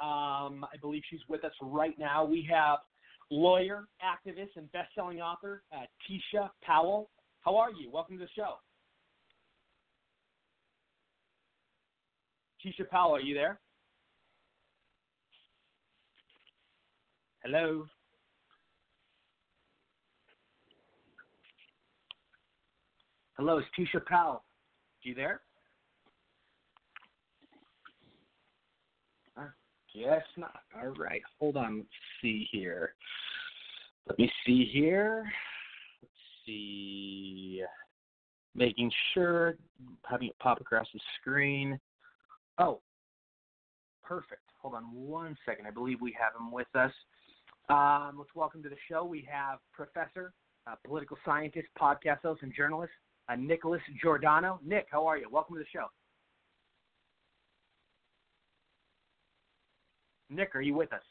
[0.00, 2.24] Um, I believe she's with us right now.
[2.24, 2.78] We have
[3.30, 7.10] lawyer, activist, and best-selling author uh, Teisha Powell.
[7.40, 7.90] How are you?
[7.90, 8.54] Welcome to the show.
[12.64, 13.60] Teisha Powell, are you there?
[17.44, 17.86] Hello.
[23.36, 24.42] Hello, it's Teisha Powell.
[25.02, 25.40] You there?
[29.36, 29.44] I
[29.94, 30.60] guess not.
[30.76, 31.78] All right, hold on.
[31.78, 31.88] Let's
[32.20, 32.94] see here.
[34.08, 35.24] Let me see here.
[36.02, 36.12] Let's
[36.44, 37.62] see.
[38.56, 39.56] Making sure,
[40.04, 41.78] having it pop across the screen.
[42.58, 42.80] Oh,
[44.02, 44.42] perfect.
[44.60, 45.66] Hold on one second.
[45.66, 46.92] I believe we have him with us.
[47.68, 49.04] Um, let's welcome to the show.
[49.04, 50.32] We have Professor,
[50.66, 52.92] uh, political scientist, podcast host, and journalist
[53.28, 54.58] uh, Nicholas Giordano.
[54.64, 55.28] Nick, how are you?
[55.30, 55.86] Welcome to the show.
[60.30, 61.02] Nick, are you with us?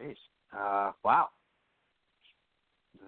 [0.00, 0.16] Jeez.
[0.56, 1.28] Uh, wow.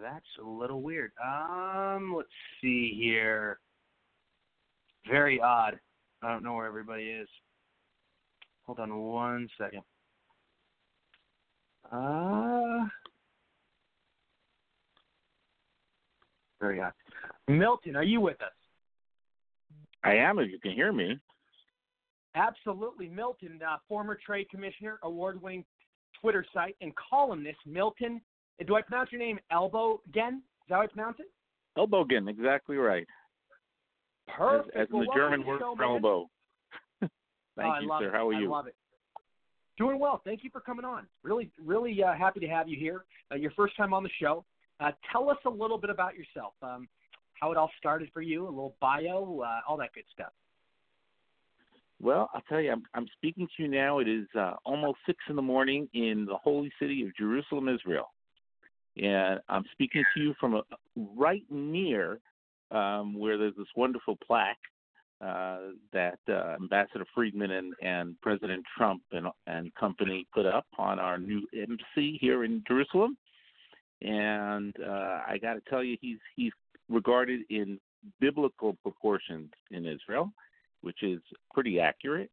[0.01, 1.13] That's a little weird.
[1.23, 2.29] Um, let's
[2.61, 3.59] see here.
[5.11, 5.79] Very odd.
[6.23, 7.29] I don't know where everybody is.
[8.67, 9.83] Hold on one second.
[11.91, 12.87] Uh,
[16.61, 16.93] very odd.
[17.49, 18.53] Milton, are you with us?
[20.05, 21.19] I am, if you can hear me.
[22.35, 23.09] Absolutely.
[23.09, 25.65] Milton, uh, former trade commissioner, award winning
[26.21, 27.59] Twitter site, and columnist.
[27.67, 28.21] Milton,
[28.67, 30.43] do I pronounce your name Elbow again?
[30.63, 31.31] Is that how I pronounce it?
[31.79, 33.07] Elbogen, exactly right.
[34.37, 34.77] Perfect.
[34.77, 36.27] As, as in the German word for
[37.57, 38.09] Thank Oh, you, sir.
[38.09, 38.13] it.
[38.13, 38.53] How are you?
[38.53, 38.75] I love it.
[39.79, 40.21] Doing well.
[40.25, 41.07] Thank you for coming on.
[41.23, 43.05] Really, really uh, happy to have you here.
[43.33, 44.45] Uh, your first time on the show.
[44.81, 46.53] Uh, tell us a little bit about yourself.
[46.63, 46.89] Um,
[47.41, 50.33] how it all started for you, a little bio, uh, all that good stuff.
[52.01, 53.99] Well, I'll tell you, I'm, I'm speaking to you now.
[53.99, 58.11] It is uh, almost six in the morning in the holy city of Jerusalem, Israel,
[58.97, 60.63] and I'm speaking to you from a,
[60.97, 62.21] right near
[62.71, 64.57] um, where there's this wonderful plaque
[65.21, 65.59] uh,
[65.93, 71.19] that uh, Ambassador Friedman and, and President Trump and, and company put up on our
[71.19, 73.17] new embassy here in Jerusalem.
[74.01, 76.53] And uh, I got to tell you, he's he's
[76.89, 77.81] regarded in
[78.21, 80.31] biblical proportions in Israel,
[80.83, 81.21] which is
[81.53, 82.31] pretty accurate.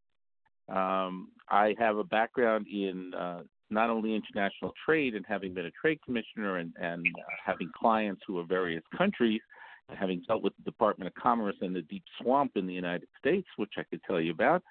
[0.70, 5.72] Um, I have a background in uh, not only international trade and having been a
[5.72, 9.42] trade commissioner and, and uh, having clients who are various countries,
[9.90, 13.48] having dealt with the Department of Commerce and the deep swamp in the United States,
[13.58, 14.64] which I could tell you about,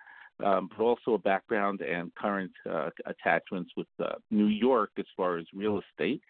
[0.44, 5.38] um, but also a background and current uh, attachments with uh, New York as far
[5.38, 6.22] as real estate,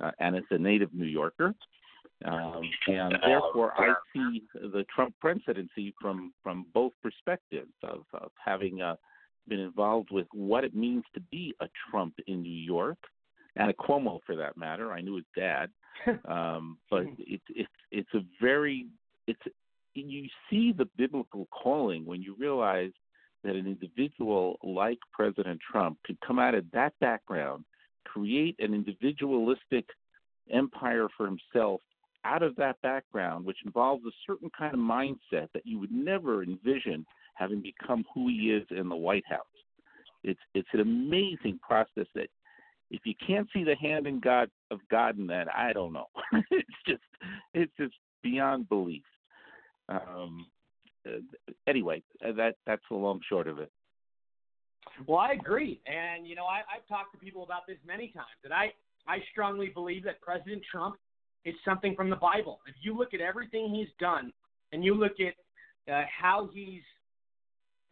[0.00, 1.54] uh, and as a native New Yorker.
[2.24, 8.80] Um, and therefore, I see the Trump presidency from from both perspectives of, of having
[8.80, 8.96] uh,
[9.48, 12.98] been involved with what it means to be a Trump in New York,
[13.56, 14.92] and a Cuomo for that matter.
[14.92, 15.70] I knew his dad,
[16.28, 18.86] um, but it's it's it's a very
[19.26, 19.40] it's
[19.94, 22.92] you see the biblical calling when you realize
[23.44, 27.64] that an individual like President Trump could come out of that background,
[28.04, 29.86] create an individualistic
[30.52, 31.80] empire for himself
[32.24, 36.42] out of that background, which involves a certain kind of mindset that you would never
[36.42, 39.40] envision having become who he is in the White House.
[40.24, 42.28] It's it's an amazing process that
[42.90, 46.06] if you can't see the hand in God of God in that, I don't know.
[46.50, 47.02] it's just
[47.54, 49.02] it's just beyond belief.
[49.88, 50.46] Um,
[51.06, 51.20] uh,
[51.66, 53.70] anyway, uh, that that's the long short of it.
[55.06, 58.26] Well, I agree, and you know, I, I've talked to people about this many times,
[58.44, 58.72] and I
[59.06, 60.96] I strongly believe that President Trump
[61.44, 62.60] is something from the Bible.
[62.66, 64.32] If you look at everything he's done,
[64.72, 66.82] and you look at uh, how he's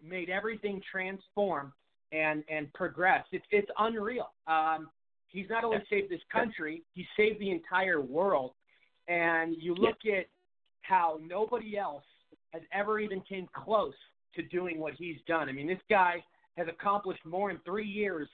[0.03, 1.73] made everything transform
[2.15, 4.31] and and progress, it's it's unreal.
[4.47, 4.89] Um,
[5.29, 8.53] he's not only saved this country, he saved the entire world.
[9.09, 10.27] And you look at
[10.83, 12.05] how nobody else
[12.53, 13.95] has ever even came close
[14.37, 15.49] to doing what he's done.
[15.49, 16.25] I mean, this guy
[16.57, 18.29] has accomplished more in three years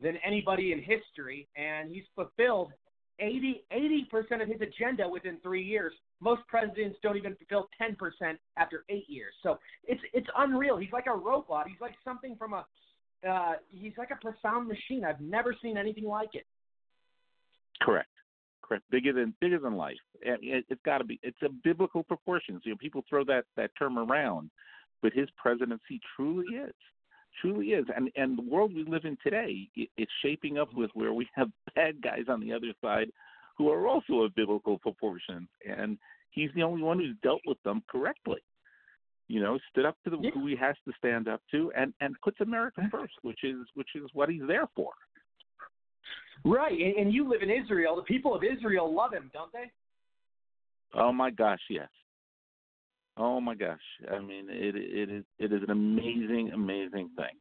[0.00, 2.72] than anybody in history, and he's fulfilled
[3.18, 3.64] 80
[4.10, 5.92] percent of his agenda within three years.
[6.20, 9.34] Most presidents don't even fulfill 10% after eight years.
[9.42, 10.76] So it's it's unreal.
[10.76, 11.68] He's like a robot.
[11.68, 12.66] He's like something from a
[13.28, 15.04] uh, he's like a profound machine.
[15.04, 16.46] I've never seen anything like it.
[17.80, 18.08] Correct.
[18.62, 18.84] Correct.
[18.90, 19.96] Bigger than bigger than life.
[20.22, 21.20] It, it's got to be.
[21.22, 22.62] It's a biblical proportions.
[22.64, 24.50] You know, people throw that that term around,
[25.02, 26.74] but his presidency truly is,
[27.40, 27.86] truly is.
[27.94, 31.28] And and the world we live in today, it, it's shaping up with where we
[31.34, 33.08] have bad guys on the other side,
[33.56, 35.48] who are also of biblical proportions.
[35.64, 35.98] And
[36.30, 38.40] he's the only one who's dealt with them correctly.
[39.28, 40.30] You know, stood up to the Yeah.
[40.30, 43.94] who he has to stand up to, and and puts America first, which is which
[43.94, 44.92] is what he's there for.
[46.44, 47.96] Right, and, and you live in Israel.
[47.96, 49.70] The people of Israel love him, don't they?
[50.94, 51.88] Oh my gosh, yes.
[53.16, 53.80] Oh my gosh.
[54.10, 57.36] I mean, it it is it is an amazing, amazing thing.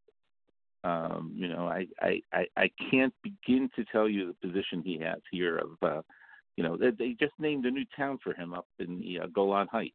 [0.83, 4.97] Um, you know, I, I I I can't begin to tell you the position he
[4.99, 5.57] has here.
[5.57, 6.01] Of uh,
[6.55, 9.27] you know, they, they just named a new town for him up in the uh,
[9.27, 9.93] Golan Heights.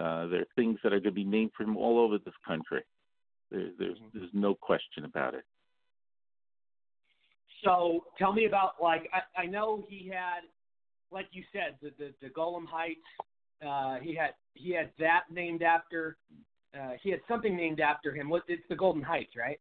[0.00, 2.34] Uh, there are things that are going to be named for him all over this
[2.46, 2.82] country.
[3.50, 5.44] There, there's there's no question about it.
[7.64, 10.40] So tell me about like I, I know he had,
[11.12, 13.00] like you said, the the, the Golem Heights.
[13.66, 16.16] Uh, he had he had that named after.
[16.72, 18.30] Uh, he had something named after him.
[18.30, 19.60] What it's the Golden Heights, right?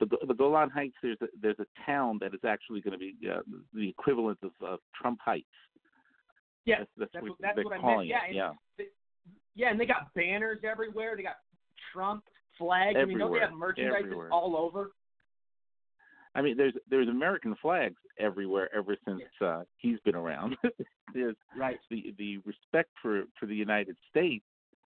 [0.00, 0.96] The the Golan Heights.
[1.02, 3.40] There's a, there's a town that is actually going to be uh,
[3.72, 5.46] the equivalent of uh, Trump Heights.
[6.64, 7.82] Yeah, That's, that's, that's what, that's they're what I meant.
[7.86, 8.34] calling Yeah, it.
[8.34, 8.50] Yeah.
[9.56, 11.16] Yeah, and they got banners everywhere.
[11.16, 11.36] They got
[11.92, 12.22] Trump
[12.58, 12.96] flags.
[13.00, 14.28] I mean, don't they Everywhere, have merchandise everywhere.
[14.30, 14.92] all over?
[16.34, 20.56] I mean, there's there's American flags everywhere ever since uh, he's been around.
[21.14, 21.78] there's right.
[21.90, 24.44] the the respect for for the United States.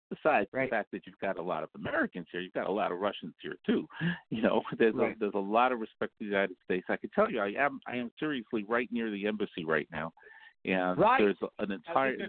[0.08, 2.92] Besides the fact that you've got a lot of Americans here, you've got a lot
[2.92, 3.88] of Russians here too.
[4.30, 5.16] You know, there's Right.
[5.16, 6.84] a, there's a lot of respect for the United States.
[6.90, 10.12] I can tell you, I am I am seriously right near the embassy right now,
[10.64, 11.18] and Right.
[11.18, 12.28] there's an entire the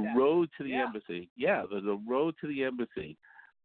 [0.00, 0.16] that.
[0.16, 0.84] road to the Yeah.
[0.86, 1.30] embassy.
[1.36, 3.16] Yeah, there's a road to the embassy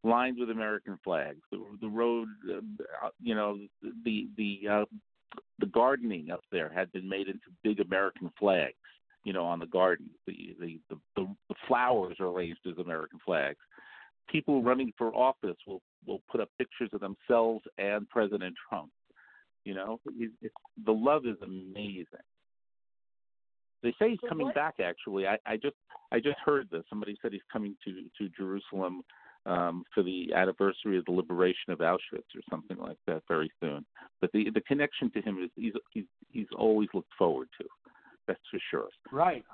[0.04, 1.42] lined with American flags.
[1.52, 3.60] The, the road, uh, you know,
[4.04, 4.86] the the uh,
[5.60, 8.76] the gardening up there had been made into big American flags.
[9.24, 13.20] You know, on the garden, the the the, the, the flowers are raised as American
[13.26, 13.60] flags.
[14.28, 18.92] People running for office will will put up pictures of themselves and President Trump.
[19.66, 20.52] You know, it, it,
[20.86, 22.06] the love is amazing.
[23.86, 24.76] They say he's coming back.
[24.84, 25.76] Actually, I, I just
[26.12, 26.84] I just heard this.
[26.90, 29.04] Somebody said he's coming to to Jerusalem
[29.46, 33.86] um, for the anniversary of the liberation of Auschwitz or something like that very soon.
[34.22, 37.68] But the the connection to him is he's he's he's always looked forward to.
[38.28, 38.88] That's for sure.
[39.12, 39.46] Right.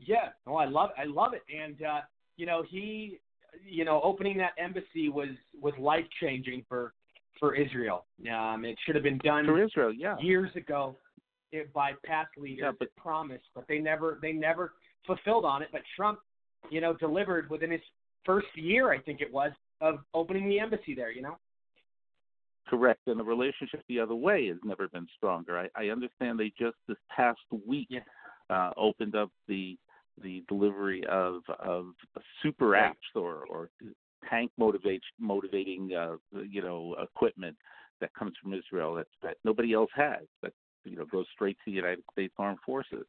[0.00, 0.30] Yeah.
[0.48, 1.44] No, I love I love it.
[1.54, 2.00] And uh,
[2.36, 3.20] you know, he
[3.64, 5.28] you know, opening that embassy was
[5.62, 6.92] was life changing for
[7.38, 8.04] for Israel.
[8.28, 10.16] Um it should have been done For Israel, yeah.
[10.20, 10.96] years ago
[11.52, 14.74] it, by past leaders Yeah, but- promised, but they never they never
[15.06, 15.68] fulfilled on it.
[15.72, 16.18] But Trump,
[16.70, 17.80] you know, delivered within his
[18.24, 21.36] first year, I think it was, of opening the embassy there, you know?
[22.68, 23.00] Correct.
[23.06, 25.56] And the relationship the other way has never been stronger.
[25.58, 27.88] I, I understand they just this past week
[28.50, 29.76] uh, opened up the
[30.22, 31.92] the delivery of of
[32.42, 33.68] super apps or or
[34.28, 36.16] tank motivate motivating uh,
[36.48, 37.56] you know equipment
[38.00, 40.52] that comes from Israel that that nobody else has that
[40.86, 43.06] you know goes straight to the United States Armed Forces.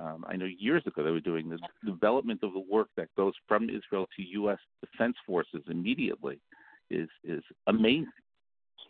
[0.00, 3.32] Um, I know years ago they were doing the development of the work that goes
[3.46, 4.58] from Israel to U.S.
[4.80, 6.40] Defense Forces immediately
[6.90, 8.06] is is amazing,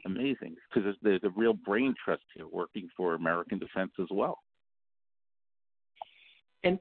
[0.07, 4.39] amazing because there's, there's a real brain trust here working for American defense as well.
[6.63, 6.79] And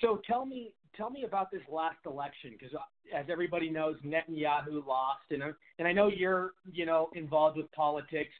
[0.00, 2.76] so tell me tell me about this last election because
[3.16, 7.70] as everybody knows Netanyahu lost and I- and I know you're you know involved with
[7.72, 8.34] politics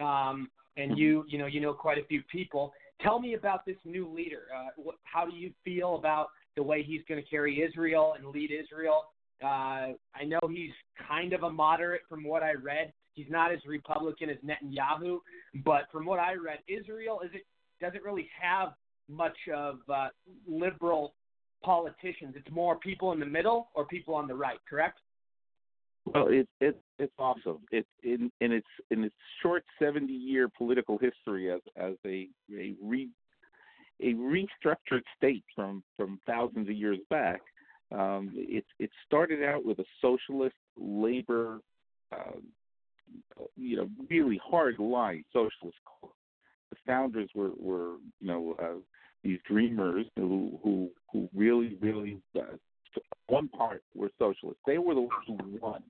[0.00, 2.72] um and you you know you know quite a few people
[3.02, 7.02] tell me about this new leader uh how do you feel about the way he's
[7.08, 9.04] going to carry Israel and lead Israel
[9.42, 10.72] uh I know he's
[11.08, 15.18] kind of a moderate from what I read he's not as republican as Netanyahu
[15.64, 17.44] but from what I read Israel is it
[17.80, 18.72] doesn't really have
[19.08, 20.08] much of uh,
[20.46, 21.14] liberal
[21.62, 22.34] politicians.
[22.36, 24.98] It's more people in the middle or people on the right, correct?
[26.06, 27.58] Well, it's it's it's awesome.
[27.72, 32.74] It in in its in its short seventy year political history as as a a
[32.82, 33.08] re
[34.00, 37.40] a restructured state from from thousands of years back.
[37.90, 41.60] Um, it it started out with a socialist labor,
[42.12, 42.38] uh,
[43.56, 45.78] you know, really hard line socialist.
[46.02, 48.78] The founders were were you know uh,
[49.24, 52.56] these dreamers who who who really really uh,
[53.26, 54.62] one part were socialists.
[54.66, 55.82] They were the ones who won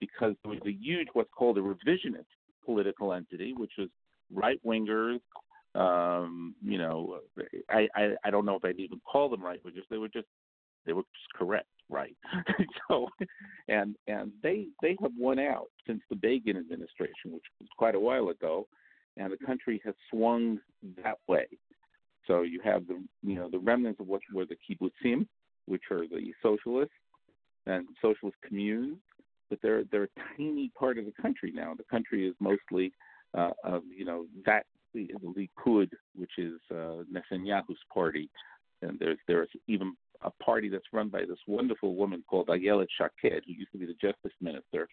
[0.00, 2.24] because there was a huge what's called a revisionist
[2.64, 3.88] political entity, which was
[4.32, 5.20] right wingers.
[5.74, 7.20] Um, you know,
[7.68, 9.84] I, I I don't know if I'd even call them right wingers.
[9.90, 10.26] They were just
[10.86, 12.16] they were just correct, right?
[12.88, 13.08] so,
[13.68, 18.00] and and they they have won out since the Begin administration, which was quite a
[18.00, 18.66] while ago,
[19.16, 20.58] and the country has swung
[21.02, 21.46] that way.
[22.26, 25.26] So you have the you know the remnants of what were the kibbutzim,
[25.66, 26.94] which are the socialists
[27.66, 28.96] and socialist communes,
[29.50, 31.74] but they're they're a tiny part of the country now.
[31.76, 32.92] The country is mostly
[33.36, 33.50] uh,
[33.94, 38.30] you know that the Likud, which is uh, Netanyahu's party,
[38.82, 43.44] and there's there's even a party that's run by this wonderful woman called Ayelet Shaked,
[43.46, 44.88] who used to be the justice minister,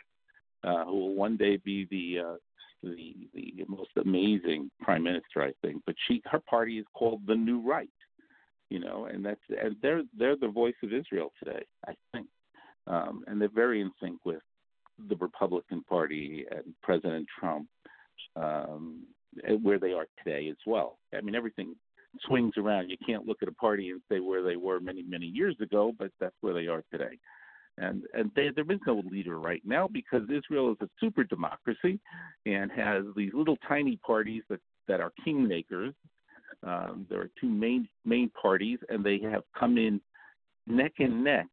[0.63, 2.35] uh, who will one day be the uh,
[2.83, 5.81] the the most amazing prime minister, I think.
[5.85, 7.89] But she her party is called the New Right,
[8.69, 12.27] you know, and that's and they're they're the voice of Israel today, I think,
[12.85, 14.41] um, and they're very in sync with
[15.09, 17.67] the Republican Party and President Trump,
[18.35, 19.03] um,
[19.61, 20.97] where they are today as well.
[21.15, 21.75] I mean, everything
[22.25, 22.89] swings around.
[22.89, 25.93] You can't look at a party and say where they were many many years ago,
[25.97, 27.19] but that's where they are today
[27.77, 31.99] and and they, there is no leader right now because Israel is a super democracy
[32.45, 35.93] and has these little tiny parties that that are kingmakers.
[36.63, 40.01] Um, there are two main main parties, and they have come in
[40.65, 41.47] neck and neck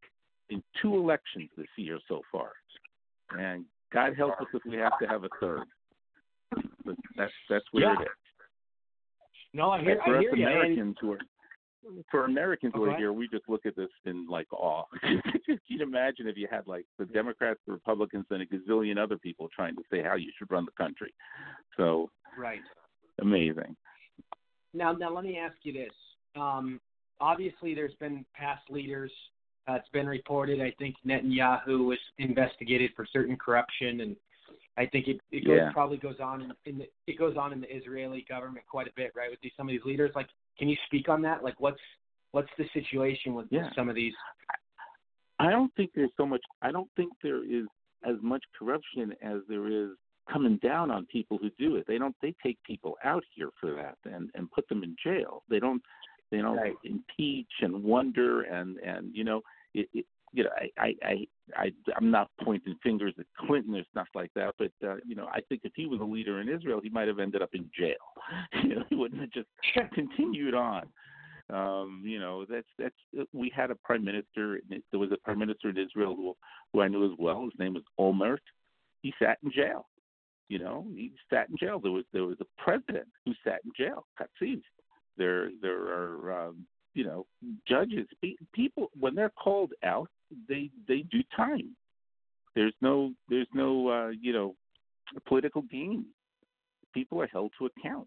[0.50, 2.52] in two elections this year so far.
[3.38, 5.64] And God help us if we have to have a third.
[6.84, 8.00] But that's that's where Yeah.
[8.00, 8.08] it is.
[9.52, 10.46] No, I hear, for I us hear you.
[10.46, 11.18] Americans who are
[12.10, 14.84] for Americans who are here, we just look at this in like awe.
[15.02, 18.98] Just Can you imagine if you had like the Democrats, the Republicans, and a gazillion
[18.98, 21.12] other people trying to say how you should run the country?
[21.76, 22.62] So Right.
[23.20, 23.76] amazing.
[24.72, 25.92] Now, now let me ask you this.
[26.34, 26.80] Um,
[27.20, 29.12] obviously, there's been past leaders.
[29.66, 30.60] Uh, it's been reported.
[30.60, 34.16] I think Netanyahu was investigated for certain corruption, and
[34.76, 35.72] I think it, it goes, Yeah.
[35.72, 38.92] probably goes on in, in the, it goes on in the Israeli government quite a
[38.94, 39.30] bit, right?
[39.30, 41.42] With these, some of these leaders, like, can you speak on that?
[41.42, 41.80] Like, what's
[42.32, 43.70] what's the situation with Yeah.
[43.74, 44.12] some of these?
[45.38, 46.42] I don't think there's so much.
[46.62, 47.66] I don't think there is
[48.04, 49.90] as much corruption as there is
[50.30, 51.86] coming down on people who do it.
[51.86, 52.14] They don't.
[52.20, 55.42] They take people out here for that and and put them in jail.
[55.48, 55.82] They don't.
[56.30, 56.74] They don't Right.
[56.84, 59.42] impeach and wonder and and you know
[59.74, 59.88] it.
[59.92, 64.08] it you know, I, I, I, I, I'm not pointing fingers at Clinton or stuff
[64.16, 66.80] like that, but uh, you know, I think if he was a leader in Israel,
[66.82, 67.94] he might have ended up in jail.
[68.64, 69.48] You know, he wouldn't have just
[69.94, 70.88] continued on.
[71.50, 74.60] Um, you know, that's that's we had a prime minister.
[74.68, 76.34] There was a prime minister in Israel who
[76.72, 77.44] who I knew as well.
[77.44, 78.38] His name was Olmert.
[79.02, 79.86] He sat in jail.
[80.48, 81.78] You know, he sat in jail.
[81.78, 84.06] There was there was a president who sat in jail.
[84.18, 84.62] Katsav.
[85.18, 87.26] There there are um, you know
[87.68, 88.06] judges.
[88.52, 90.08] People when they're called out,
[90.48, 91.76] they they do time.
[92.54, 94.54] There's no there's no uh, you know
[95.26, 96.06] political game.
[96.92, 98.06] People are held to account.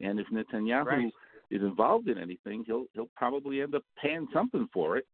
[0.00, 1.12] And if Netanyahu Right.
[1.50, 5.06] is involved in anything, he'll he'll probably end up paying something for it.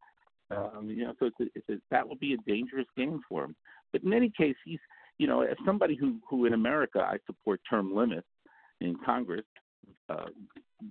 [0.51, 3.45] Um, you know, so it's a, it's a, that would be a dangerous game for
[3.45, 3.55] him.
[3.93, 4.79] But in any case, he's
[5.19, 8.27] you know, as somebody who who in America I support term limits
[8.81, 9.45] in Congress
[10.09, 10.27] uh,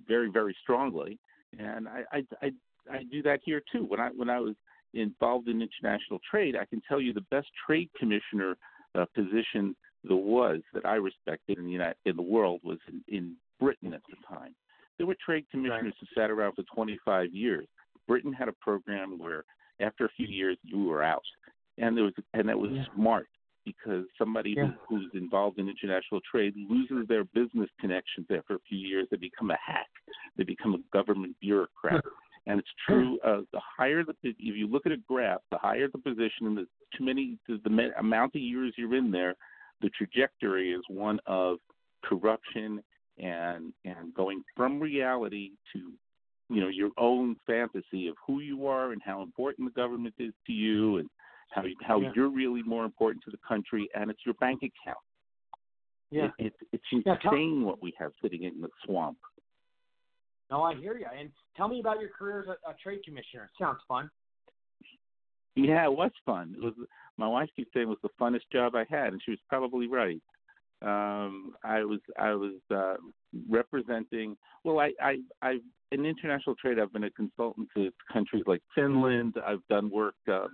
[0.06, 1.18] very very strongly,
[1.58, 2.50] and I I I,
[2.90, 3.84] I do that here too.
[3.88, 4.54] When I when I was
[4.94, 8.56] involved in international trade, I can tell you the best trade commissioner
[8.94, 13.02] uh, position there was that I respected in the United, in the world was in,
[13.08, 14.54] in Britain at the time.
[14.96, 17.66] There were trade commissioners who sat around for 25 years.
[18.06, 19.44] Britain had a program where
[19.80, 21.22] after a few years you were out,
[21.76, 23.28] and there was and that was smart
[23.72, 24.68] because somebody Yeah.
[24.88, 29.06] who, who's involved in international trade loses their business connections after a few years.
[29.10, 29.90] They become a hack.
[30.36, 32.04] They become a government bureaucrat.
[32.46, 33.18] And it's true.
[33.24, 36.56] Uh, the higher the, if you look at a graph, the higher the position, and
[36.56, 36.66] the
[36.96, 39.34] too many, the, the amount of years you're in there,
[39.82, 41.58] the trajectory is one of
[42.04, 42.82] corruption
[43.18, 45.92] and and going from reality to
[46.48, 50.32] you know your own fantasy of who you are and how important the government is
[50.46, 51.10] to you and
[51.50, 52.12] how how Yeah.
[52.14, 54.98] you're really more important to the country and it's your bank account.
[56.10, 56.30] Yeah.
[56.38, 59.18] It, it, it's Yeah, tell- insane what we have sitting in the swamp.
[60.50, 61.06] No, I hear you.
[61.14, 63.44] And tell me about your career as a, a trade commissioner.
[63.44, 64.10] It sounds fun.
[65.56, 66.54] Yeah, it was fun.
[66.56, 66.74] It was
[67.16, 69.88] my wife keeps saying it was the funnest job I had, and she was probably
[69.88, 70.22] right.
[70.80, 72.94] Um, I was I was uh,
[73.48, 74.36] representing.
[74.64, 75.58] Well, I I I
[75.90, 76.78] in international trade.
[76.78, 79.34] I've been a consultant to countries like Finland.
[79.44, 80.46] I've done work uh,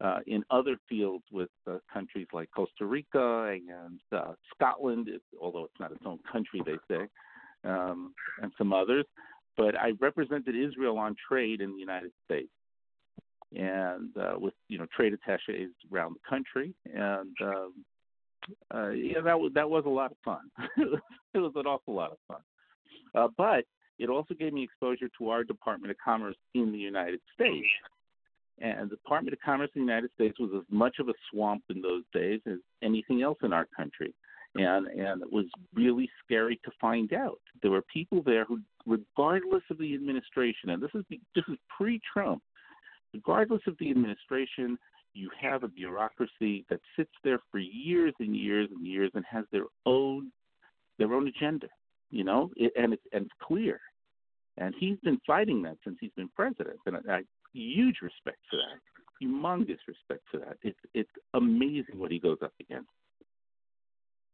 [0.00, 5.08] uh, in other fields with uh, countries like Costa Rica and uh, Scotland,
[5.40, 7.08] although it's not its own country, they say,
[7.64, 9.04] um, and some others.
[9.56, 12.50] But I represented Israel on trade in the United States
[13.54, 17.72] and uh, with you know trade attaches around the country, and um,
[18.74, 20.50] uh, yeah, that was that was a lot of fun.
[21.34, 22.40] it was an awful lot of fun,
[23.14, 23.64] uh, but
[23.98, 27.66] it also gave me exposure to our Department of Commerce in the United States.
[28.60, 31.62] And the Department of Commerce in the United States was as much of a swamp
[31.70, 34.14] in those days as anything else in our country.
[34.54, 35.44] And and it was
[35.74, 37.40] really scary to find out.
[37.62, 41.04] There were people there who, regardless of the administration, and this is
[41.34, 42.42] this is pre-Trump,
[43.12, 44.78] regardless of the administration,
[45.14, 49.44] you have a bureaucracy that sits there for years and years and years and has
[49.52, 50.32] their own
[50.98, 51.68] their own agenda,
[52.10, 53.80] you know, it, and it's and it's clear.
[54.56, 58.80] And he's been fighting that since he's been president, and I huge respect for that,
[59.22, 60.58] humongous respect for that.
[60.62, 62.88] It's it's amazing what he goes up against.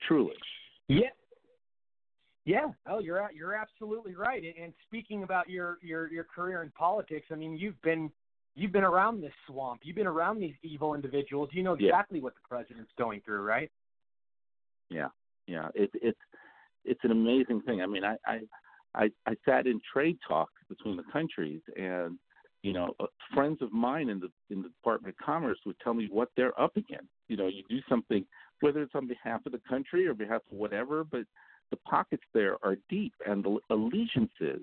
[0.06, 0.34] Truly.
[0.88, 1.08] Yeah.
[2.44, 2.66] Yeah.
[2.86, 4.42] Oh, you're you're absolutely right.
[4.60, 8.10] And- speaking about your your your career in politics, I mean, you've been
[8.54, 9.80] you've been around this swamp.
[9.84, 11.48] You've been around these evil individuals.
[11.52, 11.88] You know Yeah.
[11.88, 13.70] exactly what the president's going through, right?
[14.90, 15.08] Yeah,
[15.46, 15.68] yeah.
[15.74, 16.20] It's it's
[16.84, 17.80] it's an amazing thing.
[17.80, 18.40] I mean, I I
[18.94, 22.18] I, I sat in trade talks between the countries, and
[22.64, 23.04] you know, uh,
[23.34, 26.58] friends of mine in the in the Department of Commerce would tell me what they're
[26.58, 27.10] up against.
[27.28, 28.24] You know, you do something,
[28.60, 31.26] whether it's on behalf of the country or behalf of whatever, but
[31.70, 34.62] the pockets there are deep, and the allegiances.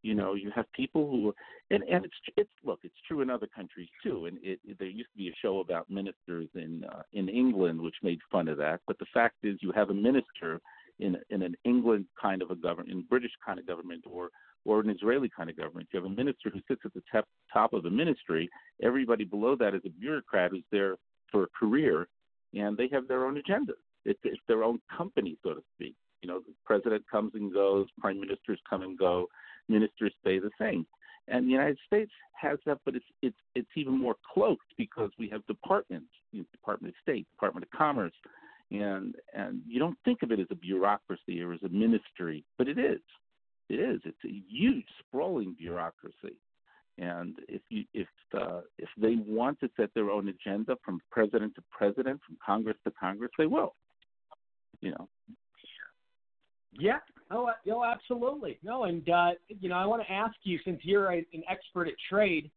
[0.00, 1.34] You know, you have people who,
[1.70, 4.24] and and it's it's look, it's true in other countries too.
[4.24, 7.78] And it, it there used to be a show about ministers in uh, in England
[7.78, 8.80] which made fun of that.
[8.86, 10.62] But the fact is, you have a minister
[11.00, 14.30] in in an England kind of a government, in British kind of government, or
[14.66, 15.88] or an Israeli kind of government.
[15.92, 18.50] You have a minister who sits at the top top of the ministry.
[18.82, 20.96] Everybody below that is a bureaucrat who's there
[21.30, 22.08] for a career,
[22.54, 23.74] and they have their own agenda.
[24.04, 25.94] It's, it's their own company, so to speak.
[26.22, 29.26] You know, the president comes and goes, prime ministers come and go,
[29.68, 30.86] ministers stay the same.
[31.28, 35.28] And the United States has that, but it's it's it's even more cloaked because we
[35.30, 38.12] have departments, you know, Department of State, Department of Commerce,
[38.70, 42.68] and and you don't think of it as a bureaucracy or as a ministry, but
[42.68, 43.00] it is.
[43.68, 44.00] It is.
[44.04, 46.36] It's a huge, sprawling bureaucracy.
[46.98, 51.54] And if you if uh, if they want to set their own agenda from president
[51.56, 53.74] to president, from Congress to Congress, they will.
[54.80, 55.08] You know.
[56.78, 56.98] Yeah.
[57.30, 58.58] Oh, uh, no, absolutely.
[58.62, 61.88] No, and uh, you know, I want to ask you, since you're a, an expert
[61.88, 62.50] at trade,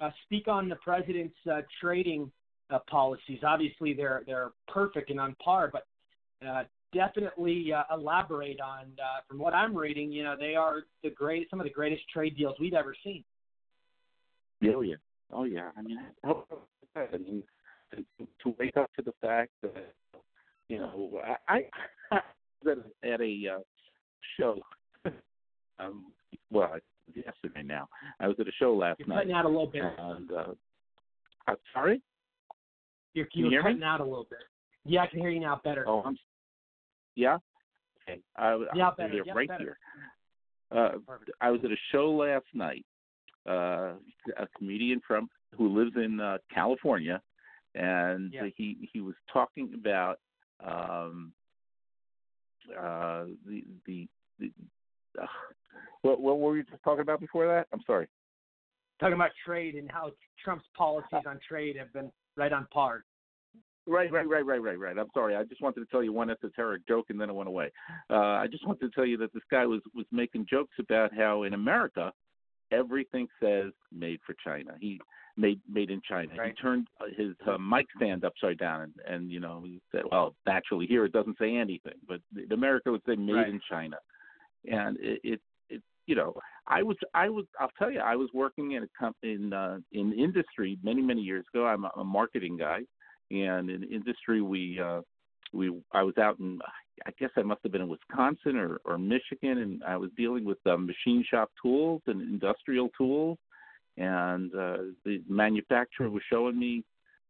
[0.00, 2.30] uh, speak on the president's uh, trading
[2.70, 3.40] uh, policies.
[3.46, 5.86] Obviously, they're they're perfect and on par, but
[6.46, 8.86] uh, definitely uh, elaborate on.
[8.98, 12.02] Uh, from what I'm reading, you know, they are the great, some of the greatest
[12.12, 13.24] trade deals we've ever seen.
[14.64, 14.96] Oh yeah.
[15.32, 15.70] Oh yeah.
[15.76, 17.10] I mean, how about that?
[17.14, 17.42] I mean,
[17.94, 19.94] to, wake up to the fact that
[20.68, 21.64] you know, I,
[22.10, 22.20] I
[22.64, 23.60] was at a, uh,
[24.38, 24.58] show.
[25.78, 26.06] um,
[26.50, 26.78] well,
[27.14, 27.88] yesterday now.
[28.20, 29.20] I was at a show last You're night.
[29.20, 29.82] cutting out a little bit.
[29.98, 30.44] And uh,
[31.46, 32.02] uh, sorry.
[33.14, 33.84] You're, you you're hear me?
[33.84, 34.40] out a little bit.
[34.84, 35.84] Yeah, I can hear you now better.
[35.88, 36.18] Oh, I'm.
[37.18, 37.38] Yeah.
[38.08, 38.20] Okay.
[38.36, 39.22] I, Yeah, I'm better.
[39.26, 39.64] Yeah, right better.
[39.64, 39.78] here.
[40.70, 40.90] Uh,
[41.40, 42.86] I was at a show last night.
[43.46, 43.94] Uh,
[44.36, 47.20] a comedian from who lives in uh, California,
[47.74, 48.46] and Yeah.
[48.56, 50.20] he he was talking about
[50.60, 51.32] um,
[52.78, 54.08] uh, the the,
[54.38, 54.52] the
[55.20, 55.26] uh,
[56.02, 57.66] what what were we just talking about before that?
[57.72, 58.06] I'm sorry.
[59.00, 60.12] talking about trade and how
[60.44, 63.04] Trump's policies on trade have been right on par.
[63.88, 64.98] Right, right, right, right, right, right.
[64.98, 65.34] I'm sorry.
[65.34, 67.72] I just wanted to tell you one esoteric joke, and then it went away.
[68.10, 71.14] Uh, I just wanted to tell you that this guy was was making jokes about
[71.14, 72.12] how in America
[72.70, 75.00] everything says "made for China." He
[75.38, 76.30] made made in China.
[76.36, 76.54] Right.
[76.54, 80.02] He turned uh, his uh, mic stand upside down, and, and you know he said,
[80.10, 83.48] "Well, naturally here it doesn't say anything, but in America would say made Right.
[83.48, 83.96] in China."
[84.70, 85.40] And it, it
[85.70, 86.34] it you know
[86.66, 89.78] I was I was I'll tell you I was working in a company in uh,
[89.92, 91.66] in industry many many years ago.
[91.66, 92.80] I'm a, a marketing guy,
[93.30, 95.00] and in industry we uh,
[95.52, 96.58] we I was out in
[97.06, 100.44] I guess I must have been in Wisconsin or or Michigan, and I was dealing
[100.44, 103.38] with um, machine shop tools and industrial tools,
[103.96, 106.84] and uh, the manufacturer was showing me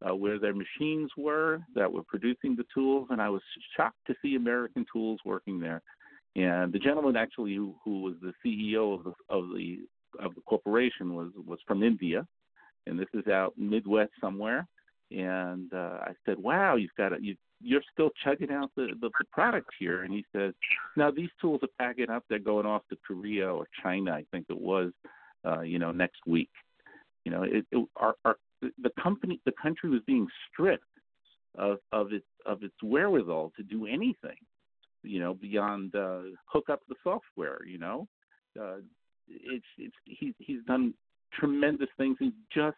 [0.06, 3.42] uh, where their machines were that were producing the tools, and I was
[3.76, 5.82] shocked to see American tools working there.
[6.36, 9.80] And the gentleman actually who, who was the CEO of the of the
[10.20, 12.26] of the corporation was was from India,
[12.86, 14.66] and this is out Midwest somewhere.
[15.10, 19.10] And uh, I said, "Wow, you've got a, you you're still chugging out the, the
[19.18, 20.52] the product here." And he says,
[20.96, 22.24] "Now these tools are packing up.
[22.28, 24.92] They're going off to Korea or China, I think it was,
[25.46, 26.50] uh, you know, next week.
[27.24, 30.84] You know, it, it our, our the company the country was being stripped
[31.56, 34.36] of of its of its wherewithal to do anything
[35.02, 37.64] you know, beyond uh, hook up the software.
[37.66, 38.08] You know,
[38.60, 38.76] uh,
[39.28, 40.94] it's it's he's he's done
[41.32, 42.76] tremendous things in just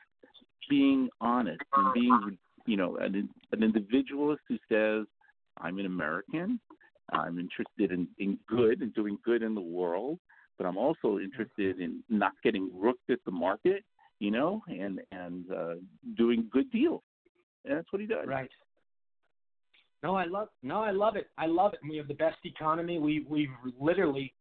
[0.68, 5.06] being honest and being you know an an individualist who says
[5.58, 6.60] I'm an American.
[7.12, 10.18] I'm interested in, in good and doing good in the world,
[10.58, 13.84] but I'm also interested in not getting rooked at the market,
[14.20, 15.74] you know, and and uh,
[16.16, 17.02] doing good deals.
[17.64, 18.26] And that's what he does.
[18.26, 18.50] Right.
[20.02, 21.28] No, I love no, I love it.
[21.36, 21.80] I love it.
[21.88, 24.32] We have the best economy we we've literally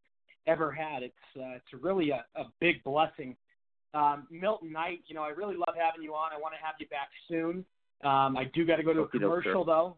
[0.47, 1.03] ever had.
[1.03, 3.35] It's uh, it's really a, a big blessing.
[3.93, 6.31] Um, Milton Knight, you know, I really love having you on.
[6.31, 7.65] I want to have you back soon.
[8.03, 9.97] Um, I do got to go to a commercial though.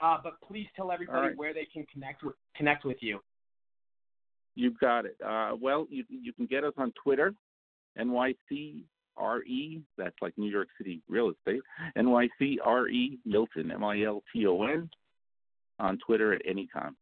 [0.00, 1.36] Uh, but please tell everybody right.
[1.36, 3.20] where they can connect with connect with you.
[4.54, 5.16] You've got it.
[5.24, 7.34] Uh, well, you you can get us on Twitter,
[7.98, 9.82] NYCRE.
[9.96, 11.62] That's like New York City real estate.
[11.96, 14.90] NYCRE Milton, M I L T O N,
[15.78, 16.96] on Twitter at any time.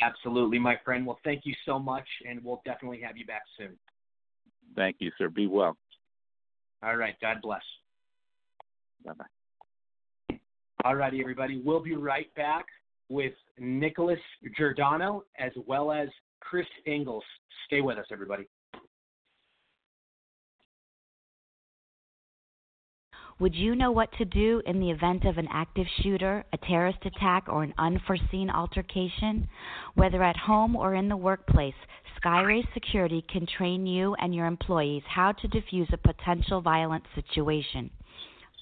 [0.00, 1.06] Absolutely, my friend.
[1.06, 3.78] Well, thank you so much, and we'll definitely have you back soon.
[4.74, 5.28] Thank you, sir.
[5.28, 5.76] Be well.
[6.82, 7.14] All right.
[7.20, 7.62] God bless.
[9.04, 10.38] Bye bye.
[10.84, 11.62] All righty, everybody.
[11.64, 12.66] We'll be right back
[13.08, 14.18] with Nicholas
[14.56, 16.08] Giordano as well as
[16.40, 17.22] Chris Engels.
[17.66, 18.48] Stay with us, everybody.
[23.38, 27.04] Would you know what to do in the event of an active shooter, a terrorist
[27.04, 29.48] attack, or an unforeseen altercation?
[29.94, 31.74] Whether at home or in the workplace,
[32.24, 37.90] Skyray Security can train you and your employees how to defuse a potential violent situation.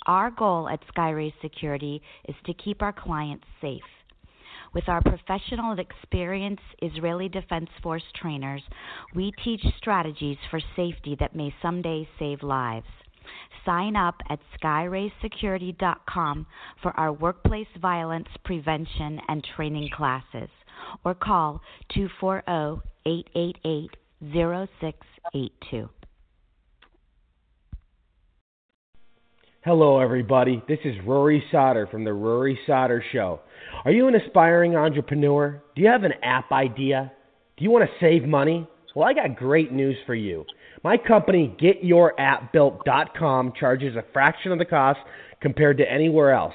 [0.06, 3.82] Our goal at Skyray Security is to keep our clients safe.
[4.72, 8.62] With our professional and experienced Israeli Defense Force trainers,
[9.14, 12.86] we teach strategies for safety that may someday save lives.
[13.66, 16.46] Sign up at skyraysecurity.com
[16.82, 20.48] for our workplace violence prevention and training classes
[21.04, 21.60] or call
[21.96, 25.88] oh, 240-888-0682.
[29.62, 30.62] Hello, everybody.
[30.66, 33.40] This is Rory Sauter from The Rory Sauter Show.
[33.84, 35.62] Are you an aspiring entrepreneur?
[35.76, 37.12] Do you have an app idea?
[37.58, 38.66] Do you want to save money?
[38.96, 40.46] Well, I got great news for you.
[40.82, 45.00] My company, GetYourAppBuilt.com, charges a fraction of the cost
[45.42, 46.54] compared to anywhere else.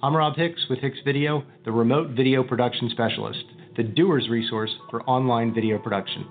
[0.00, 3.42] I'm Rob Hicks with Hicks Video, the remote video production specialist,
[3.76, 6.24] the doer's resource for online video production.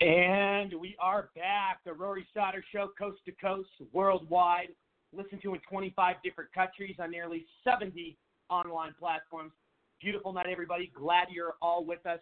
[0.00, 1.80] And we are back.
[1.84, 4.68] The Rory Sauter Show, coast to coast, worldwide.
[5.12, 8.16] Listened to in 25 different countries on nearly 70
[8.48, 9.50] online platforms.
[10.00, 10.92] Beautiful night, everybody.
[10.94, 12.20] Glad you're all with us.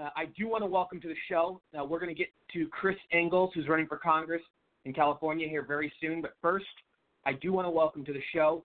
[0.00, 1.60] Uh, I do want to welcome to the show.
[1.76, 4.42] Uh, we're going to get to Chris Engels, who's running for Congress
[4.84, 6.22] in California here very soon.
[6.22, 6.66] But first,
[7.26, 8.64] I do want to welcome to the show.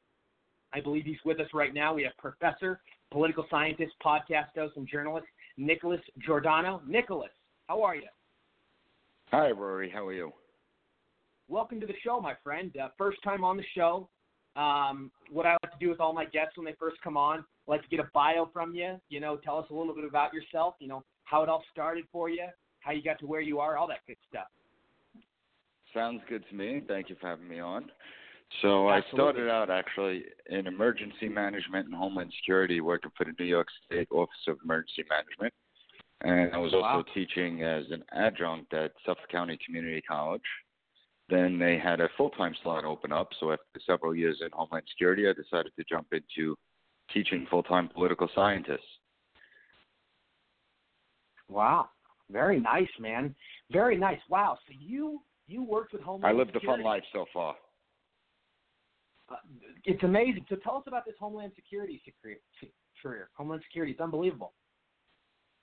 [0.73, 1.93] I believe he's with us right now.
[1.93, 2.81] We have Professor,
[3.11, 5.25] political scientist, podcast host, and journalist
[5.57, 6.81] Nicholas Giordano.
[6.87, 7.31] Nicholas,
[7.67, 8.07] how are you?
[9.31, 9.89] Hi, Rory.
[9.89, 10.31] How are you?
[11.47, 12.75] Welcome to the show, my friend.
[12.81, 14.09] Uh, first time on the show.
[14.55, 17.39] Um, what I like to do with all my guests when they first come on,
[17.39, 18.99] I like to get a bio from you.
[19.09, 20.75] You know, tell us a little bit about yourself.
[20.79, 22.45] You know, how it all started for you,
[22.79, 24.47] how you got to where you are, all that good stuff.
[25.93, 26.81] Sounds good to me.
[26.87, 27.89] Thank you for having me on.
[28.61, 33.45] So I started out actually in emergency management and homeland security, working for the New
[33.45, 35.53] York State Office of Emergency Management,
[36.21, 37.05] and I was also Wow.
[37.13, 40.41] teaching as an adjunct at Suffolk County Community College.
[41.29, 45.27] Then they had a full-time slot open up, so after several years in homeland security,
[45.27, 46.57] I decided to jump into
[47.11, 48.99] teaching full-time political scientists.
[51.49, 51.89] Wow,
[52.29, 53.35] very nice, man.
[53.71, 54.19] Very nice.
[54.29, 54.57] Wow.
[54.67, 57.55] So you you worked with Homeland I lived a fun life so far.
[59.29, 59.35] Uh,
[59.83, 60.45] it's amazing.
[60.49, 62.01] So tell us about this Homeland Security
[63.01, 63.29] career.
[63.35, 64.53] Homeland Security, it's unbelievable.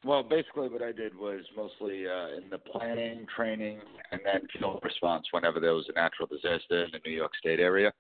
[0.05, 3.81] Well, basically, what I did was mostly uh, in the planning, training,
[4.13, 7.59] and then field response whenever there was a natural disaster in the New York State
[7.59, 7.91] area.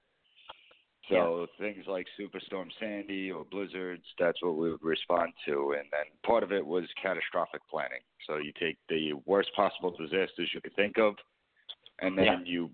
[1.10, 5.74] So things like Superstorm Sandy or blizzards, that's what we would respond to.
[5.78, 8.00] And then part of it was catastrophic planning.
[8.26, 11.14] So you take the worst possible disasters you could think of,
[12.00, 12.40] and then Yeah.
[12.44, 12.70] you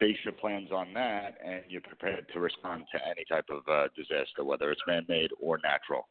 [0.00, 3.88] base your plans on that, and you're prepared to respond to any type of uh,
[3.96, 6.08] disaster, whether it's man-made or natural.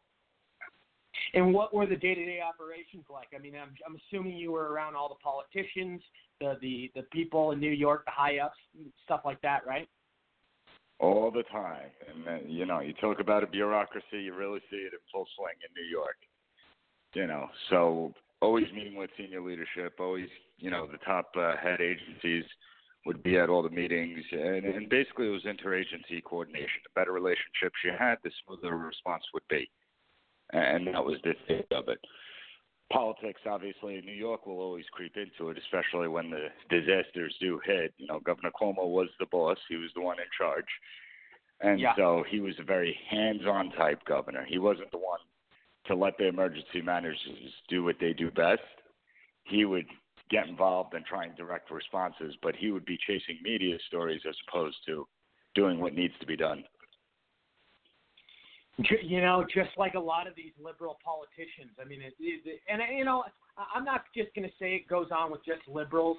[1.33, 3.27] And what were the day-to-day operations like?
[3.35, 6.01] I mean, I'm, I'm assuming you were around all the politicians,
[6.39, 8.57] the, the the people in New York, the high ups,
[9.05, 9.87] stuff like that, right?
[11.03, 11.89] all the time.
[12.09, 15.27] And then, you know, you talk about a bureaucracy, you really see it in full
[15.35, 16.15] swing in New York.
[17.13, 21.79] You know, so always meeting with senior leadership, always, you know, the top uh, head
[21.81, 22.45] agencies
[23.05, 26.81] would be at all the meetings, and, and basically it was interagency coordination.
[26.83, 29.69] The better relationships you had, the smoother the response would be,
[30.53, 31.99] and that was the thing of it.
[32.91, 37.59] Politics, obviously, in New York will always creep into it, especially when the disasters do
[37.65, 37.93] hit.
[37.97, 40.65] You know, Governor Cuomo was the boss; he was the one in charge,
[41.61, 41.95] and Yeah.
[41.95, 44.45] so he was a very hands-on type governor.
[44.45, 45.19] He wasn't the one
[45.85, 47.19] to let the emergency managers
[47.67, 48.61] do what they do best.
[49.43, 49.87] He would
[50.33, 54.35] get involved and try and direct responses, but he would be chasing media stories as
[54.47, 55.07] opposed to
[55.53, 56.63] doing what needs to be done.
[59.03, 61.77] You know, just like a lot of these liberal politicians.
[61.79, 63.23] I mean, it, it, and uh, you know,
[63.73, 66.17] I'm not just going to say it goes on with just liberals,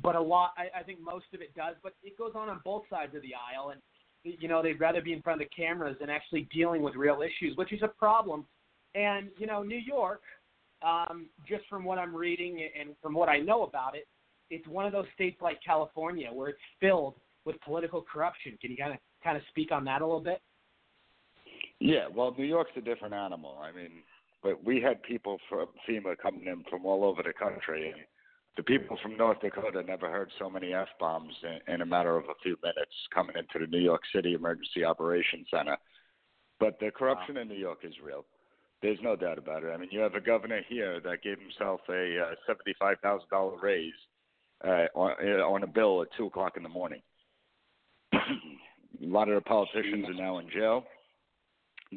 [0.00, 0.52] but a lot.
[0.56, 3.22] I, I think most of it does, but it goes on on both sides of
[3.22, 3.80] the aisle, and
[4.22, 7.22] you know, they'd rather be in front of the cameras than actually dealing with real
[7.22, 8.46] issues, which is a problem.
[8.94, 10.22] And you know, New York,
[10.86, 14.06] um, just from what I'm reading and from what I know about it,
[14.50, 17.14] it's one of those states like California where it's filled
[17.44, 18.56] with political corruption.
[18.60, 20.40] Can you kind of kind of speak on that a little bit?
[21.80, 23.58] Yeah, well, New York's a different animal.
[23.60, 23.90] I mean,
[24.42, 28.00] but we had people from FEMA coming in from all over the country, and
[28.56, 32.16] the people from North Dakota never heard so many f bombs in, in a matter
[32.16, 35.76] of a few minutes coming into the New York City Emergency Operations Center.
[36.60, 38.24] But the corruption in New York is real.
[38.86, 39.72] There's no doubt about it.
[39.74, 43.58] I mean, you have a governor here that gave himself a uh, seventy-five thousand dollar
[43.60, 43.92] raise
[44.64, 47.02] uh, on, uh, on a bill at two o'clock in the morning.
[48.12, 48.18] a
[49.00, 50.84] lot of the politicians are now in jail.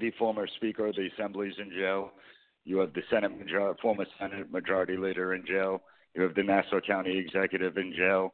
[0.01, 2.09] The former Speaker of the Assembly is in jail.
[2.65, 5.83] You have the Senate major- former Senate Majority Leader in jail.
[6.15, 8.33] You have the Nassau County Executive in jail.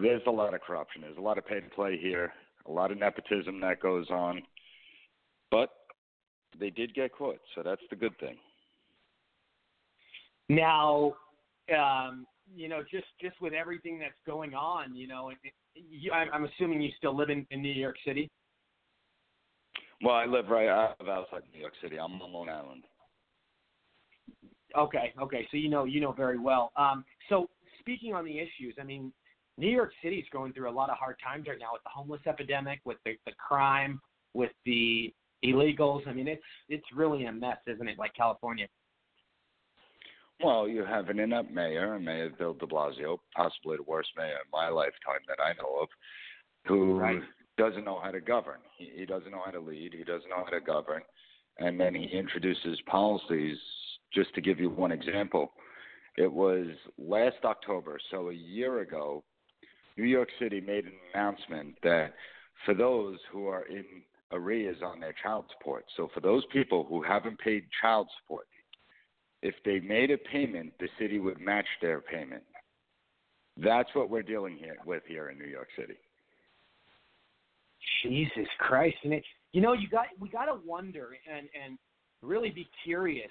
[0.00, 1.02] There's a lot of corruption.
[1.02, 2.32] There's a lot of pay to play here.
[2.66, 4.42] A lot of nepotism that goes on.
[5.52, 5.68] But
[6.58, 8.36] they did get caught, so that's the good thing.
[10.48, 11.14] Now,
[11.76, 15.36] um, you know, just just with everything that's going on, you know, it,
[15.74, 18.30] you, I'm, I'm assuming you still live in, in New York City.
[20.04, 21.96] Well, I live right out of outside New York City.
[21.96, 22.84] I'm on Long Island.
[24.76, 26.72] Okay, okay, so you know you know very well.
[26.76, 27.48] Um, so
[27.80, 29.12] speaking on the issues, I mean,
[29.58, 31.90] New York City is going through a lot of hard times right now with the
[31.90, 34.00] homeless epidemic, with the, the crime,
[34.34, 35.12] with the
[35.44, 36.06] illegals.
[36.06, 37.98] I mean, it's it's really a mess, isn't it?
[37.98, 38.66] Like California.
[40.42, 44.50] Well, you have an inept mayor, Mayor Bill de Blasio, possibly the worst mayor in
[44.52, 45.88] my lifetime that I know of,
[46.66, 47.22] who Right.
[47.56, 48.58] doesn't know how to govern.
[48.76, 49.92] He, he doesn't know how to lead.
[49.92, 51.02] He doesn't know how to govern.
[51.58, 53.56] And then he introduces policies.
[54.12, 55.52] Just to give you one example,
[56.18, 56.66] it was
[56.98, 59.22] last October, so a year ago,
[59.96, 62.14] New York City made an announcement that
[62.64, 63.84] for those who are in
[64.32, 68.46] arrears on their child support, so for those people who haven't paid child support,
[69.42, 72.42] if they made a payment, the city would match their payment.
[73.56, 75.94] That's what we're dealing here with here in New York City.
[78.02, 78.96] Jesus Christ!
[79.04, 81.78] And it, you know, you got we got to wonder and and
[82.22, 83.30] really be curious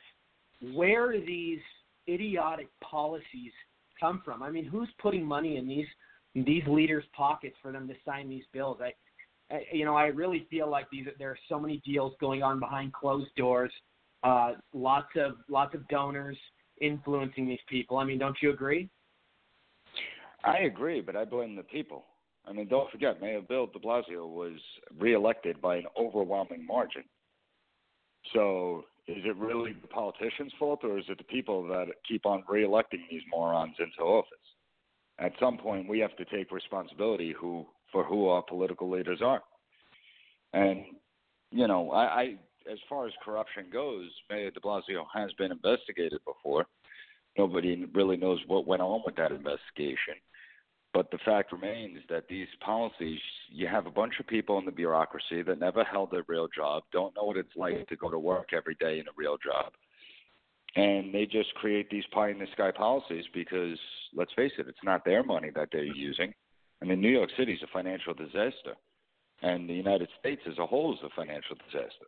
[0.73, 1.60] where these
[2.07, 3.52] idiotic policies
[3.99, 4.44] come from.
[4.44, 5.88] I mean, who's putting money in these
[6.36, 8.78] these leaders' pockets for them to sign these bills?
[8.82, 8.94] I
[9.72, 12.94] you know, I really feel like these there are so many deals going on behind
[12.94, 13.72] closed doors.
[14.23, 16.38] Uh, lots of lots of donors
[16.80, 17.98] influencing these people.
[17.98, 18.90] I mean, don't you agree?
[20.44, 22.06] I agree, but I blame the people.
[22.48, 24.60] I mean, don't forget, Mayor Bill de Blasio was
[24.98, 27.03] reelected by an overwhelming margin.
[28.34, 32.44] So, is it really the politicians' fault, or is it the people that keep on
[32.49, 34.38] reelecting these morons into office?
[35.19, 39.41] At some point, we have to take responsibility who for who our political leaders are.
[40.53, 40.85] And
[41.51, 42.35] you know, I, I
[42.72, 46.65] as far as corruption goes, Mayor De Blasio has been investigated before.
[47.38, 50.15] Nobody really knows what went on with that investigation.
[50.93, 53.19] But the fact remains that these policies,
[53.49, 56.84] you have a bunch of people in the bureaucracy that never held a real job,
[56.91, 59.72] don't know what it's like to go to work every day in a real job.
[60.76, 63.77] And they just create these pie in the sky policies because,
[64.13, 66.34] let's face it, it's not their money that they're using.
[66.82, 68.76] I mean, New York City is a financial disaster,
[69.41, 72.06] and the United States as a whole is a financial disaster.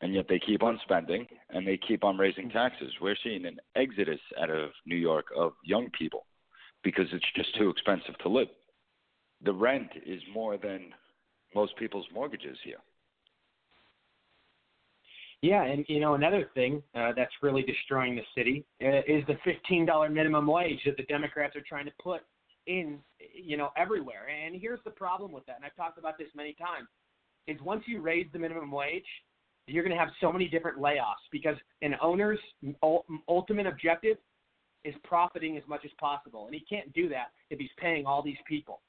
[0.00, 2.92] And yet they keep on spending and they keep on raising taxes.
[3.00, 6.26] We're seeing an exodus out of New York of young people
[6.82, 8.48] because it's just too expensive to live.
[9.44, 10.90] The rent is more than
[11.54, 12.78] most people's mortgages here.
[15.42, 19.36] Yeah, and you know another thing uh, that's really destroying the city uh, is the
[19.44, 22.22] fifteen dollar minimum wage that the Democrats are trying to put
[22.66, 22.98] in,
[23.34, 24.28] you know, everywhere.
[24.28, 26.88] And here's the problem with that, and I've talked about this many times:
[27.46, 29.04] is once you raise the minimum wage,
[29.66, 32.38] you're going to have so many different layoffs because an owner's
[33.28, 34.16] ultimate objective
[34.84, 38.22] is profiting as much as possible, and he can't do that if he's paying all
[38.22, 38.80] these people.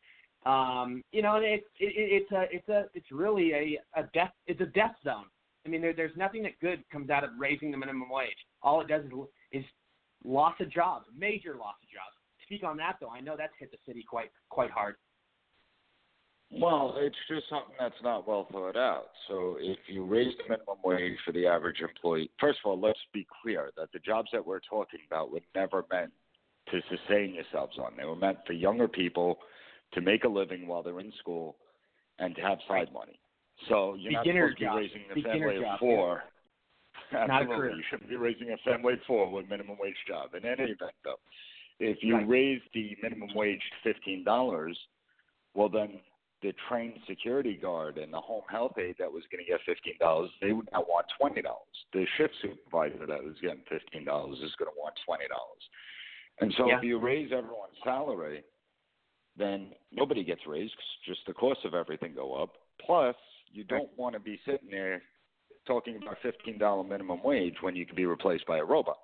[0.45, 4.31] Um, you know, and it's it, it's a it's a it's really a, a death
[4.47, 5.25] it's a death zone.
[5.65, 8.37] I mean, there, there's nothing that good comes out of raising the minimum wage.
[8.61, 9.11] All it does is,
[9.51, 9.63] is
[10.23, 12.14] loss of jobs, major loss of jobs.
[12.45, 13.09] Speak on that though.
[13.09, 14.95] I know that's hit the city quite quite hard.
[16.51, 19.07] Well, it's just something that's not well thought out.
[19.27, 22.99] So if you raise the minimum wage for the average employee, first of all, let's
[23.13, 26.11] be clear that the jobs that we're talking about were never meant
[26.71, 27.93] to sustain yourselves on.
[27.97, 29.39] They were meant for younger people
[29.93, 31.57] to make a living while they're in school
[32.19, 33.19] and to have side money.
[33.67, 36.23] So you're Beginner not supposed to be raising a Beginner family jobs, of four.
[37.11, 37.77] Not a Absolutely.
[37.77, 40.35] You shouldn't be raising a family of four with minimum wage job.
[40.35, 41.19] In any event, though,
[41.79, 42.27] if you Right.
[42.27, 44.77] raise the minimum wage to fifteen dollars,
[45.53, 46.01] well then
[46.41, 49.97] the trained security guard and the home health aide that was going to get fifteen
[49.99, 51.85] dollars, they would now want twenty dollars.
[51.93, 55.69] The shift supervisor that was getting fifteen dollars is going to want twenty dollars.
[56.39, 56.77] And so Yeah.
[56.77, 58.43] if you raise everyone's salary,
[59.37, 62.57] then nobody gets raised 'cause just the cost of everything go up.
[62.79, 63.15] Plus,
[63.47, 65.01] you don't want to be sitting there
[65.65, 68.99] talking about fifteen dollar minimum wage when you can be replaced by a robot.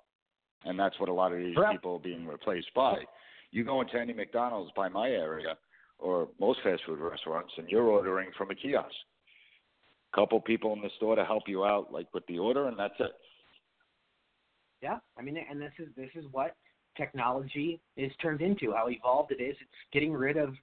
[0.64, 1.72] And that's what a lot of these Correct.
[1.72, 2.96] people are being replaced by.
[3.50, 5.56] You go into any McDonald's by my area
[5.98, 8.90] or most fast food restaurants, and you're ordering from a kiosk.
[10.12, 12.78] A couple people in the store to help you out, like with the order, and
[12.78, 13.12] that's it.
[14.82, 16.56] Yeah, I mean, and this is this is what
[16.96, 18.72] technology is turned into.
[18.72, 19.56] How evolved it is.
[19.60, 20.54] It's getting rid of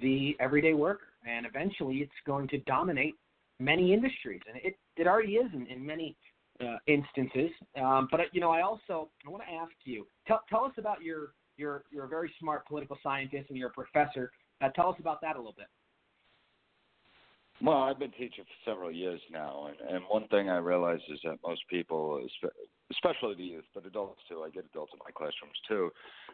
[0.00, 3.14] the everyday worker, and eventually, it's going to dominate
[3.58, 6.16] many industries, and it it already is in, in many
[6.60, 7.50] uh, instances.
[7.80, 10.06] Um, but you know, I also I want to ask you.
[10.26, 13.72] Tell tell us about your you're you're a very smart political scientist and you're a
[13.72, 14.30] professor.
[14.60, 15.66] Uh, tell us about that a little bit.
[17.62, 21.18] Well, I've been teaching for several years now, and, and one thing I realize is
[21.24, 22.20] that most people,
[22.90, 25.90] especially the youth, but adults too, I get adults in my classrooms too,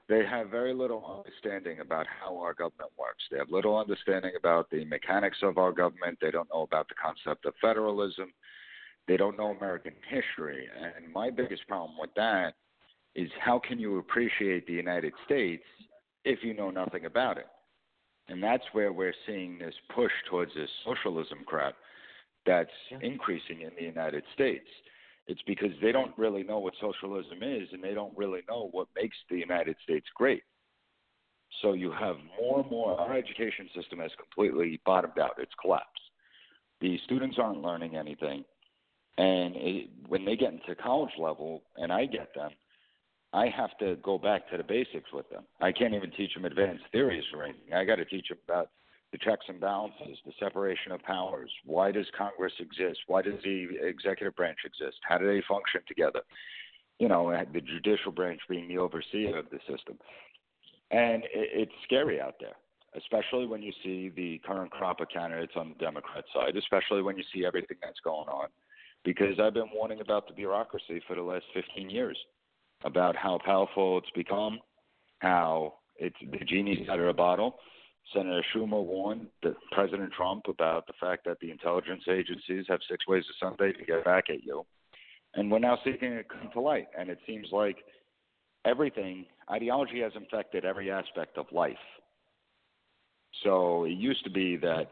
[0.08, 3.22] they have very little understanding about how our government works.
[3.30, 6.18] They have little understanding about the mechanics of our government.
[6.20, 8.32] They don't know about the concept of federalism.
[9.08, 10.68] They don't know American history.
[10.96, 12.54] And my biggest problem with that
[13.14, 15.64] is how can you appreciate the United States
[16.24, 17.46] if you know nothing about it?
[18.28, 21.74] And that's where we're seeing this push towards this socialism crap
[22.46, 22.70] that's
[23.02, 24.66] increasing in the United States.
[25.26, 28.88] It's because they don't really know what socialism is and they don't really know what
[28.96, 30.42] makes the United States great.
[31.60, 35.88] So you have more and more, our education system has completely bottomed out, it's collapsed.
[36.80, 38.44] The students aren't learning anything.
[39.18, 42.50] And it, when they get into college level, and I get them,
[43.32, 45.44] I have to go back to the basics with them.
[45.60, 47.72] I can't even teach them advanced theories or anything.
[47.74, 48.70] I got to teach them about
[49.10, 51.50] the checks and balances, the separation of powers.
[51.64, 53.00] Why does Congress exist?
[53.06, 54.96] Why does the executive branch exist?
[55.02, 56.20] How do they function together?
[56.98, 59.98] You know, the judicial branch being the overseer of the system.
[60.90, 62.56] And it, it's scary out there,
[62.96, 67.16] especially when you see the current crop of candidates on the Democrat side, especially when
[67.16, 68.48] you see everything that's going on.
[69.04, 72.16] Because I've been warning about the bureaucracy for the last 15 years
[72.84, 74.58] about how powerful it's become,
[75.18, 77.58] how it's the genie's out of the bottle.
[78.12, 79.28] Senator Schumer warned
[79.70, 83.84] President Trump about the fact that the intelligence agencies have six ways to Sunday to
[83.84, 84.64] get back at you.
[85.34, 86.88] And we're now seeing it come to light.
[86.98, 87.76] And it seems like
[88.64, 91.76] everything, ideology has infected every aspect of life.
[93.42, 94.88] So it used to be that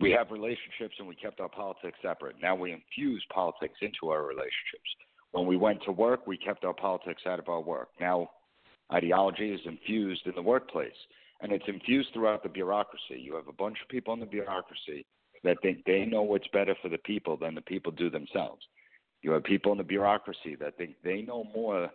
[0.00, 2.36] we have relationships and we kept our politics separate.
[2.42, 4.90] Now we infuse politics into our relationships.
[5.30, 7.88] When we went to work, we kept our politics out of our work.
[8.00, 8.30] Now
[8.92, 10.92] ideology is infused in the workplace
[11.40, 13.20] and it's infused throughout the bureaucracy.
[13.20, 15.06] You have a bunch of people in the bureaucracy
[15.42, 18.62] that think they know what's better for the people than the people do themselves.
[19.22, 21.90] You have people in the bureaucracy that think they know more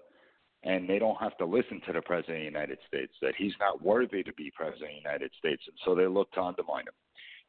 [0.63, 3.53] and they don't have to listen to the President of the United States, that he's
[3.59, 6.81] not worthy to be President of the United States, and so they look to undermine
[6.81, 6.93] him.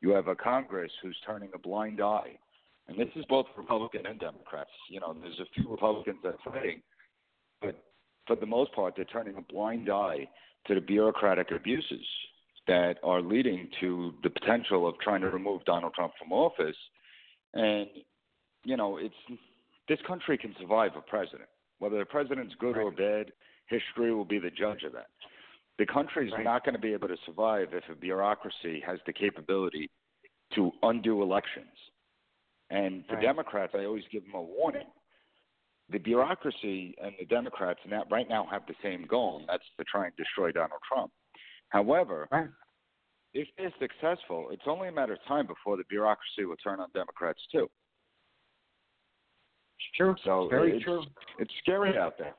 [0.01, 2.39] You have a Congress who's turning a blind eye,
[2.89, 4.71] and this is both Republican and Democrats.
[4.89, 6.83] You know, there's a few Republicans that are fighting,
[7.61, 7.77] but
[8.27, 10.29] for the most part, they're turning a blind eye
[10.67, 12.07] to the bureaucratic abuses
[12.67, 16.77] that are leading to the potential of trying to remove Donald Trump from office.
[17.55, 17.89] And,
[18.65, 19.15] you know, it's
[19.89, 21.49] this country can survive a president.
[21.79, 23.33] Whether the president's good or bad,
[23.67, 25.09] history will be the judge of that.
[25.81, 26.45] The country's Right.
[26.45, 29.89] not going to be able to survive if a bureaucracy has the capability
[30.51, 31.75] to undo elections.
[32.69, 33.23] And for Right.
[33.23, 34.87] Democrats, I always give them a warning.
[35.89, 39.85] The bureaucracy and the Democrats now, right now have the same goal, and that's to
[39.85, 41.15] try and destroy Donald Trump.
[41.71, 42.29] However,
[43.33, 46.91] if they're successful, it's only a matter of time before the bureaucracy will turn on
[46.91, 47.71] Democrats too.
[49.95, 50.15] True.
[50.25, 51.07] So Very it's, true.
[51.39, 52.35] It's scary out there.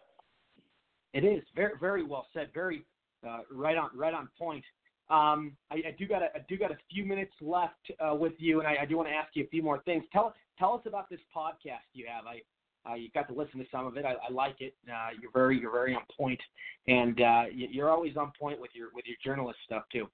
[1.14, 2.54] It is very very well said.
[2.54, 2.86] Very
[3.28, 4.64] uh, right on right on point.
[5.10, 8.34] Um, I, I do got a, I do got a few minutes left uh, with
[8.38, 10.04] you, and I, I do want to ask you a few more things.
[10.14, 12.26] Tell tell us about this podcast you have.
[12.26, 12.42] I
[12.90, 14.06] uh, you got to listen to some of it.
[14.06, 14.74] I, I like it.
[14.90, 16.40] Uh, you're very you're very on point,
[16.88, 20.08] and uh, you- you're always on point with your with your journalist stuff too.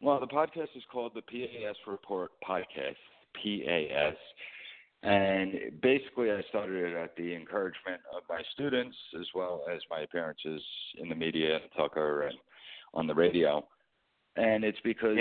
[0.00, 2.96] Well, the podcast is called the PAS Report Podcast,
[3.34, 4.16] PAS.
[5.02, 10.00] And basically, I started it at the encouragement of my students as well as my
[10.00, 10.60] appearances
[10.98, 12.36] in the media and Tucker and
[12.94, 13.64] on the radio.
[14.36, 15.16] And it's because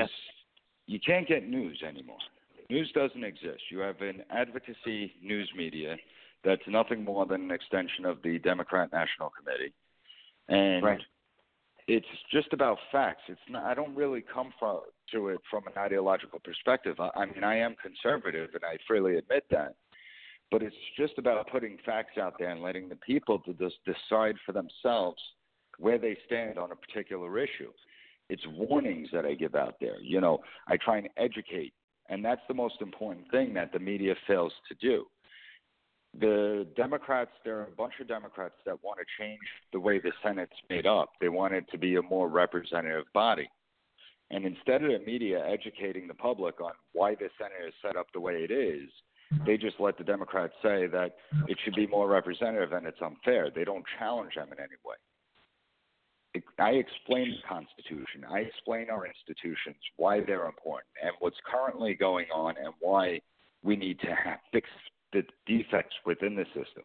[0.87, 2.17] you can't get news anymore.
[2.69, 3.61] News doesn't exist.
[3.69, 5.95] You have an advocacy news media
[6.43, 9.73] that's nothing more than an extension of the Democrat National Committee.
[10.49, 11.01] And Right.
[11.87, 13.23] it's just about facts.
[13.27, 13.63] It's not.
[13.63, 14.81] I don't really come from
[15.13, 16.99] to it from an ideological perspective.
[16.99, 19.75] I, I mean, I am conservative, and I freely admit that.
[20.49, 24.35] But it's just about putting facts out there and letting the people to just decide
[24.45, 25.21] for themselves
[25.77, 27.71] where they stand on a particular issue.
[28.29, 29.99] It's warnings that I give out there.
[30.01, 31.73] You know, I try and educate,
[32.09, 35.05] and that's the most important thing that the media fails to do.
[36.19, 39.39] the Democrats, there are a bunch of Democrats that want to change
[39.71, 41.11] the way the Senate's made up.
[41.21, 43.47] They want it to be a more representative body.
[44.29, 48.07] And instead of the media educating the public on why the Senate is set up
[48.13, 48.89] the way it is,
[49.45, 51.15] they just let the Democrats say that
[51.47, 53.49] it should be more representative and it's unfair.
[53.53, 54.95] They don't challenge them in any way.
[56.59, 58.25] I explain the Constitution.
[58.29, 63.21] I explain our institutions, why they're important, and what's currently going on, and why
[63.63, 64.15] we need to
[64.51, 64.69] fix
[65.13, 66.83] the defects within the system.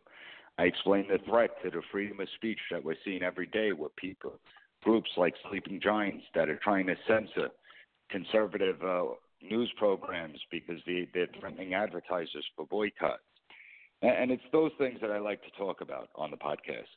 [0.59, 3.95] I explain the threat to the freedom of speech that we're seeing every day with
[3.97, 4.39] people,
[4.83, 7.49] groups like Sleeping Giants that are trying to censor
[8.11, 9.05] conservative uh,
[9.43, 13.23] news programs because they, they're threatening advertisers for boycotts.
[14.03, 16.91] And, it's those things that I like to talk about on the podcast.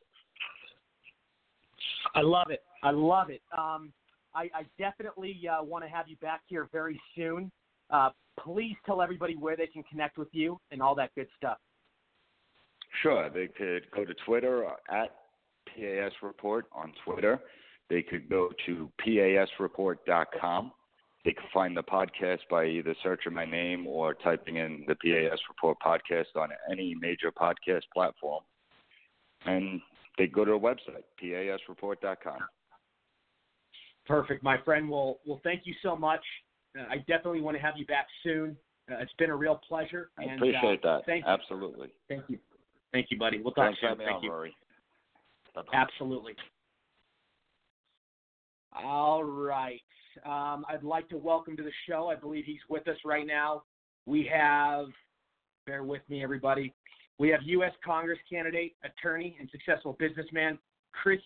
[2.16, 2.64] I love it.
[2.82, 3.42] I love it.
[3.56, 3.94] Um,
[4.34, 7.52] I, I definitely uh, want to have you back here very soon.
[7.92, 8.10] Uh,
[8.40, 11.58] please tell everybody where they can connect with you and all that good stuff.
[13.04, 13.30] Sure.
[13.30, 15.16] They could go to Twitter at
[15.68, 17.40] PAS Report on Twitter.
[17.90, 20.72] They could go to pasreport.com.
[21.24, 25.40] They can find the podcast by either searching my name or typing in the PAS
[25.50, 28.44] Report podcast on any major podcast platform.
[29.46, 29.82] And
[30.18, 32.38] they go to a website, pasreport.com.
[34.06, 34.90] Perfect, my friend.
[34.90, 36.22] Well, well, thank you so much.
[36.78, 38.56] Uh, I definitely want to have you back soon.
[38.92, 40.12] Uh, it's been a real pleasure.
[40.20, 41.06] I appreciate uh, that.
[41.08, 41.32] Thank you.
[41.32, 41.88] Absolutely.
[42.08, 42.38] Thank you.
[42.92, 43.42] Thank you, buddy.
[43.42, 43.98] We'll talk Thanks soon.
[43.98, 44.32] Thank you.
[45.56, 45.74] Bye-bye.
[45.74, 46.36] Absolutely.
[48.84, 49.82] All right.
[50.26, 52.10] Um, I'd like to welcome to the show.
[52.10, 53.64] I believe he's with us right now.
[54.06, 54.88] We have,
[55.66, 56.74] bear with me, everybody.
[57.18, 57.72] We have U.S.
[57.84, 60.60] Congress candidate, attorney, and successful businessman
[60.92, 61.20] Chris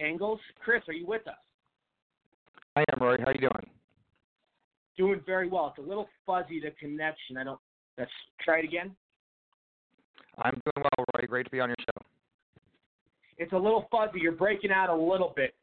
[0.00, 0.40] Engels.
[0.62, 1.34] Chris, are you with us?
[2.76, 3.18] I am, Rory.
[3.20, 3.70] How are you doing?
[4.96, 5.72] Doing very well.
[5.76, 7.36] It's a little fuzzy the connection.
[7.36, 7.60] I don't.
[7.96, 8.10] Let's
[8.40, 8.94] try it again.
[10.38, 11.26] I'm doing well, Rory.
[11.26, 12.06] Great to be on your show.
[13.38, 14.20] It's a little fuzzy.
[14.20, 15.54] You're breaking out a little bit.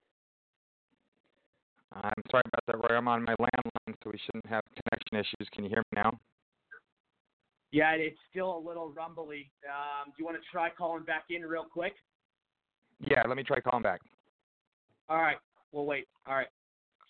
[1.95, 2.97] I'm sorry about that, Roy.
[2.97, 5.49] I'm on my landline, so we shouldn't have connection issues.
[5.53, 6.19] Can you hear me now?
[7.72, 9.49] Yeah, it's still a little rumbly.
[9.65, 11.93] Um, do you want to try calling back in real quick?
[12.99, 14.01] Yeah, let me try calling back.
[15.09, 15.38] All right.
[15.72, 16.07] We'll wait.
[16.27, 16.47] All right.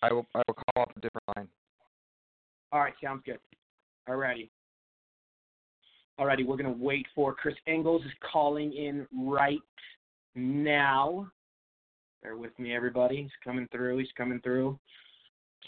[0.02, 0.26] I will.
[0.34, 1.48] I will call off a different line.
[2.72, 2.94] All right.
[3.02, 3.38] Sounds good.
[4.08, 4.50] All righty.
[6.18, 6.44] All righty.
[6.44, 9.60] We're going to wait for Chris Engels is calling in right
[10.34, 11.30] now.
[12.22, 13.22] Bear with me, everybody.
[13.22, 13.98] He's coming through.
[13.98, 14.78] He's coming through.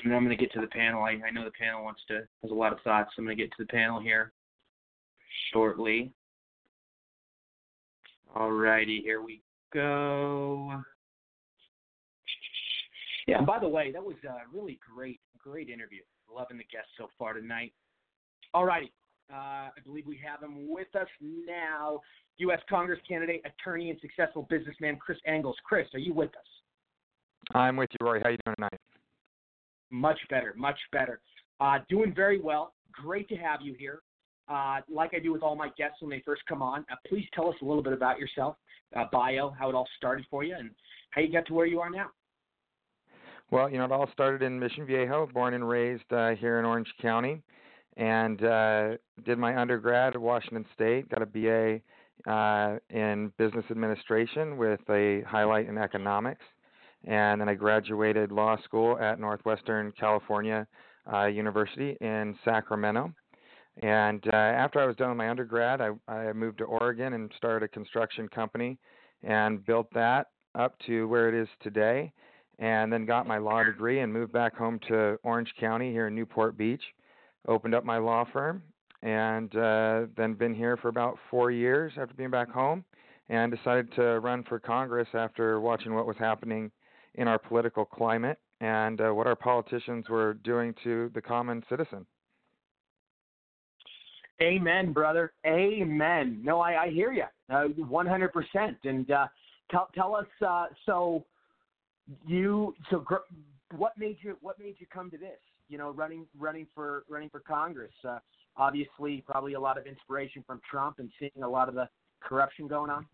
[0.05, 1.03] And I'm going to get to the panel.
[1.03, 3.11] I, I know the panel wants to has a lot of thoughts.
[3.15, 4.33] So I'm going to get to the panel here
[5.53, 6.13] shortly.
[8.35, 9.43] All righty, here we
[9.73, 10.83] go.
[13.27, 16.01] Yeah, and by the way, that was a really great, great interview.
[16.33, 17.73] Loving the guests so far tonight.
[18.55, 18.93] All righty.
[19.33, 22.01] Uh, I believe we have him with us now.
[22.39, 22.61] U.S.
[22.71, 25.57] Congress candidate, attorney, and successful businessman Chris Engels.
[25.65, 27.55] Chris, are you with us?
[27.55, 28.21] I'm with you, Rory.
[28.21, 28.81] How are you doing tonight?
[29.91, 31.21] Much better, much better.
[31.61, 32.73] Uh, doing very well.
[32.93, 34.01] Great to have you here.
[34.49, 37.27] Uh, like I do with all my guests when they first come on, uh, please
[37.35, 38.57] tell us a little bit about yourself,
[38.97, 40.71] uh, bio, how it all started for you, and
[41.11, 42.07] how you got to where you are now.
[43.51, 46.65] Well, you know, it all started in Mission Viejo, born and raised uh, here in
[46.65, 47.43] Orange County,
[47.99, 48.91] and uh,
[49.25, 51.09] did my undergrad at Washington State.
[51.11, 51.81] Got a BA
[52.31, 56.45] uh, in business administration with a highlight in economics,
[57.05, 60.67] and then I graduated law school at Northwestern California
[61.13, 63.13] uh, University in Sacramento.
[63.83, 67.31] And uh, after I was done with my undergrad, I, I moved to Oregon and
[67.37, 68.79] started a construction company
[69.23, 72.13] and built that up to where it is today.
[72.59, 76.15] And then got my law degree and moved back home to Orange County here in
[76.17, 76.83] Newport Beach.
[77.47, 78.63] Opened up my law firm
[79.03, 82.85] and uh, then been here for about four years after being back home
[83.29, 86.71] and decided to run for Congress after watching what was happening
[87.15, 92.05] in our political climate and uh, what our politicians were doing to the common citizen.
[94.41, 95.33] Amen, brother.
[95.47, 96.41] Amen.
[96.45, 97.25] No, I, I hear you.
[97.51, 98.29] Uh, 100%.
[98.85, 99.27] And uh,
[99.71, 100.27] tell tell us.
[100.47, 101.25] Uh, so
[102.27, 103.17] you so gr-
[103.77, 105.39] what made you what made you come to this?
[105.69, 107.93] You know, running running for running for Congress.
[108.07, 108.19] Uh,
[108.57, 111.89] obviously, probably a lot of inspiration from Trump and seeing a lot of the
[112.21, 113.07] corruption going on.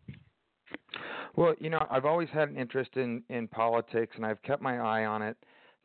[1.36, 4.78] Well, you know, I've always had an interest in in politics, and I've kept my
[4.78, 5.36] eye on it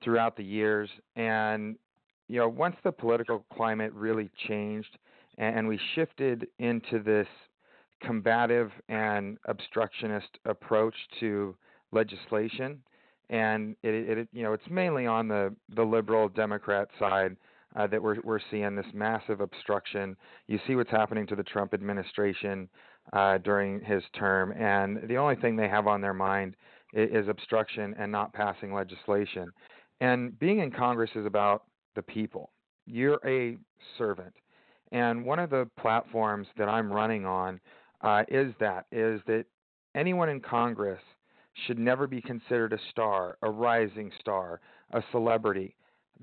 [0.03, 0.89] throughout the years.
[1.15, 1.75] And
[2.27, 4.97] you know, once the political climate really changed,
[5.37, 7.27] and, and we shifted into this
[8.01, 11.55] combative and obstructionist approach to
[11.91, 12.81] legislation,
[13.29, 17.35] and it, it, you know, it's mainly on the the liberal Democrat side
[17.75, 20.15] uh, that we're we're seeing this massive obstruction.
[20.47, 22.67] You see what's happening to the Trump administration
[23.13, 26.55] uh, during his term, and the only thing they have on their mind
[26.93, 29.51] is, is obstruction and not passing legislation.
[30.01, 31.63] And being in Congress is about
[31.95, 32.51] the people.
[32.85, 33.57] You're a
[33.97, 34.33] servant,
[34.91, 37.59] and one of the platforms that I'm running on
[38.01, 39.45] uh, is that is that
[39.93, 41.01] anyone in Congress
[41.65, 44.61] should never be considered a star, a rising star,
[44.91, 45.75] a celebrity.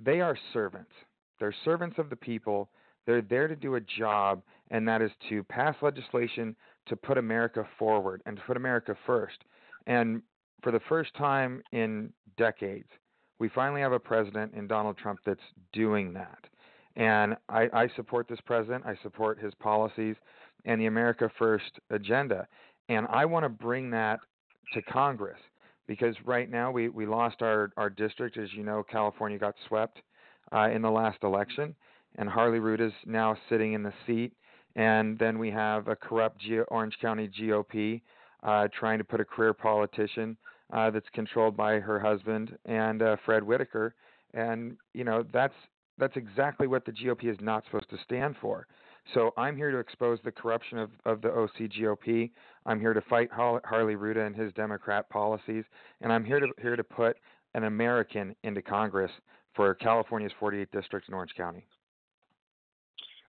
[0.02, 0.92] They are servants.
[1.38, 2.70] They're servants of the people.
[3.06, 7.66] They're there to do a job, and that is to pass legislation to put America
[7.78, 9.44] forward and to put America first.
[9.86, 10.22] And
[10.62, 12.88] for the first time in decades,
[13.38, 15.40] we finally have a president in Donald Trump that's
[15.72, 16.38] doing that.
[16.96, 18.84] And I, I support this president.
[18.86, 20.16] I support his policies
[20.64, 22.48] and the America First agenda.
[22.88, 24.20] And I want to bring that
[24.74, 25.38] to Congress
[25.86, 28.36] because right now we, we lost our, our district.
[28.36, 29.98] As you know, California got swept
[30.52, 31.74] uh, in the last election,
[32.16, 34.32] and Harley Rouda is now sitting in the seat.
[34.74, 38.02] And then we have a corrupt G- Orange County GOP
[38.42, 40.36] uh, trying to put a career politician
[40.72, 43.94] uh, that's controlled by her husband and uh, Fred Whitaker.
[44.34, 45.54] And you know that's
[45.98, 48.66] that's exactly what the GOP is not supposed to stand for.
[49.14, 52.30] So I'm here to expose the corruption of, of the OCGOP.
[52.64, 55.64] I'm here to fight Harley Rouda and his Democrat policies,
[56.00, 57.16] and I'm here to here to put
[57.54, 59.10] an American into Congress
[59.54, 61.66] for California's 48 districts in Orange County.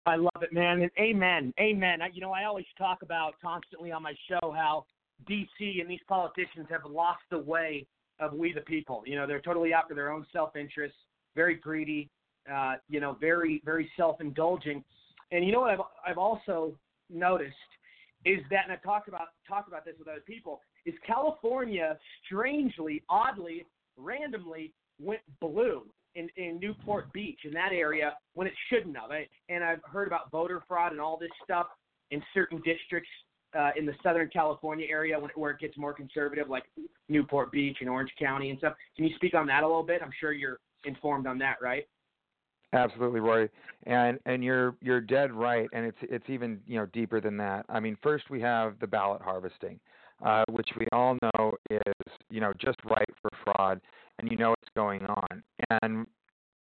[0.06, 0.82] I love it, man.
[0.82, 2.02] And amen, amen.
[2.02, 4.84] I, you know, I always talk about constantly on my show how
[5.28, 7.86] DC and these politicians have lost the way
[8.20, 9.02] of we the people.
[9.06, 10.94] You know, they're totally out for their own self-interest,
[11.34, 12.08] very greedy,
[12.52, 14.84] uh, you know, very very self-indulging.
[15.32, 16.76] And you know what I've I've also
[17.10, 17.54] noticed
[18.24, 23.02] is that, and I've talked about talked about this with other people, is California strangely,
[23.08, 25.82] oddly, randomly went blue
[26.14, 29.10] in, in Newport Beach in that area when it shouldn't have.
[29.48, 31.66] And I've heard about voter fraud and all this stuff
[32.10, 33.10] in certain districts
[33.58, 36.64] uh, in the Southern California area when, where it gets more conservative, like
[37.08, 38.74] Newport Beach and Orange County and stuff.
[38.96, 40.02] Can you speak on that a little bit?
[40.02, 41.86] I'm sure you're informed on that, right?
[42.74, 43.50] Absolutely, Rory,
[43.86, 47.66] and and you're you're dead right, and it's it's even you know deeper than that.
[47.68, 49.80] I mean, first we have the ballot harvesting,
[50.24, 51.94] uh, which we all know is
[52.30, 53.80] you know just right for fraud,
[54.18, 55.42] and you know what's going on,
[55.82, 56.06] and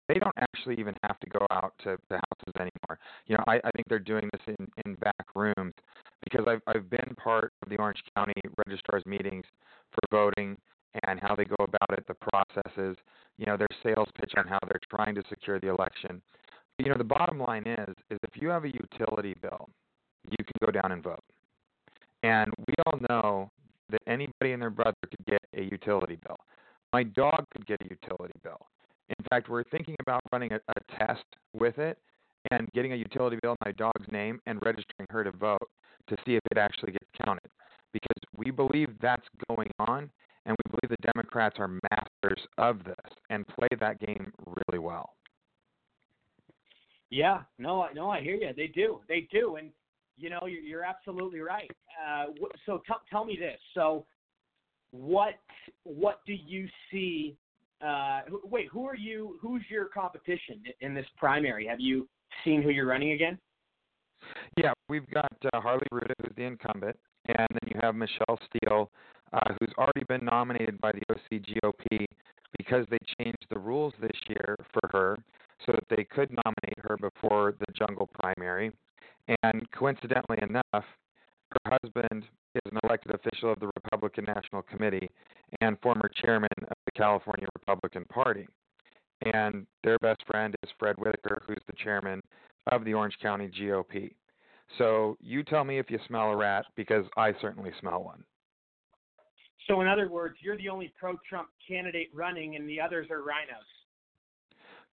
[0.10, 3.00] they don't actually even have to go out to the houses anymore.
[3.28, 5.74] You know, I, I think they're doing this in in back rooms
[6.24, 8.34] because I've I've been part of the Orange County
[8.68, 9.46] registrar's meetings
[9.92, 10.58] for voting
[11.08, 12.98] and how they go about it, the processes,
[13.40, 16.22] you know, their sales pitch on how they're trying to secure the election.
[16.78, 19.70] But, you know, the bottom line is is if you have a utility bill,
[20.30, 21.24] you can go down and vote.
[22.22, 23.52] And we all know
[23.92, 26.36] that anybody and their brother could get a utility bill.
[26.92, 28.60] My dog could get a utility bill.
[29.08, 31.98] In fact, we're thinking about running a, a test with it
[32.52, 35.70] and getting a utility bill in my dog's name and registering her to vote
[36.10, 37.50] to see if it actually gets counted.
[37.94, 40.10] Because we believe that's going on
[40.46, 42.96] and we believe the Democrats are masters of this
[43.30, 45.14] and play that game really well.
[47.10, 48.50] Yeah, no, no, I hear you.
[48.56, 49.72] They do, they do, and
[50.18, 51.72] you know, you're, you're absolutely right.
[52.06, 52.26] Uh,
[52.66, 53.58] so t- tell me this.
[53.74, 54.06] So,
[54.92, 55.36] what
[55.84, 57.36] what do you see?
[57.86, 59.38] Uh, wait, who are you?
[59.42, 61.66] Who's your competition in this primary?
[61.66, 62.08] Have you
[62.44, 63.42] seen who you're running against?
[64.58, 66.98] Yeah, we've got uh, Harley Rouda, who's the incumbent,
[67.28, 68.92] and then you have Michelle Steel,
[69.34, 72.06] uh, who's already been nominated by the OC GOP
[72.58, 75.18] because they changed the rules this year for her
[75.66, 78.72] so that they could nominate her before the jungle primary.
[79.44, 82.26] And coincidentally enough, her husband
[82.56, 85.10] is an elected official of the Republican National Committee
[85.62, 88.48] and former chairman of the California Republican Party.
[89.34, 92.22] And their best friend is Fred Whitaker, who's the chairman
[92.72, 94.12] of the Orange County GOP.
[94.78, 98.24] So you tell me if you smell a rat because I certainly smell one.
[99.70, 103.20] So, in other words, you're the only pro Trump candidate running, and the others are
[103.20, 103.64] rhinos.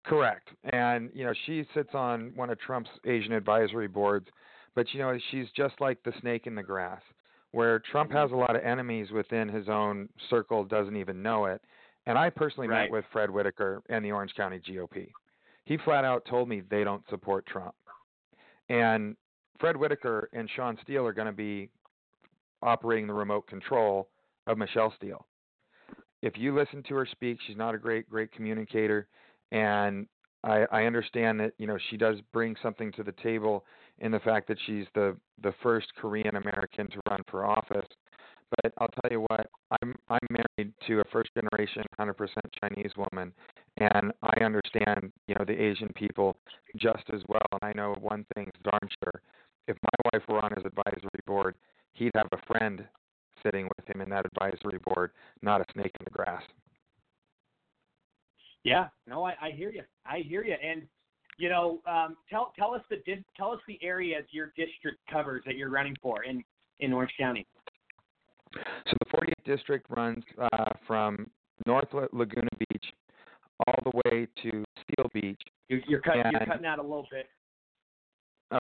[0.05, 0.49] Correct.
[0.65, 4.29] And, you know, she sits on one of Trump's Asian advisory boards,
[4.75, 7.01] but, you know, she's just like the snake in the grass,
[7.53, 8.19] where Trump mm-hmm.
[8.19, 11.63] has a lot of enemies within his own circle, doesn't even know it.
[12.05, 12.83] And I personally right.
[12.83, 15.09] met with Fred Whitaker and the Orange County GOP.
[15.65, 17.75] He flat out told me they don't support Trump.
[18.69, 19.17] And
[19.59, 21.71] Fred Whitaker and Shawn Steel are going to be
[22.63, 24.09] operating the remote control
[24.47, 25.27] of Michelle Steel.
[26.23, 29.07] If you listen to her speak, she's not a great, great communicator,
[29.53, 30.07] and
[30.45, 33.65] I, I understand that you know she does bring something to the table
[33.99, 37.87] in the fact that she's the the first Korean American to run for office.
[38.63, 39.47] But I'll tell you what,
[39.83, 42.15] I'm I'm married to a first generation 100%
[42.63, 43.33] Chinese woman,
[43.79, 46.37] and I understand, you know, the Asian people
[46.77, 47.47] just as well.
[47.53, 49.21] And I know one thing's darn sure:
[49.67, 51.57] if my wife were on his advisory board,
[51.95, 52.85] he'd have a friend
[53.47, 55.13] sitting with him in that advisory board,
[55.43, 56.43] not a snake in the grass.
[58.65, 59.83] Yeah, no, I, I hear you.
[60.05, 60.55] I hear you.
[60.55, 60.83] And
[61.39, 62.97] you know, um, tell tell us the
[63.37, 66.43] tell us the areas your district covers that you're running for in
[66.81, 67.47] in Orange County.
[68.55, 71.31] So the 48th district runs uh, from
[71.67, 72.85] North Laguna Beach
[73.67, 75.41] all the way to Seal Beach.
[75.69, 77.27] You're, you're, cut, you're cutting out a little bit.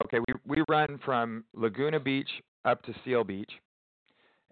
[0.04, 2.28] Okay, we we run from Laguna Beach
[2.64, 3.50] up to Seal Beach,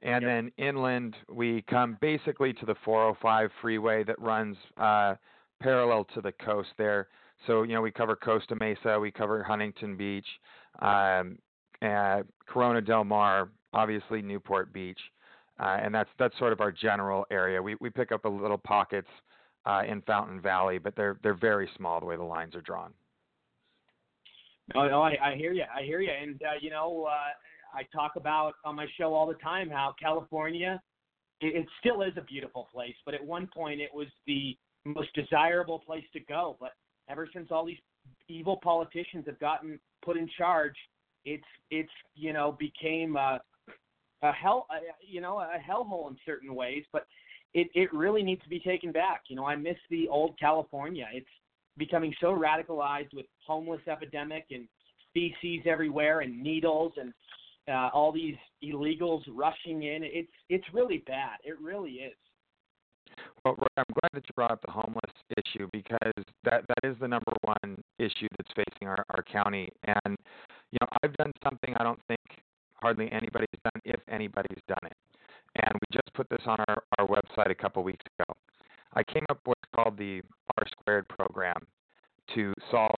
[0.05, 5.15] and then inland we come basically to the 405 freeway that runs uh,
[5.61, 7.09] parallel to the coast there.
[7.47, 10.27] So you know we cover Costa Mesa, we cover Huntington Beach,
[10.81, 11.39] um,
[11.83, 15.01] uh, Corona Del Mar, obviously Newport Beach,
[15.59, 17.61] uh, and that's that's sort of our general area.
[17.61, 19.09] We we pick up a little pockets
[19.67, 22.93] uh, in Fountain Valley, but they're they're very small the way the lines are drawn.
[24.75, 25.65] No, no, I, I hear you.
[25.75, 26.11] I hear you.
[26.11, 27.33] And uh, you know, uh,
[27.75, 30.81] I talk about on my show all the time how California,
[31.41, 35.09] it, it still is a beautiful place, but at one point it was the most
[35.15, 36.57] desirable place to go.
[36.61, 36.73] But
[37.09, 37.79] ever since all these
[38.29, 40.77] evil politicians have gotten put in charge,
[41.25, 43.41] it's it's you know became a,
[44.23, 44.77] a hell a,
[45.07, 46.85] you know a hellhole in certain ways.
[46.93, 47.07] But
[47.55, 49.23] it it really needs to be taken back.
[49.29, 51.09] You know, I miss the old California.
[51.13, 51.27] It's
[51.77, 54.69] becoming so radicalized with homeless epidemic and
[55.13, 57.13] feces everywhere and needles and
[57.69, 60.03] uh, all these illegals rushing in.
[60.03, 61.39] It's it's really bad.
[61.45, 62.15] It really is.
[63.45, 67.09] Well, I'm glad that you brought up the homeless issue because that that is the
[67.09, 69.69] number one issue that's facing our, our county.
[69.85, 70.17] And
[70.71, 72.21] you know, I've done something I don't think
[72.75, 74.97] hardly anybody's done, if anybody's done it.
[75.57, 78.35] And we just put this on our, our website a couple weeks ago.
[78.95, 80.23] I came up with what's called the
[80.59, 81.57] R squared program
[82.35, 82.97] to solve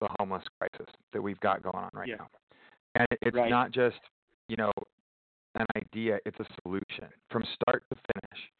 [0.00, 2.16] the homeless crisis that we've got going on right Yeah.
[2.16, 2.28] now.
[2.94, 3.50] And it- it's Right.
[3.50, 3.98] not just,
[4.48, 4.72] you know,
[5.54, 8.50] an idea, it's a solution from start to finish.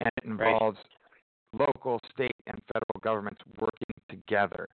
[0.00, 0.78] And it involves
[1.52, 4.68] local, state, and federal governments working together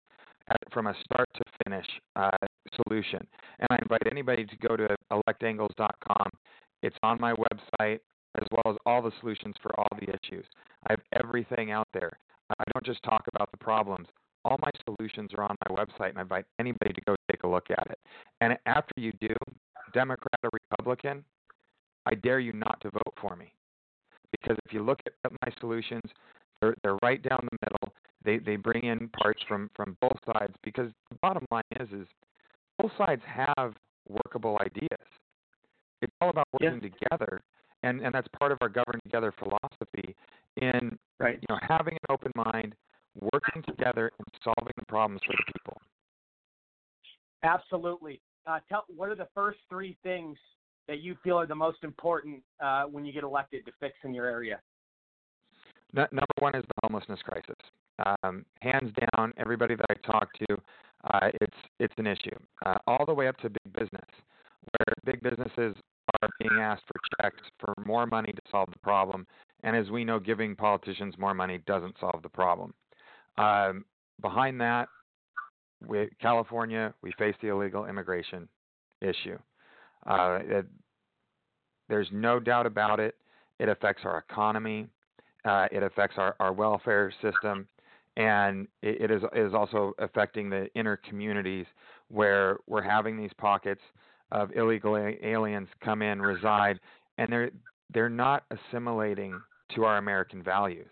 [0.48, 1.86] at, from a start to finish
[2.16, 2.30] uh,
[2.74, 3.26] solution.
[3.60, 6.30] And I invite anybody to go to electengels.com.
[6.82, 8.00] It's on my website
[8.36, 10.44] as well as all the solutions for all the issues.
[10.88, 12.10] I have everything out there.
[12.58, 14.08] I don't just talk about the problems.
[14.44, 17.48] All my solutions are on my website, and I invite anybody to go take a
[17.48, 17.98] look at it.
[18.40, 19.34] And after you do,
[19.92, 21.24] Democrat or Republican,
[22.06, 23.52] I dare you not to vote for me.
[24.32, 26.02] Because if you look at my solutions,
[26.60, 27.94] they're, they're right down the middle.
[28.24, 32.06] They they bring in parts from from both sides because the bottom line is is
[32.78, 33.74] both sides have
[34.08, 35.06] workable ideas.
[36.02, 37.40] It's all about working together,
[37.82, 40.16] and and that's part of our govern together philosophy
[40.56, 41.38] in right.
[41.40, 42.74] you know having an open mind,
[43.20, 45.80] working together, and solving the problems for the people.
[47.42, 48.20] Absolutely.
[48.46, 50.36] Uh, tell what are the first three things
[50.88, 54.12] that you feel are the most important uh, when you get elected to fix in
[54.12, 54.60] your area?
[55.92, 57.56] No, number one is the homelessness crisis.
[58.24, 60.56] Um, hands down, everybody that I talk to,
[61.12, 62.36] uh, it's it's an issue.
[62.66, 64.08] Uh, all the way up to big business,
[64.72, 65.76] where big businesses
[66.20, 69.26] are being asked for checks for more money to solve the problem,
[69.62, 72.74] and as we know, giving politicians more money doesn't solve the problem.
[73.38, 73.84] Um,
[74.20, 74.88] behind that,
[75.86, 78.48] with California, we face the illegal immigration
[79.00, 79.38] issue.
[80.06, 80.66] Uh, it,
[81.88, 83.16] there's no doubt about it.
[83.58, 84.88] It affects our economy.
[85.44, 87.68] Uh, it affects our, our welfare system,
[88.16, 91.66] and it, it is is also affecting the inner communities
[92.08, 93.82] where we're having these pockets
[94.32, 96.80] of illegal aliens come in, reside,
[97.18, 97.50] and they're
[97.92, 99.38] they're not assimilating
[99.74, 100.90] to our American values,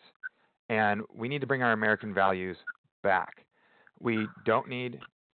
[0.73, 2.57] and we need to bring our American values
[3.03, 3.45] back.
[4.01, 4.99] We don't need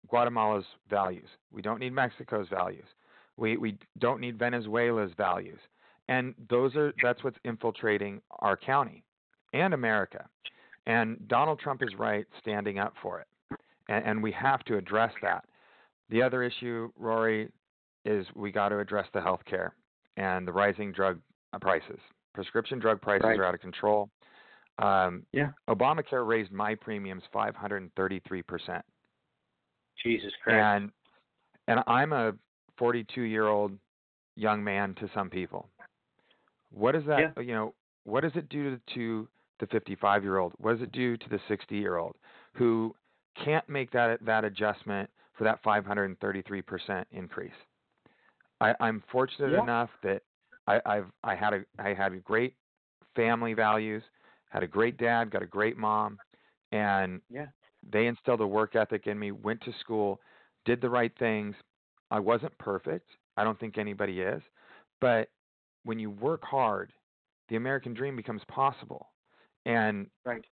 [0.09, 1.29] Guatemala's values.
[1.51, 2.85] We don't need Mexico's values.
[3.39, 5.59] We we don't need Venezuela's values.
[6.09, 9.03] And those are that's what's infiltrating our county
[9.55, 10.29] and America.
[10.87, 13.27] And Donald Trump is right standing up for it.
[13.89, 15.45] And, and we have to address that.
[16.11, 17.49] The other issue, Rory,
[18.05, 19.75] is we got to address the health care
[20.19, 21.21] and the rising drug
[21.61, 22.01] prices.
[22.35, 23.39] Prescription drug prices Right.
[23.39, 24.11] are out of control.
[24.79, 25.53] Um, Yeah.
[25.69, 28.83] Obamacare raised my premiums 533%.
[30.03, 30.57] Jesus Christ.
[30.57, 30.93] And
[31.69, 32.33] and I'm a
[32.79, 33.79] 42 year old
[34.35, 35.69] young man to some people.
[36.71, 37.75] What does that you know?
[38.05, 39.29] What does it do to
[39.61, 40.55] the 55 year old?
[40.59, 42.17] What does it do to the 60 year old
[42.55, 42.95] who
[43.45, 45.09] can't make that that adjustment
[45.39, 47.53] for that 533 percent increase?
[48.61, 49.63] I, I'm fortunate Yeah.
[49.63, 50.23] enough that
[50.67, 52.55] I, I've I had a I had great
[53.15, 54.03] family values,
[54.53, 56.19] had a great dad, got a great mom,
[56.73, 57.47] and Yeah.
[57.83, 59.33] they instilled a work ethic in me.
[59.33, 60.21] Went to school,
[60.67, 61.57] did the right things.
[62.11, 63.09] I wasn't perfect.
[63.39, 64.43] I don't think anybody is,
[65.01, 65.31] but
[65.85, 66.93] when you work hard,
[67.49, 69.11] the American dream becomes possible,
[69.65, 70.45] and right.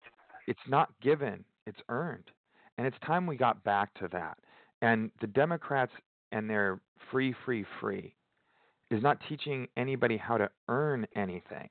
[0.48, 2.32] it's not given; it's earned,
[2.78, 4.38] and it's time we got back to that.
[4.82, 5.92] And the Democrats
[6.32, 6.80] and their
[7.12, 8.16] free, free, free
[8.90, 11.70] is not teaching anybody how to earn anything,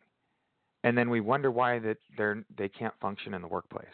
[0.85, 3.87] and then we wonder why that they're they can't function in the workplace.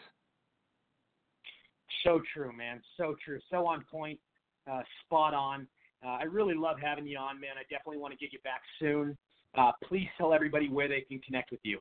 [2.03, 2.81] So true, man.
[2.97, 3.39] So true.
[3.49, 4.19] So on point.
[4.71, 5.67] Uh, spot on.
[6.03, 7.51] Uh, I really love having you on, man.
[7.57, 9.15] I definitely want to get you back soon.
[9.55, 11.79] Uh, please tell everybody where they can connect with you.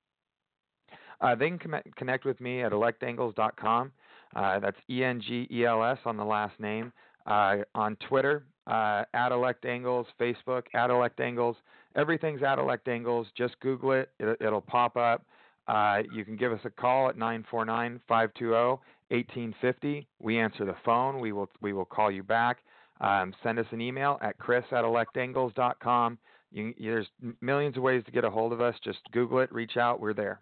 [1.21, 3.91] Uh, they can com- connect with me at electengels.com.
[4.37, 6.93] Uh, that's E N G E L S on the last name.
[7.27, 11.57] Uh, on Twitter, uh, at electengels, Facebook, at electengels.
[11.97, 13.27] Everything's at electengels.
[13.37, 15.25] Just Google it, it it'll pop up.
[15.67, 20.07] Uh, you can give us a call at 949 520 1850.
[20.21, 21.21] We answer the phone.
[21.21, 22.59] We will, we will call you back.
[23.01, 26.19] Um, send us an email at chris at electengels.com.
[26.53, 27.07] You, there's
[27.41, 28.75] millions of ways to get a hold of us.
[28.85, 30.01] Just Google it, reach out.
[30.01, 30.41] We're there.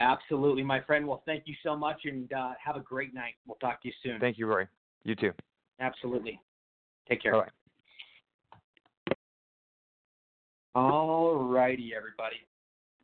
[0.00, 1.06] Absolutely, my friend.
[1.06, 3.34] Well, thank you so much, and uh, have a great night.
[3.46, 4.18] We'll talk to you soon.
[4.20, 4.66] Thank you, Roy.
[5.04, 5.32] You too.
[5.80, 6.40] Absolutely.
[7.08, 7.32] Take care.
[7.32, 7.48] Bye.
[10.74, 12.36] All righty, everybody.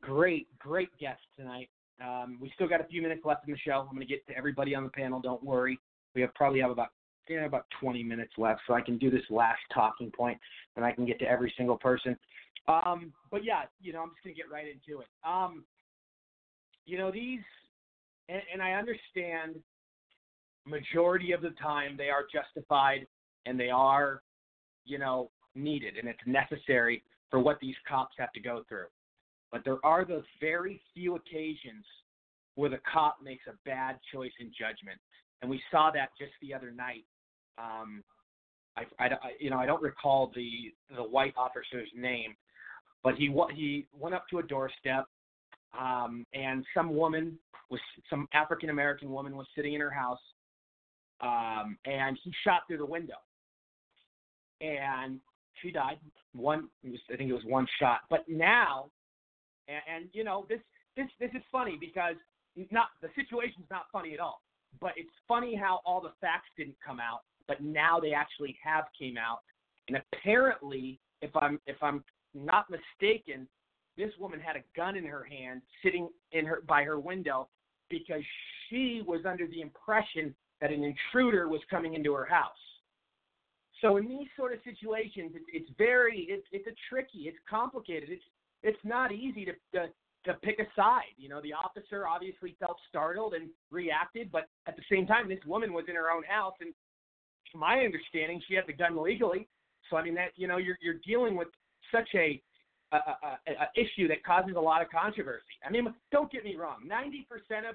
[0.00, 1.68] Great, great guest tonight.
[2.02, 3.86] Um, we still got a few minutes left in the show.
[3.88, 5.20] I'm going to get to everybody on the panel.
[5.20, 5.78] Don't worry.
[6.14, 6.88] We have probably have about
[7.28, 10.36] yeah, about 20 minutes left, so I can do this last talking point,
[10.74, 12.16] and I can get to every single person.
[12.66, 15.06] Um, but yeah, you know, I'm just going to get right into it.
[15.24, 15.62] Um,
[16.86, 17.38] you know, these,
[18.28, 19.62] and, and I understand
[20.66, 23.06] majority of the time they are justified
[23.46, 24.22] and they are,
[24.84, 28.86] you know, needed and it's necessary for what these cops have to go through.
[29.52, 31.84] But there are those very few occasions
[32.54, 34.98] where the cop makes a bad choice in judgment,
[35.42, 37.04] and we saw that just the other night.
[37.58, 38.02] Um,
[38.76, 39.08] I, I,
[39.38, 42.34] you know, I don't recall the the white officer's name,
[43.02, 45.06] but he he went up to a doorstep,
[45.78, 47.38] um, and some woman
[47.70, 50.20] was some African American woman was sitting in her house,
[51.20, 53.16] um, and he shot through the window,
[54.60, 55.20] and
[55.62, 55.98] she died.
[56.34, 58.00] One, I think it was one shot.
[58.08, 58.90] But now,
[59.68, 60.60] and, and you know, this
[60.96, 62.16] this this is funny because
[62.70, 64.42] not the situation's not funny at all.
[64.80, 68.84] But it's funny how all the facts didn't come out, but now they actually have
[68.96, 69.40] came out.
[69.88, 72.04] And apparently, if I'm if I'm
[72.34, 73.48] not mistaken,
[73.96, 77.48] this woman had a gun in her hand, sitting in her by her window,
[77.88, 78.22] because
[78.68, 82.52] she was under the impression that an intruder was coming into her house.
[83.80, 88.10] So in these sort of situations, it's, it's very it's it's a tricky, it's complicated,
[88.10, 88.24] it's
[88.62, 89.88] it's not easy to, to
[90.26, 91.14] to pick a side.
[91.16, 95.38] You know, the officer obviously felt startled and reacted, but at the same time, this
[95.46, 96.74] woman was in her own house, and
[97.50, 99.48] from my understanding, she had the gun legally.
[99.88, 101.48] So I mean that you know you're you're dealing with
[101.92, 102.40] such a
[102.92, 105.56] a, a, a issue that causes a lot of controversy.
[105.64, 106.80] I mean, don't get me wrong.
[106.86, 107.74] Ninety percent of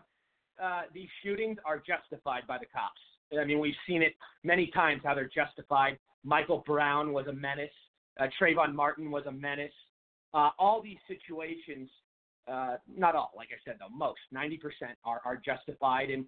[0.61, 3.01] uh, these shootings are justified by the cops.
[3.39, 5.97] I mean, we've seen it many times how they're justified.
[6.23, 7.69] Michael Brown was a menace.
[8.19, 9.73] Uh, Trayvon Martin was a menace.
[10.33, 11.89] Uh, all these situations,
[12.47, 14.59] uh, not all, like I said, though, most, 90%
[15.05, 16.09] are, are justified.
[16.09, 16.25] And,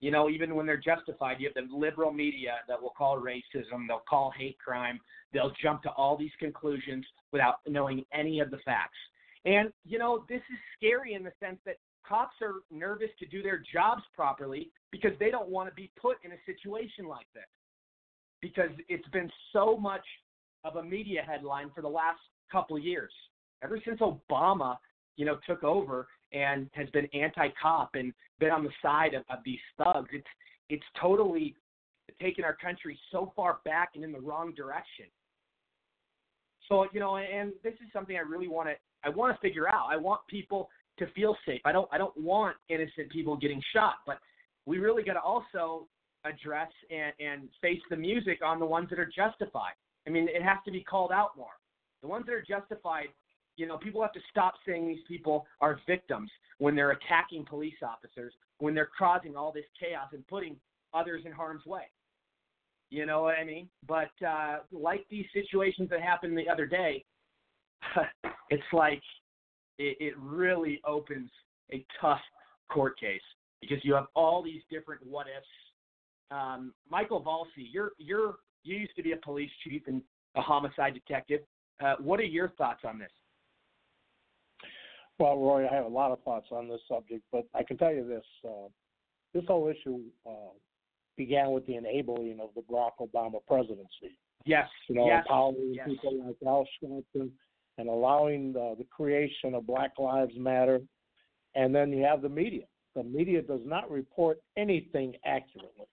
[0.00, 3.86] you know, even when they're justified, you have the liberal media that will call racism,
[3.88, 5.00] they'll call hate crime,
[5.32, 8.98] they'll jump to all these conclusions without knowing any of the facts.
[9.44, 13.42] And, you know, this is scary in the sense that cops are nervous to do
[13.42, 17.44] their jobs properly because they don't want to be put in a situation like this.
[18.40, 20.04] Because it's been so much
[20.64, 22.20] of a media headline for the last
[22.50, 23.12] couple of years.
[23.62, 24.76] Ever since Obama,
[25.16, 29.38] you know, took over and has been anti-cop and been on the side of, of
[29.44, 30.26] these thugs, it's
[30.68, 31.56] it's totally
[32.22, 35.06] taken our country so far back and in the wrong direction.
[36.68, 38.74] So you know, and this is something I really want to
[39.04, 39.88] I want to figure out.
[39.90, 40.70] I want people
[41.00, 41.60] to feel safe.
[41.64, 44.18] I don't I don't want innocent people getting shot, but
[44.66, 45.88] we really got to also
[46.24, 49.72] address and, and face the music on the ones that are justified.
[50.06, 51.56] I mean, it has to be called out more.
[52.02, 53.08] The ones that are justified,
[53.56, 57.74] you know, people have to stop saying these people are victims when they're attacking police
[57.82, 60.56] officers, when they're causing all this chaos and putting
[60.94, 61.84] others in harm's way.
[62.90, 63.68] You know what I mean?
[63.86, 67.04] But uh, like these situations that happened the other day,
[68.50, 69.02] it's like
[69.80, 71.30] it, it really opens
[71.72, 72.20] a tough
[72.70, 73.20] court case
[73.60, 75.46] because you have all these different what ifs.
[76.30, 80.02] Um, Michael Valsi, you're you're you used to be a police chief and
[80.36, 81.40] a homicide detective.
[81.82, 83.10] Uh, what are your thoughts on this?
[85.18, 87.92] Well, Roy, I have a lot of thoughts on this subject, but I can tell
[87.92, 88.68] you this: uh,
[89.32, 90.52] this whole issue uh,
[91.16, 94.16] began with the enabling of the Barack Obama presidency.
[94.44, 94.68] Yes.
[94.88, 95.24] You know, yes.
[95.26, 95.88] empowering yes.
[95.88, 97.30] people like Al Sharpton
[97.78, 100.80] and allowing the, the creation of Black Lives Matter.
[101.54, 102.64] And then you have the media.
[102.94, 105.86] The media does not report anything accurately.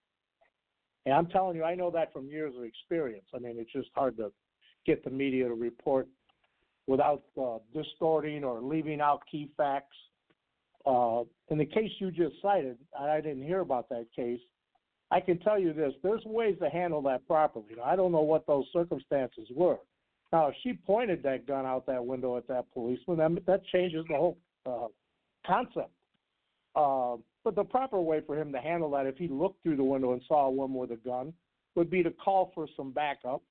[1.06, 3.24] And I'm telling you, I know that from years of experience.
[3.34, 4.30] I mean, it's just hard to
[4.84, 6.08] get the media to report
[6.86, 9.96] without uh, distorting or leaving out key facts.
[10.84, 14.40] Uh, in the case you just cited, I didn't hear about that case.
[15.10, 17.76] I can tell you this: there's ways to handle that properly.
[17.82, 19.78] I don't know what those circumstances were.
[20.32, 24.04] Now, if she pointed that gun out that window at that policeman, that, that changes
[24.08, 24.88] the whole uh,
[25.46, 25.90] concept.
[26.76, 29.84] Uh, but the proper way for him to handle that, if he looked through the
[29.84, 31.32] window and saw a woman with a gun,
[31.74, 33.42] would be to call for some backup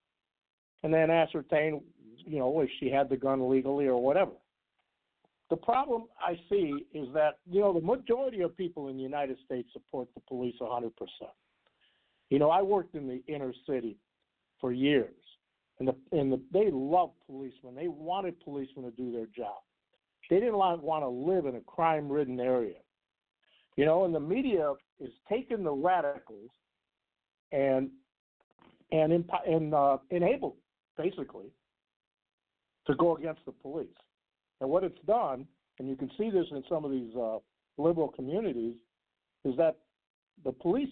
[0.83, 1.81] and then ascertain,
[2.17, 4.31] you know, if she had the gun legally or whatever.
[5.49, 9.37] The problem I see is that, you know, the majority of people in the United
[9.45, 10.91] States support the police 100%.
[12.29, 13.97] You know, I worked in the inner city
[14.59, 15.15] for years,
[15.79, 17.75] and the and the, they loved policemen.
[17.75, 19.57] They wanted policemen to do their job.
[20.29, 22.75] They didn't want, to live in a crime-ridden area.
[23.77, 26.49] You know, and the media is taking the radicals
[27.51, 27.89] and
[28.91, 30.57] and imp- and uh, enable
[30.97, 31.51] basically
[32.87, 33.87] to go against the police.
[34.59, 35.45] And what it's done,
[35.79, 37.37] and you can see this in some of these uh,
[37.77, 38.75] liberal communities,
[39.45, 39.77] is that
[40.43, 40.89] the police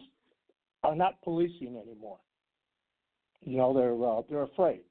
[0.83, 2.19] are not policing anymore.
[3.45, 4.81] You know, they're uh, they're afraid,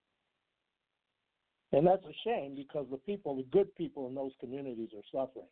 [1.72, 5.48] and that's a shame because the people, the good people in those communities, are suffering.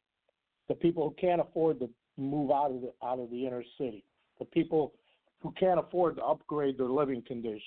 [0.69, 4.05] The people who can't afford to move out of the out of the inner city,
[4.39, 4.93] the people
[5.41, 7.62] who can't afford to upgrade their living conditions.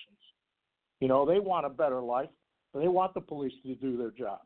[1.01, 2.29] You know, they want a better life,
[2.73, 4.39] but they want the police to do their job.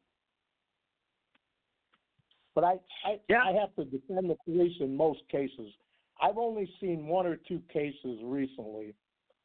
[2.55, 2.73] But I,
[3.05, 3.43] I, yeah.
[3.43, 5.71] I have to defend the police in most cases.
[6.19, 8.95] I've only seen one or two cases recently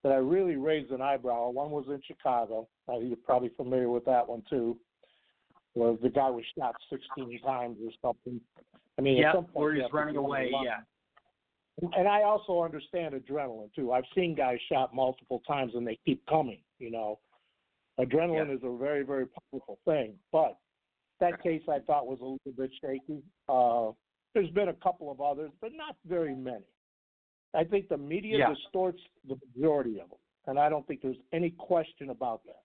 [0.05, 1.49] that I really raised an eyebrow.
[1.49, 2.69] One was in Chicago.
[2.89, 4.77] Uh, you're probably familiar with that one too,
[5.73, 8.41] where the guy was shot 16 times or something.
[8.99, 10.51] I mean, yeah, at some point, he's running away.
[10.63, 10.81] Yeah.
[11.97, 13.93] And I also understand adrenaline too.
[13.93, 16.61] I've seen guys shot multiple times and they keep coming.
[16.79, 17.19] You know,
[17.99, 18.55] adrenaline yeah.
[18.55, 20.15] is a very, very powerful thing.
[20.31, 20.59] But
[21.19, 23.23] that case I thought was a little bit shaky.
[23.49, 23.93] Uh,
[24.35, 26.65] there's been a couple of others, but not very many.
[27.55, 28.49] I think the media yeah.
[28.49, 32.63] distorts the majority of them, and I don't think there's any question about that.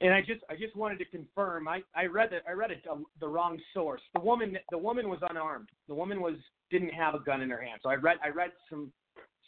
[0.00, 1.66] And I just I just wanted to confirm.
[1.66, 4.00] I I read that I read it um, the wrong source.
[4.14, 5.68] The woman the woman was unarmed.
[5.88, 6.34] The woman was
[6.70, 7.80] didn't have a gun in her hand.
[7.82, 8.92] So I read I read some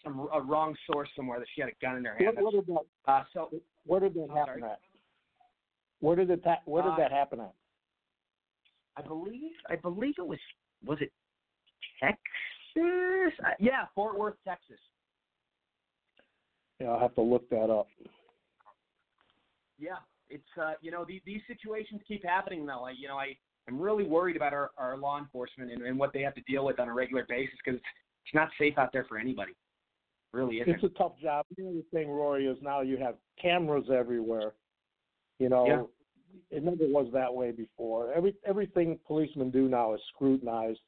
[0.02, 2.36] some a wrong source somewhere that she had a gun in her hand.
[2.36, 3.12] What, what did that?
[3.12, 3.50] Uh, so
[3.86, 4.72] where did that I'm happen sorry.
[4.72, 4.80] at?
[6.00, 7.54] Where did it where did Uh, that happen at?
[8.96, 10.38] I believe I believe it was
[10.84, 11.12] was it
[12.00, 12.18] Texas?
[12.76, 14.78] Uh, yeah, Fort Worth, Texas.
[16.80, 17.88] Yeah, I'll have to look that up.
[19.78, 19.96] Yeah,
[20.28, 22.86] it's uh, you know these these situations keep happening though.
[22.86, 23.36] I, you know, I
[23.68, 26.64] I'm really worried about our our law enforcement and, and what they have to deal
[26.64, 27.86] with on a regular basis because it's
[28.26, 29.52] it's not safe out there for anybody.
[30.32, 30.74] Really isn't.
[30.74, 31.44] It's a tough job.
[31.56, 34.52] The other thing, Rory, is now you have cameras everywhere.
[35.38, 36.56] You know, Yeah.
[36.56, 38.12] it never was that way before.
[38.12, 40.80] Every everything policemen do now is scrutinized.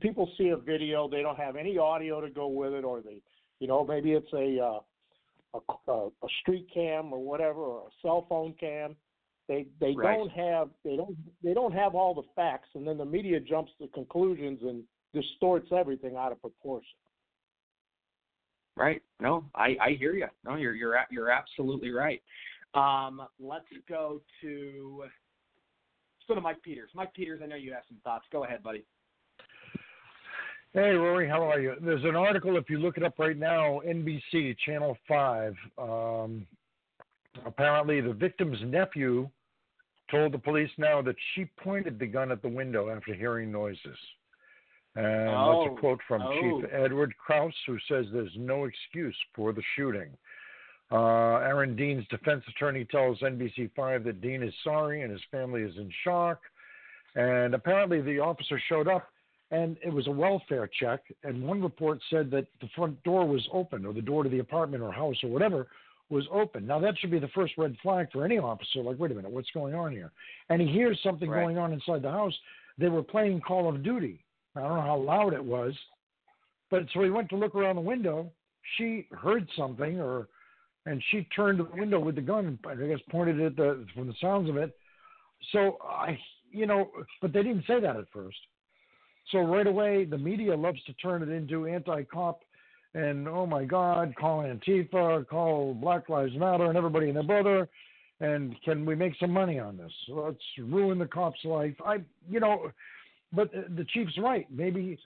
[0.00, 3.22] People see a video, they don't have any audio to go with it, or they,
[3.60, 4.80] you know, maybe it's a uh,
[5.88, 8.96] a, a, street cam or whatever, or a cell phone cam.
[9.48, 10.16] They they Right.
[10.16, 13.72] don't have they don't they don't have all the facts, and then the media jumps
[13.80, 14.82] to conclusions and
[15.14, 16.98] distorts everything out of proportion.
[18.76, 19.02] Right.
[19.20, 20.26] No, I I hear you.
[20.44, 22.20] No, you're you're you're absolutely right.
[22.74, 25.12] Um, let's go to let's
[26.28, 26.90] go to Mike Peters.
[26.94, 28.26] Mike Peters, I know you have some thoughts.
[28.30, 28.84] Go ahead, buddy.
[30.76, 31.72] Hey, Rory, how are you?
[31.80, 35.54] There's an article, if you look it up right now, NBC, Channel 5.
[35.78, 36.46] Um,
[37.46, 39.26] apparently, the victim's nephew
[40.10, 43.96] told the police now that she pointed the gun at the window after hearing noises.
[44.96, 45.64] And Oh.
[45.64, 46.60] that's a quote from Oh.
[46.60, 50.14] Chief Edward Kraus, who says there's no excuse for the shooting.
[50.92, 55.74] Uh, Aaron Dean's defense attorney tells NBC5 that Dean is sorry and his family is
[55.78, 56.42] in shock.
[57.14, 59.10] And apparently, the officer showed up
[59.50, 61.00] and it was a welfare check.
[61.22, 64.40] And one report said that the front door was open, or the door to the
[64.40, 65.68] apartment or house or whatever
[66.08, 66.66] was open.
[66.66, 68.80] Now, that should be the first red flag for any officer.
[68.80, 70.12] Like, wait a minute, what's going on here?
[70.48, 71.42] And he hears something Right.
[71.42, 72.34] going on inside the house.
[72.78, 74.24] They were playing Call of Duty.
[74.54, 75.74] I don't know how loud it was,
[76.70, 78.30] but so he went to look around the window.
[78.76, 80.28] She heard something, or
[80.86, 82.58] and she turned to the window with the gun.
[82.66, 84.76] I guess pointed it at the from the sounds of it.
[85.52, 86.18] So I,
[86.50, 86.90] you know,
[87.20, 88.38] but they didn't say that at first.
[89.32, 92.42] So right away, the media loves to turn it into anti-cop,
[92.94, 97.68] and oh my God, call Antifa, call Black Lives Matter, and everybody and their brother.
[98.20, 99.92] And can we make some money on this?
[100.08, 101.74] Let's ruin the cop's life.
[101.84, 101.96] I,
[102.30, 102.70] you know,
[103.32, 104.46] but the chief's right.
[104.50, 104.98] Maybe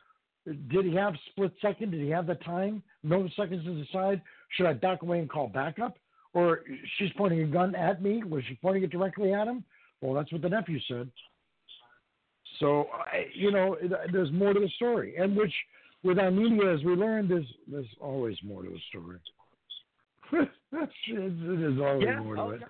[0.47, 1.91] did he have split second?
[1.91, 2.83] Did he have the time?
[3.03, 4.23] No seconds to decide.
[4.57, 5.97] Should I back away and call backup?
[6.33, 6.61] Or
[6.99, 8.23] she's pointing a gun at me.
[8.23, 9.65] Was she pointing it directly at him?
[10.01, 11.11] Well, that's what the nephew said.
[12.61, 13.77] So, I, you know,
[14.13, 15.53] there's more to the story, and which,
[16.03, 19.19] with our media, as we learned, there's there's always more to the story.
[20.33, 22.61] it is always yeah, more to oh, it.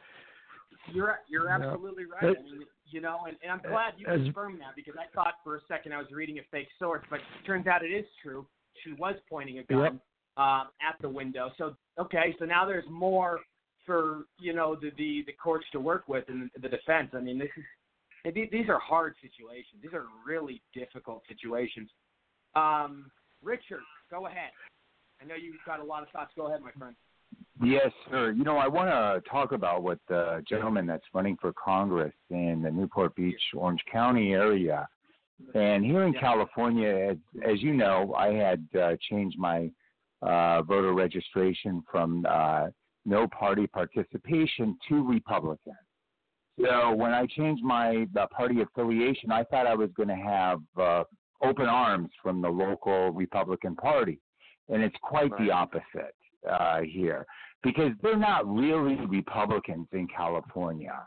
[0.92, 1.56] You're you're Yeah.
[1.56, 2.20] absolutely right.
[2.22, 5.12] But- I mean, you know, and, and I'm glad you As- confirmed that because I
[5.14, 7.92] thought for a second I was reading a fake source, but it turns out it
[7.92, 8.46] is true.
[8.82, 10.44] She was pointing a gun Yep.
[10.44, 11.50] um, at the window.
[11.58, 13.40] So okay, so now there's more
[13.86, 17.10] for you know the the, the courts to work with and the defense.
[17.12, 17.64] I mean, this is
[18.24, 19.80] these are hard situations.
[19.82, 21.88] These are really difficult situations.
[22.54, 23.10] Um,
[23.42, 23.80] Richard,
[24.10, 24.50] go ahead.
[25.20, 26.32] I know you've got a lot of thoughts.
[26.36, 26.94] Go ahead, my friend.
[27.62, 28.30] Yes, sir.
[28.32, 32.62] You know, I want to talk about what the gentleman that's running for Congress in
[32.62, 34.88] the Newport Beach, Orange County area.
[35.54, 37.16] And here in California, as,
[37.46, 39.70] as you know, I had uh, changed my
[40.22, 42.68] uh, voter registration from uh,
[43.04, 45.74] no party participation to Republican.
[46.62, 50.60] So when I changed my uh, party affiliation, I thought I was going to have
[50.78, 51.04] uh,
[51.42, 54.18] open arms from the local Republican Party,
[54.68, 56.14] and it's quite the opposite
[56.48, 57.26] uh, here
[57.62, 61.06] because they're not really Republicans in California.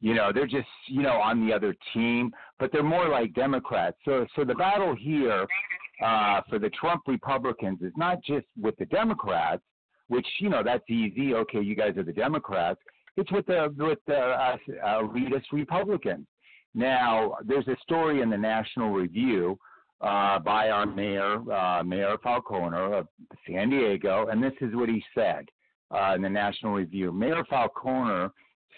[0.00, 3.96] You know, they're just you know on the other team, but they're more like Democrats.
[4.04, 5.46] So so the battle here
[6.04, 9.62] uh, for the Trump Republicans is not just with the Democrats,
[10.08, 11.34] which you know that's easy.
[11.34, 12.80] Okay, you guys are the Democrats.
[13.16, 16.26] It's with the with the uh, uh, elitist Republicans.
[16.74, 19.56] Now, there's a story in the National Review
[20.00, 23.08] uh, by our mayor, uh, Mayor Faulconer of
[23.46, 25.48] San Diego, and this is what he said
[25.92, 27.12] uh, in the National Review.
[27.12, 28.30] Mayor Faulconer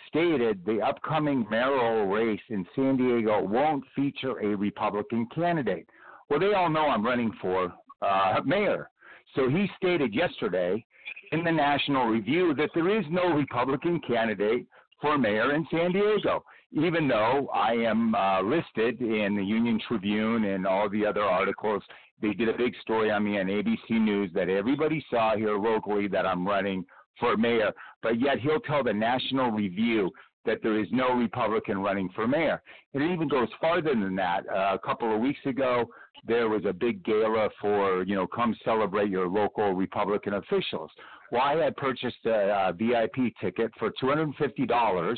[0.09, 5.89] stated the upcoming mayoral race in San Diego won't feature a Republican candidate.
[6.29, 7.73] Well, they all know I'm running for
[8.03, 8.91] uh, mayor.
[9.35, 10.85] So he stated yesterday
[11.33, 14.67] in the National Review that there is no Republican candidate
[15.01, 20.45] for mayor in San Diego, even though I am uh, listed in the Union Tribune
[20.45, 21.83] and all the other articles.
[22.23, 26.09] They did a big story on me on ABC News that everybody saw here locally
[26.09, 26.85] that I'm running
[27.21, 27.73] for mayor,
[28.03, 30.11] but yet he'll tell the National Review
[30.47, 32.63] that there is no Republican running for mayor.
[32.95, 34.49] It even goes farther than that.
[34.49, 35.87] Uh, a couple of weeks ago,
[36.27, 40.91] there was a big gala for, you know, come celebrate your local Republican officials.
[41.33, 45.17] Well, I had purchased a, a VIP ticket for $250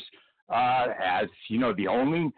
[0.49, 2.31] uh, as, you know, the only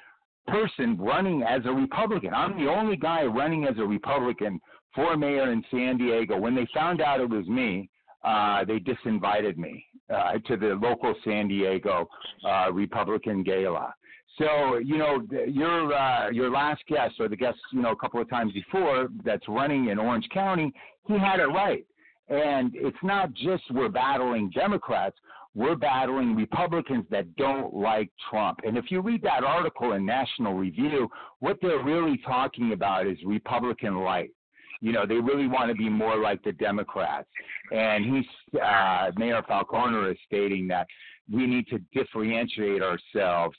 [0.48, 2.34] person running as a Republican.
[2.34, 4.60] I'm the only guy running as a Republican
[4.93, 6.38] for mayor in San Diego.
[6.38, 7.89] When they found out it was me,
[8.23, 12.07] uh, they disinvited me uh, to the local San Diego
[12.45, 13.93] uh, Republican gala.
[14.38, 18.22] So you know your uh, your last guest or the guest you know a couple
[18.22, 20.72] of times before that's running in Orange County,
[21.07, 21.85] he had it right.
[22.31, 25.17] And it's not just we're battling Democrats,
[25.53, 28.59] we're battling Republicans that don't like Trump.
[28.63, 31.09] And if you read that article in National Review,
[31.39, 34.31] what they're really talking about is Republican light.
[34.79, 37.27] You know, they really want to be more like the Democrats.
[37.71, 40.87] And he's, uh, Mayor Faulconer is stating that
[41.29, 43.57] we need to differentiate ourselves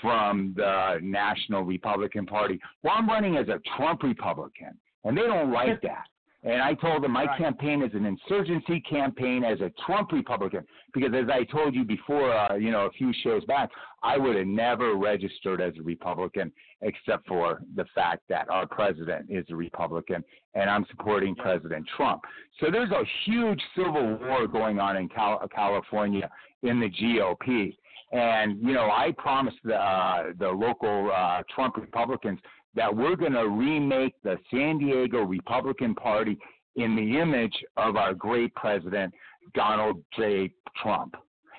[0.00, 2.58] from the National Republican Party.
[2.84, 6.06] Well, I'm running as a Trump Republican, and they don't like that.
[6.44, 11.10] And I told them my campaign is an insurgency campaign as a Trump Republican because,
[11.14, 13.70] as I told you before, uh, you know, a few shows back,
[14.02, 16.50] I would have never registered as a Republican
[16.80, 20.24] except for the fact that our president is a Republican
[20.54, 22.22] and I'm supporting President Trump.
[22.60, 26.28] So there's a huge civil war going on in Cal- California
[26.62, 27.76] in the GOP.
[28.10, 32.40] And you know, I promised the uh, the local uh, Trump Republicans
[32.74, 36.38] that we're going to remake the San Diego Republican Party
[36.76, 39.12] in the image of our great president
[39.54, 40.50] Donald J.
[40.82, 41.14] Trump.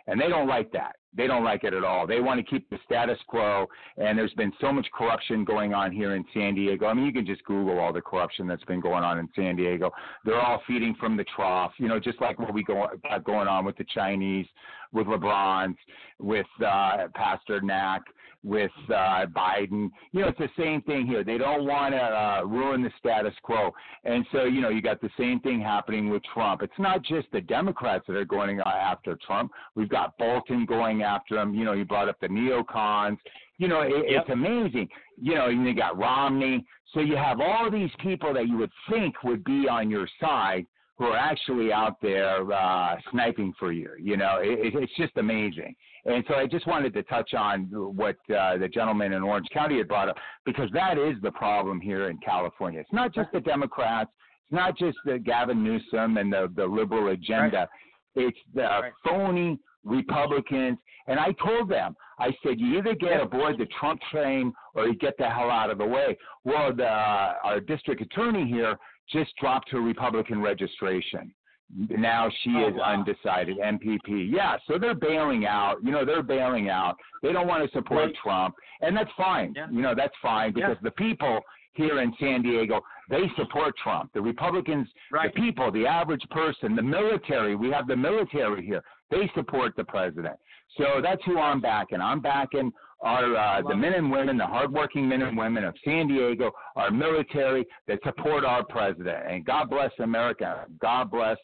[0.07, 0.95] And they don't like that.
[1.15, 2.07] They don't like it at all.
[2.07, 3.67] They want to keep the status quo.
[3.97, 6.87] And there's been so much corruption going on here in San Diego.
[6.87, 9.55] I mean, you can just Google all the corruption that's been going on in San
[9.55, 9.91] Diego.
[10.25, 13.47] They're all feeding from the trough, you know, just like what we go, got going
[13.47, 14.47] on with the Chinese,
[14.91, 15.77] with LeBron's,
[16.19, 18.01] with uh, Pastor Knack,
[18.43, 19.89] with uh, Biden.
[20.11, 21.23] You know, it's the same thing here.
[21.23, 23.71] They don't want to uh, ruin the status quo.
[24.03, 26.61] And so, you know, you got the same thing happening with Trump.
[26.61, 29.51] It's not just the Democrats that are going after Trump.
[29.75, 31.53] We've got Bolton going after him.
[31.55, 33.17] You know, he brought up the neocons.
[33.57, 34.21] You know, it, Yep.
[34.21, 34.89] it's amazing.
[35.21, 36.65] You know, and you got Romney.
[36.93, 40.65] So you have all these people that you would think would be on your side
[40.97, 43.89] who are actually out there uh, sniping for you.
[43.99, 45.75] You know, it, it's just amazing.
[46.05, 49.77] And so I just wanted to touch on what uh, the gentleman in Orange County
[49.77, 52.81] had brought up because that is the problem here in California.
[52.81, 54.11] It's not just the Democrats.
[54.45, 57.69] It's not just the Gavin Newsom and the the liberal agenda.
[58.15, 60.77] It's the phony Republicans.
[61.07, 64.95] And I told them, I said, you either get aboard the Trump train or you
[64.95, 66.17] get the hell out of the way.
[66.45, 68.77] Well, the, our district attorney here
[69.11, 71.33] just dropped her Republican registration.
[71.75, 74.31] Now she oh, is undecided NPP.
[74.31, 75.77] Yeah, so they're bailing out.
[75.83, 76.95] You know, they're bailing out.
[77.21, 78.15] They don't want to support Right.
[78.21, 79.55] Trump, and that's fine.
[79.71, 81.39] You know, that's fine because the people
[81.73, 84.11] here in San Diego they support Trump.
[84.13, 87.55] The Republicans, the people, the average person, the military.
[87.55, 88.81] We have the military here.
[89.11, 90.35] They support the president.
[90.77, 92.01] So that's who I'm backing.
[92.01, 92.71] I'm backing
[93.03, 96.89] our uh, the men and women, the hardworking men and women of San Diego, our
[96.89, 99.17] military that support our president.
[99.29, 100.65] And God bless America.
[100.81, 101.37] God bless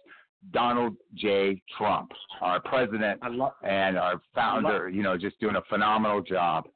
[0.52, 1.62] Donald J.
[1.78, 2.12] Trump,
[2.42, 3.22] our president
[3.64, 4.90] and our founder.
[4.90, 6.68] You know, just doing a phenomenal job.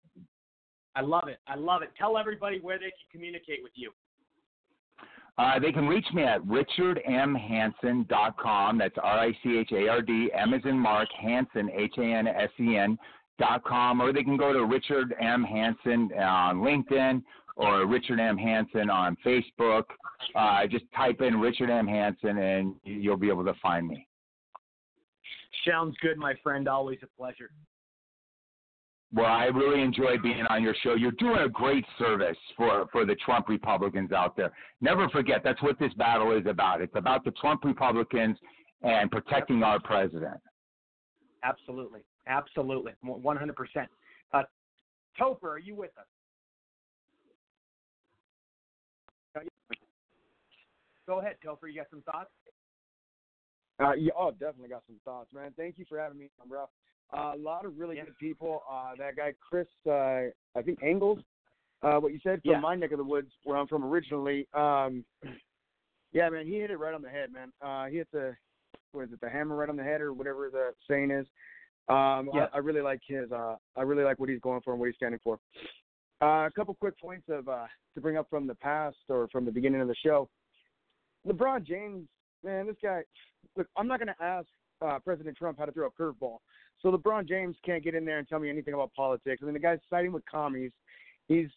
[0.96, 1.40] I love it.
[1.48, 1.90] I love it.
[1.98, 3.92] Tell everybody where they can communicate with you.
[5.40, 8.78] Uh, they can reach me at richardmhansen.com.
[8.78, 12.04] That's R I C H A R D, M as in Mark, Hansen, H A
[12.04, 13.00] N S E N
[13.40, 15.44] dot com, or they can go to Richard M.
[15.44, 17.24] Hansen on LinkedIn
[17.56, 18.38] or Richard M.
[18.38, 19.84] Hansen on Facebook.
[20.36, 21.88] Uh, just type in Richard M.
[21.88, 24.08] Hansen and you'll be able to find me.
[25.68, 26.68] Sounds good, my friend.
[26.68, 27.52] Always a pleasure.
[29.14, 30.96] Well, I really enjoy being on your show.
[30.96, 34.52] You're doing a great service for, for the Trump Republicans out there.
[34.82, 36.82] Never forget, that's what this battle is about.
[36.82, 38.38] It's about the Trump Republicans
[38.82, 40.40] and protecting our president.
[41.44, 42.02] Absolutely.
[42.28, 42.94] Absolutely.
[43.06, 43.88] 100%.
[44.34, 44.44] Uh,
[45.20, 46.06] Topher, are you with us?
[51.06, 51.68] Go ahead, Topher.
[51.68, 52.30] You got some thoughts?
[53.80, 55.52] Uh, yeah, oh, definitely got some thoughts, man.
[55.58, 56.70] Thank you for having me on, bro.
[57.12, 58.64] Uh, a lot of really good people.
[58.72, 61.20] Uh, that guy Chris, uh, I think Engels,
[61.82, 62.60] uh, what you said from Yeah.
[62.60, 64.48] my neck of the woods, where I'm from originally.
[64.54, 65.04] Um,
[66.14, 67.52] yeah, man, he hit it right on the head, man.
[67.62, 68.36] Uh, he hit the,
[68.94, 71.28] what is it, the hammer right on the head or whatever the saying is.
[71.90, 72.48] Um, Yeah.
[72.54, 73.32] I, I really like his.
[73.32, 75.40] Uh, I really like what he's going for and what he's standing for.
[76.22, 77.66] Uh, a couple quick points of uh,
[77.96, 80.30] to bring up from the past or from the beginning of the show.
[81.28, 82.08] LeBron James,
[82.44, 83.02] man, this guy.
[83.58, 84.48] Look, I'm not going to ask
[84.82, 86.38] uh, President Trump how to throw a curveball.
[86.82, 89.42] So LeBron James can't get in there and tell me anything about politics.
[89.42, 90.72] I mean, the guy's siding with commies.
[91.28, 91.48] He's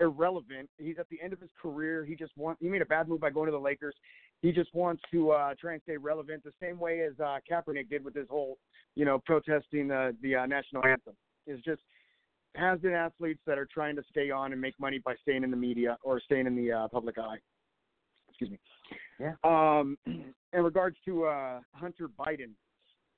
[0.00, 0.68] irrelevant.
[0.78, 2.04] He's at the end of his career.
[2.04, 2.60] He just wants.
[2.62, 3.94] He made a bad move by going to the Lakers.
[4.44, 7.88] He just wants to uh, try and stay relevant, the same way as uh, Kaepernick
[7.88, 8.58] did with his whole,
[8.94, 11.14] you know, protesting the the uh, national anthem.
[11.46, 11.80] Is just
[12.54, 15.50] has been athletes that are trying to stay on and make money by staying in
[15.50, 17.38] the media or staying in the uh, public eye.
[18.28, 18.58] Excuse me.
[19.18, 19.32] Yeah.
[19.44, 22.50] Um, in regards to uh, Hunter Biden,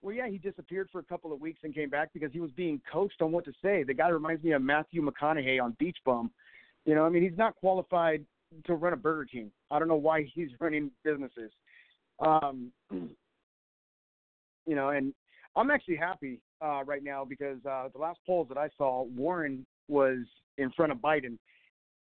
[0.03, 2.53] well, yeah, he disappeared for a couple of weeks and came back because he was
[2.53, 3.83] being coached on what to say.
[3.83, 6.31] The guy reminds me of Matthew McConaughey on Beach Bum.
[6.85, 8.25] You know, I mean, he's not qualified
[8.65, 9.51] to run a Burger King.
[9.71, 11.51] I don't know why he's running businesses.
[12.21, 15.13] Um, you know, and
[15.55, 19.67] I'm actually happy uh, right now because uh, the last polls that I saw, Warren
[19.89, 20.19] was
[20.59, 21.39] in front of Biden.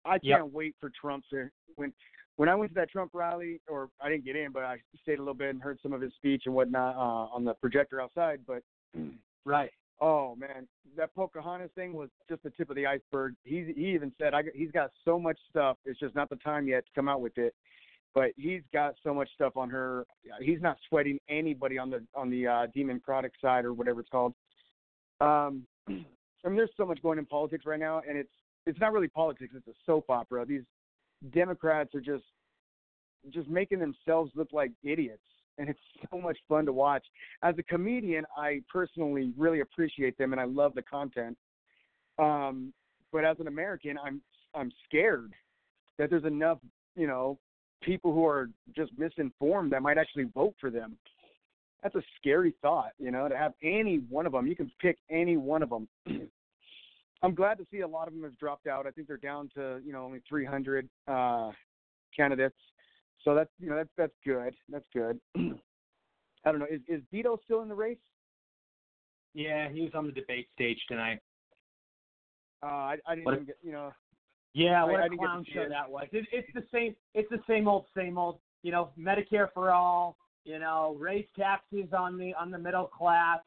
[0.04, 0.52] I can't Yep.
[0.52, 1.92] wait for Trump to when
[2.36, 5.16] when I went to that Trump rally, or I didn't get in, but I stayed
[5.16, 8.00] a little bit and heard some of his speech and whatnot uh, on the projector
[8.00, 8.40] outside.
[8.46, 8.62] But
[9.44, 9.70] right,
[10.00, 10.66] oh man,
[10.96, 13.34] that Pocahontas thing was just the tip of the iceberg.
[13.44, 15.76] He he even said I, he's got so much stuff.
[15.84, 17.54] It's just not the time yet to come out with it.
[18.14, 20.06] But he's got so much stuff on her.
[20.40, 24.08] He's not sweating anybody on the on the uh, demon product side or whatever it's
[24.08, 24.34] called.
[25.20, 28.30] Um, I mean, there's so much going in politics right now, and it's
[28.66, 29.54] it's not really politics.
[29.56, 30.44] It's a soap opera.
[30.46, 30.62] These
[31.32, 32.24] Democrats are just
[33.30, 35.22] just making themselves look like idiots,
[35.58, 35.80] and it's
[36.10, 37.04] so much fun to watch.
[37.42, 41.36] As a comedian, I personally really appreciate them, and I love the content.
[42.18, 42.72] Um,
[43.12, 44.20] but as an American, I'm
[44.54, 45.32] I'm scared
[45.98, 46.58] that there's enough,
[46.96, 47.38] you know,
[47.82, 50.96] people who are just misinformed that might actually vote for them.
[51.82, 54.46] That's a scary thought, you know, to have any one of them.
[54.46, 55.88] You can pick any one of them.
[57.22, 58.86] I'm glad to see a lot of them have dropped out.
[58.86, 61.50] I think they're down to you know only 300 uh,
[62.16, 62.56] candidates,
[63.24, 64.54] so that's you know that's that's good.
[64.68, 65.20] That's good.
[66.44, 66.66] I don't know.
[66.70, 67.98] Is is Beto still in the race?
[69.34, 71.20] Yeah, he was on the debate stage tonight.
[72.62, 73.92] Uh, I, I didn't get you know.
[74.54, 75.68] Yeah, what I a to clown show it.
[75.68, 76.06] that was.
[76.12, 76.94] It, it's the same.
[77.14, 78.40] It's the same old, same old.
[78.62, 80.16] You know, Medicare for all.
[80.44, 83.40] You know, raise taxes on the on the middle class.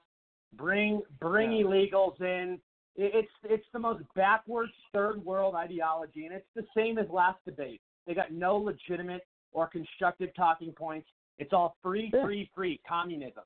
[0.54, 1.64] Bring bring Yeah.
[1.66, 2.60] illegals in.
[2.96, 7.40] It, it's it's the most backwards third world ideology, and it's the same as last
[7.46, 7.82] debate.
[8.06, 11.08] They got no legitimate or constructive talking points.
[11.38, 13.44] It's all free, free, free communism.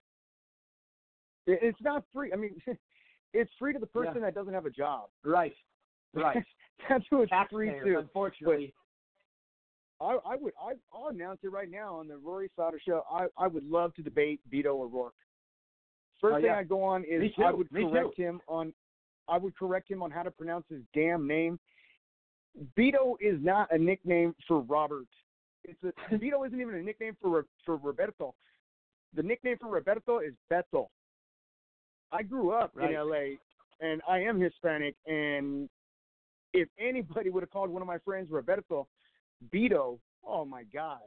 [1.48, 2.32] It's not free.
[2.34, 2.61] I mean,
[3.34, 4.22] it's free to the person Yeah.
[4.22, 5.10] that doesn't have a job.
[5.23, 5.53] Right.
[6.14, 6.41] Right.
[6.88, 7.99] That's who it's free to.
[7.99, 8.73] unfortunately.
[9.99, 13.03] I, I would I, I'll announce it right now on the Rory Sauter show.
[13.11, 15.14] I, I would love to debate Beto O'Rourke.
[16.22, 16.57] First Oh, thing yeah.
[16.57, 17.90] I go on is I would Me too.
[17.90, 18.73] correct him on
[19.27, 21.60] I would correct him on how to pronounce his damn name.
[22.77, 25.07] Beto is not a nickname for Robert.
[25.67, 28.33] It's a Beto isn't even a nickname for for Roberto.
[29.13, 30.87] The nickname for Roberto is Beto.
[32.11, 32.91] I grew up Right.
[32.91, 33.37] in LA
[33.81, 35.69] and I am Hispanic and
[36.53, 38.87] if anybody would have called one of my friends Roberto,
[39.53, 40.99] Beto, oh my gosh,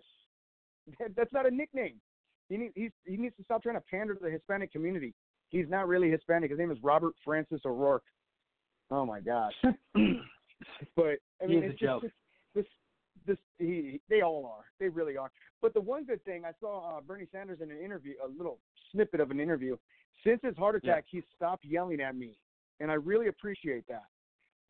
[0.99, 1.99] that, that's not a nickname.
[2.49, 5.15] He needs he needs to stop trying to pander to the Hispanic community.
[5.51, 6.51] He's not really Hispanic.
[6.51, 8.05] His name is Robert Francis O'Rourke.
[8.91, 9.55] Oh my gosh.
[10.97, 12.03] but I mean, it's joke.
[12.03, 12.15] just
[12.55, 12.65] this
[13.29, 14.65] this he they all are.
[14.81, 15.31] They really are.
[15.63, 18.59] But the one good thing I saw uh, Bernie Sanders in an interview, a little
[18.93, 19.77] snippet of an interview.
[20.25, 22.39] Since his heart attack, he stopped yelling at me,
[22.81, 24.05] and I really appreciate that.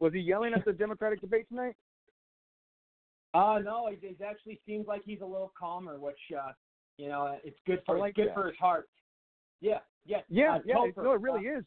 [0.01, 1.75] Was he yelling at the Democratic debate tonight?
[3.33, 6.53] Uh no, it, it actually seems like he's a little calmer, which uh
[6.99, 8.35] you know, it's good for like it's good that.
[8.35, 8.89] for his heart.
[9.61, 10.19] Yeah, yeah.
[10.29, 10.75] Yeah, uh, yeah.
[10.75, 11.65] Topher, no, it really uh, is.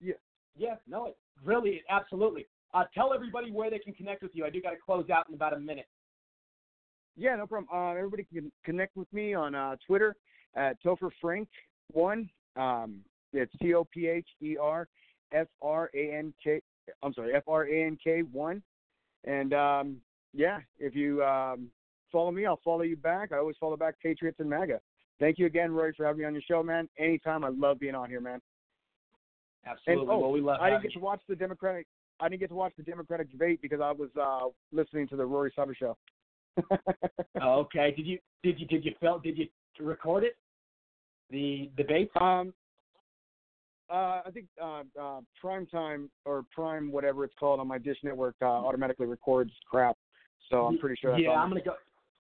[0.00, 0.14] Yeah.
[0.56, 2.46] Yeah, no, it really, absolutely.
[2.74, 4.44] Uh, tell everybody where they can connect with you.
[4.44, 5.86] I do got to close out in about a minute.
[7.18, 7.68] Yeah, no problem.
[7.72, 10.14] Uh, everybody can connect with me on uh, Twitter
[10.54, 11.48] at Topher Frank
[11.92, 12.30] one.
[12.56, 13.00] Um,
[13.32, 14.86] it's T O P H E R
[15.32, 16.60] F R A N K.
[17.02, 18.62] I'm sorry, F R A N K one.
[19.24, 19.96] And um,
[20.32, 21.68] yeah, if you um,
[22.12, 23.32] follow me, I'll follow you back.
[23.32, 24.80] I always follow back Patriots and MAGA.
[25.18, 26.88] Thank you again, Roy, for having me on your show, man.
[26.98, 28.40] Anytime, I love being on here, man.
[29.66, 30.02] Absolutely.
[30.02, 31.86] And, oh, well, we love I didn't get to watch the Democratic.
[32.20, 35.26] I didn't get to watch the Democratic debate because I was uh, listening to the
[35.26, 35.96] Rory Sauter show.
[37.40, 37.92] Oh, okay.
[37.96, 39.46] Did you did you did you feel did you
[39.80, 40.36] record it?
[41.30, 42.10] The debate?
[42.20, 42.52] Um,
[43.90, 47.98] uh, I think uh, uh, Prime Time or Prime whatever it's called on my Dish
[48.02, 49.96] Network uh, automatically records crap.
[50.50, 51.12] So I'm pretty sure.
[51.12, 51.74] That's yeah, I'm gonna go.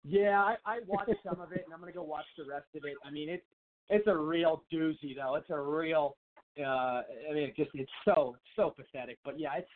[0.04, 2.84] Yeah, I, I watched some of it, and I'm gonna go watch the rest of
[2.84, 2.94] it.
[3.04, 3.44] I mean, it's
[3.88, 5.36] it's a real doozy, though.
[5.36, 6.16] It's a real.
[6.58, 9.18] Uh, I mean, it just it's so so pathetic.
[9.24, 9.68] But yeah, it's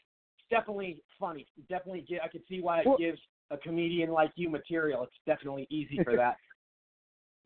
[0.50, 1.46] definitely funny.
[1.68, 3.18] Definitely, I can see why it Well- gives
[3.50, 5.02] a comedian like you material.
[5.04, 6.36] It's definitely easy for that.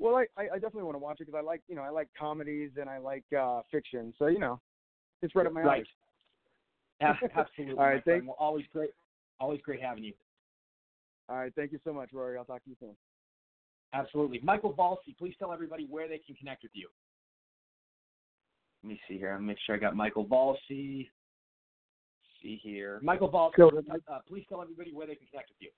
[0.03, 1.91] Well, I, I I definitely want to watch it because I like you know I
[1.91, 4.15] like comedies and I like uh, fiction.
[4.19, 4.59] So you know,
[5.21, 5.85] it's right up my Right.
[7.03, 7.13] alley.
[7.23, 7.77] A- Absolutely.
[7.79, 8.93] All right, thank- Well, always great.
[9.41, 10.15] Always great having you.
[11.29, 12.39] All right, thank you so much, Rory.
[12.39, 12.97] I'll talk to you soon.
[13.93, 14.41] Absolutely.
[14.43, 16.89] Michael Valsi, please tell everybody where they can connect with you.
[18.83, 19.35] Let me see here.
[19.35, 21.11] I'll make sure I got Michael Valsi.
[22.43, 23.01] See here.
[23.03, 23.69] Michael Valsi, Go.
[24.09, 25.69] uh, please tell everybody where they can connect with you.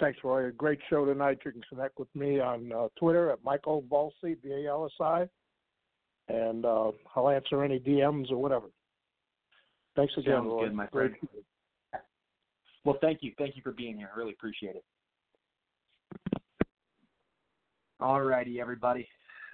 [0.00, 0.46] Thanks, Roy.
[0.46, 1.38] A great show tonight.
[1.44, 4.92] You can connect with me on uh, Twitter at Michael Valsi, B A L S
[5.00, 5.28] I,
[6.28, 8.66] and uh, I'll answer any DMs or whatever.
[9.94, 10.64] Thanks again, Sounds Roy.
[10.64, 11.12] good, my Great.
[11.12, 12.02] friend.
[12.84, 13.32] Well, thank you.
[13.38, 14.10] Thank you for being here.
[14.14, 14.84] I really appreciate it.
[18.00, 19.08] All righty, everybody.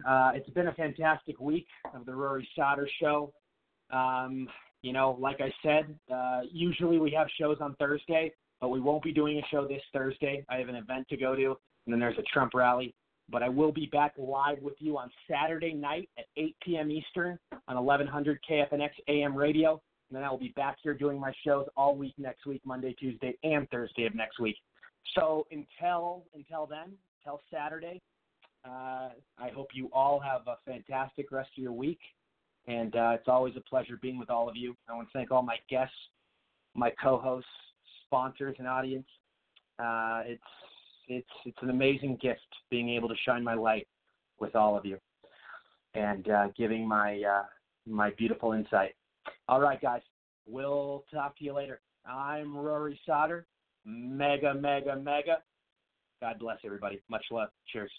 [0.08, 3.32] Uh, it's been a fantastic week of the Rory Sauter Show.
[3.92, 4.48] Um,
[4.82, 9.02] you know, like I said, uh, usually we have shows on Thursday, but we won't
[9.02, 10.44] be doing a show this Thursday.
[10.48, 12.94] I have an event to go to, and then there's a Trump rally.
[13.30, 16.90] But I will be back live with you on Saturday night at 8 p.m.
[16.90, 17.38] Eastern
[17.68, 19.80] on 1100 KFNX AM radio.
[20.10, 22.92] And then I will be back here doing my shows all week next week, Monday,
[22.98, 24.56] Tuesday, and Thursday of next week.
[25.14, 26.92] So until until then,
[27.24, 28.02] until Saturday,
[28.64, 32.00] uh, I hope you all have a fantastic rest of your week.
[32.66, 34.76] And uh, it's always a pleasure being with all of you.
[34.88, 35.94] I want to thank all my guests,
[36.74, 37.48] my co-hosts,
[38.10, 39.06] sponsors, and audience.
[39.78, 40.42] Uh, it's
[41.08, 43.86] it's it's an amazing gift being able to shine my light
[44.40, 44.98] with all of you
[45.94, 47.44] and uh, giving my uh,
[47.86, 48.94] my beautiful insight.
[49.48, 50.02] All right, guys.
[50.46, 51.80] We'll talk to you later.
[52.04, 53.46] I'm Rory Sauter.
[53.84, 55.38] MAGA, MAGA, MAGA.
[56.20, 57.00] God bless everybody.
[57.08, 57.48] Much love.
[57.72, 57.90] Cheers.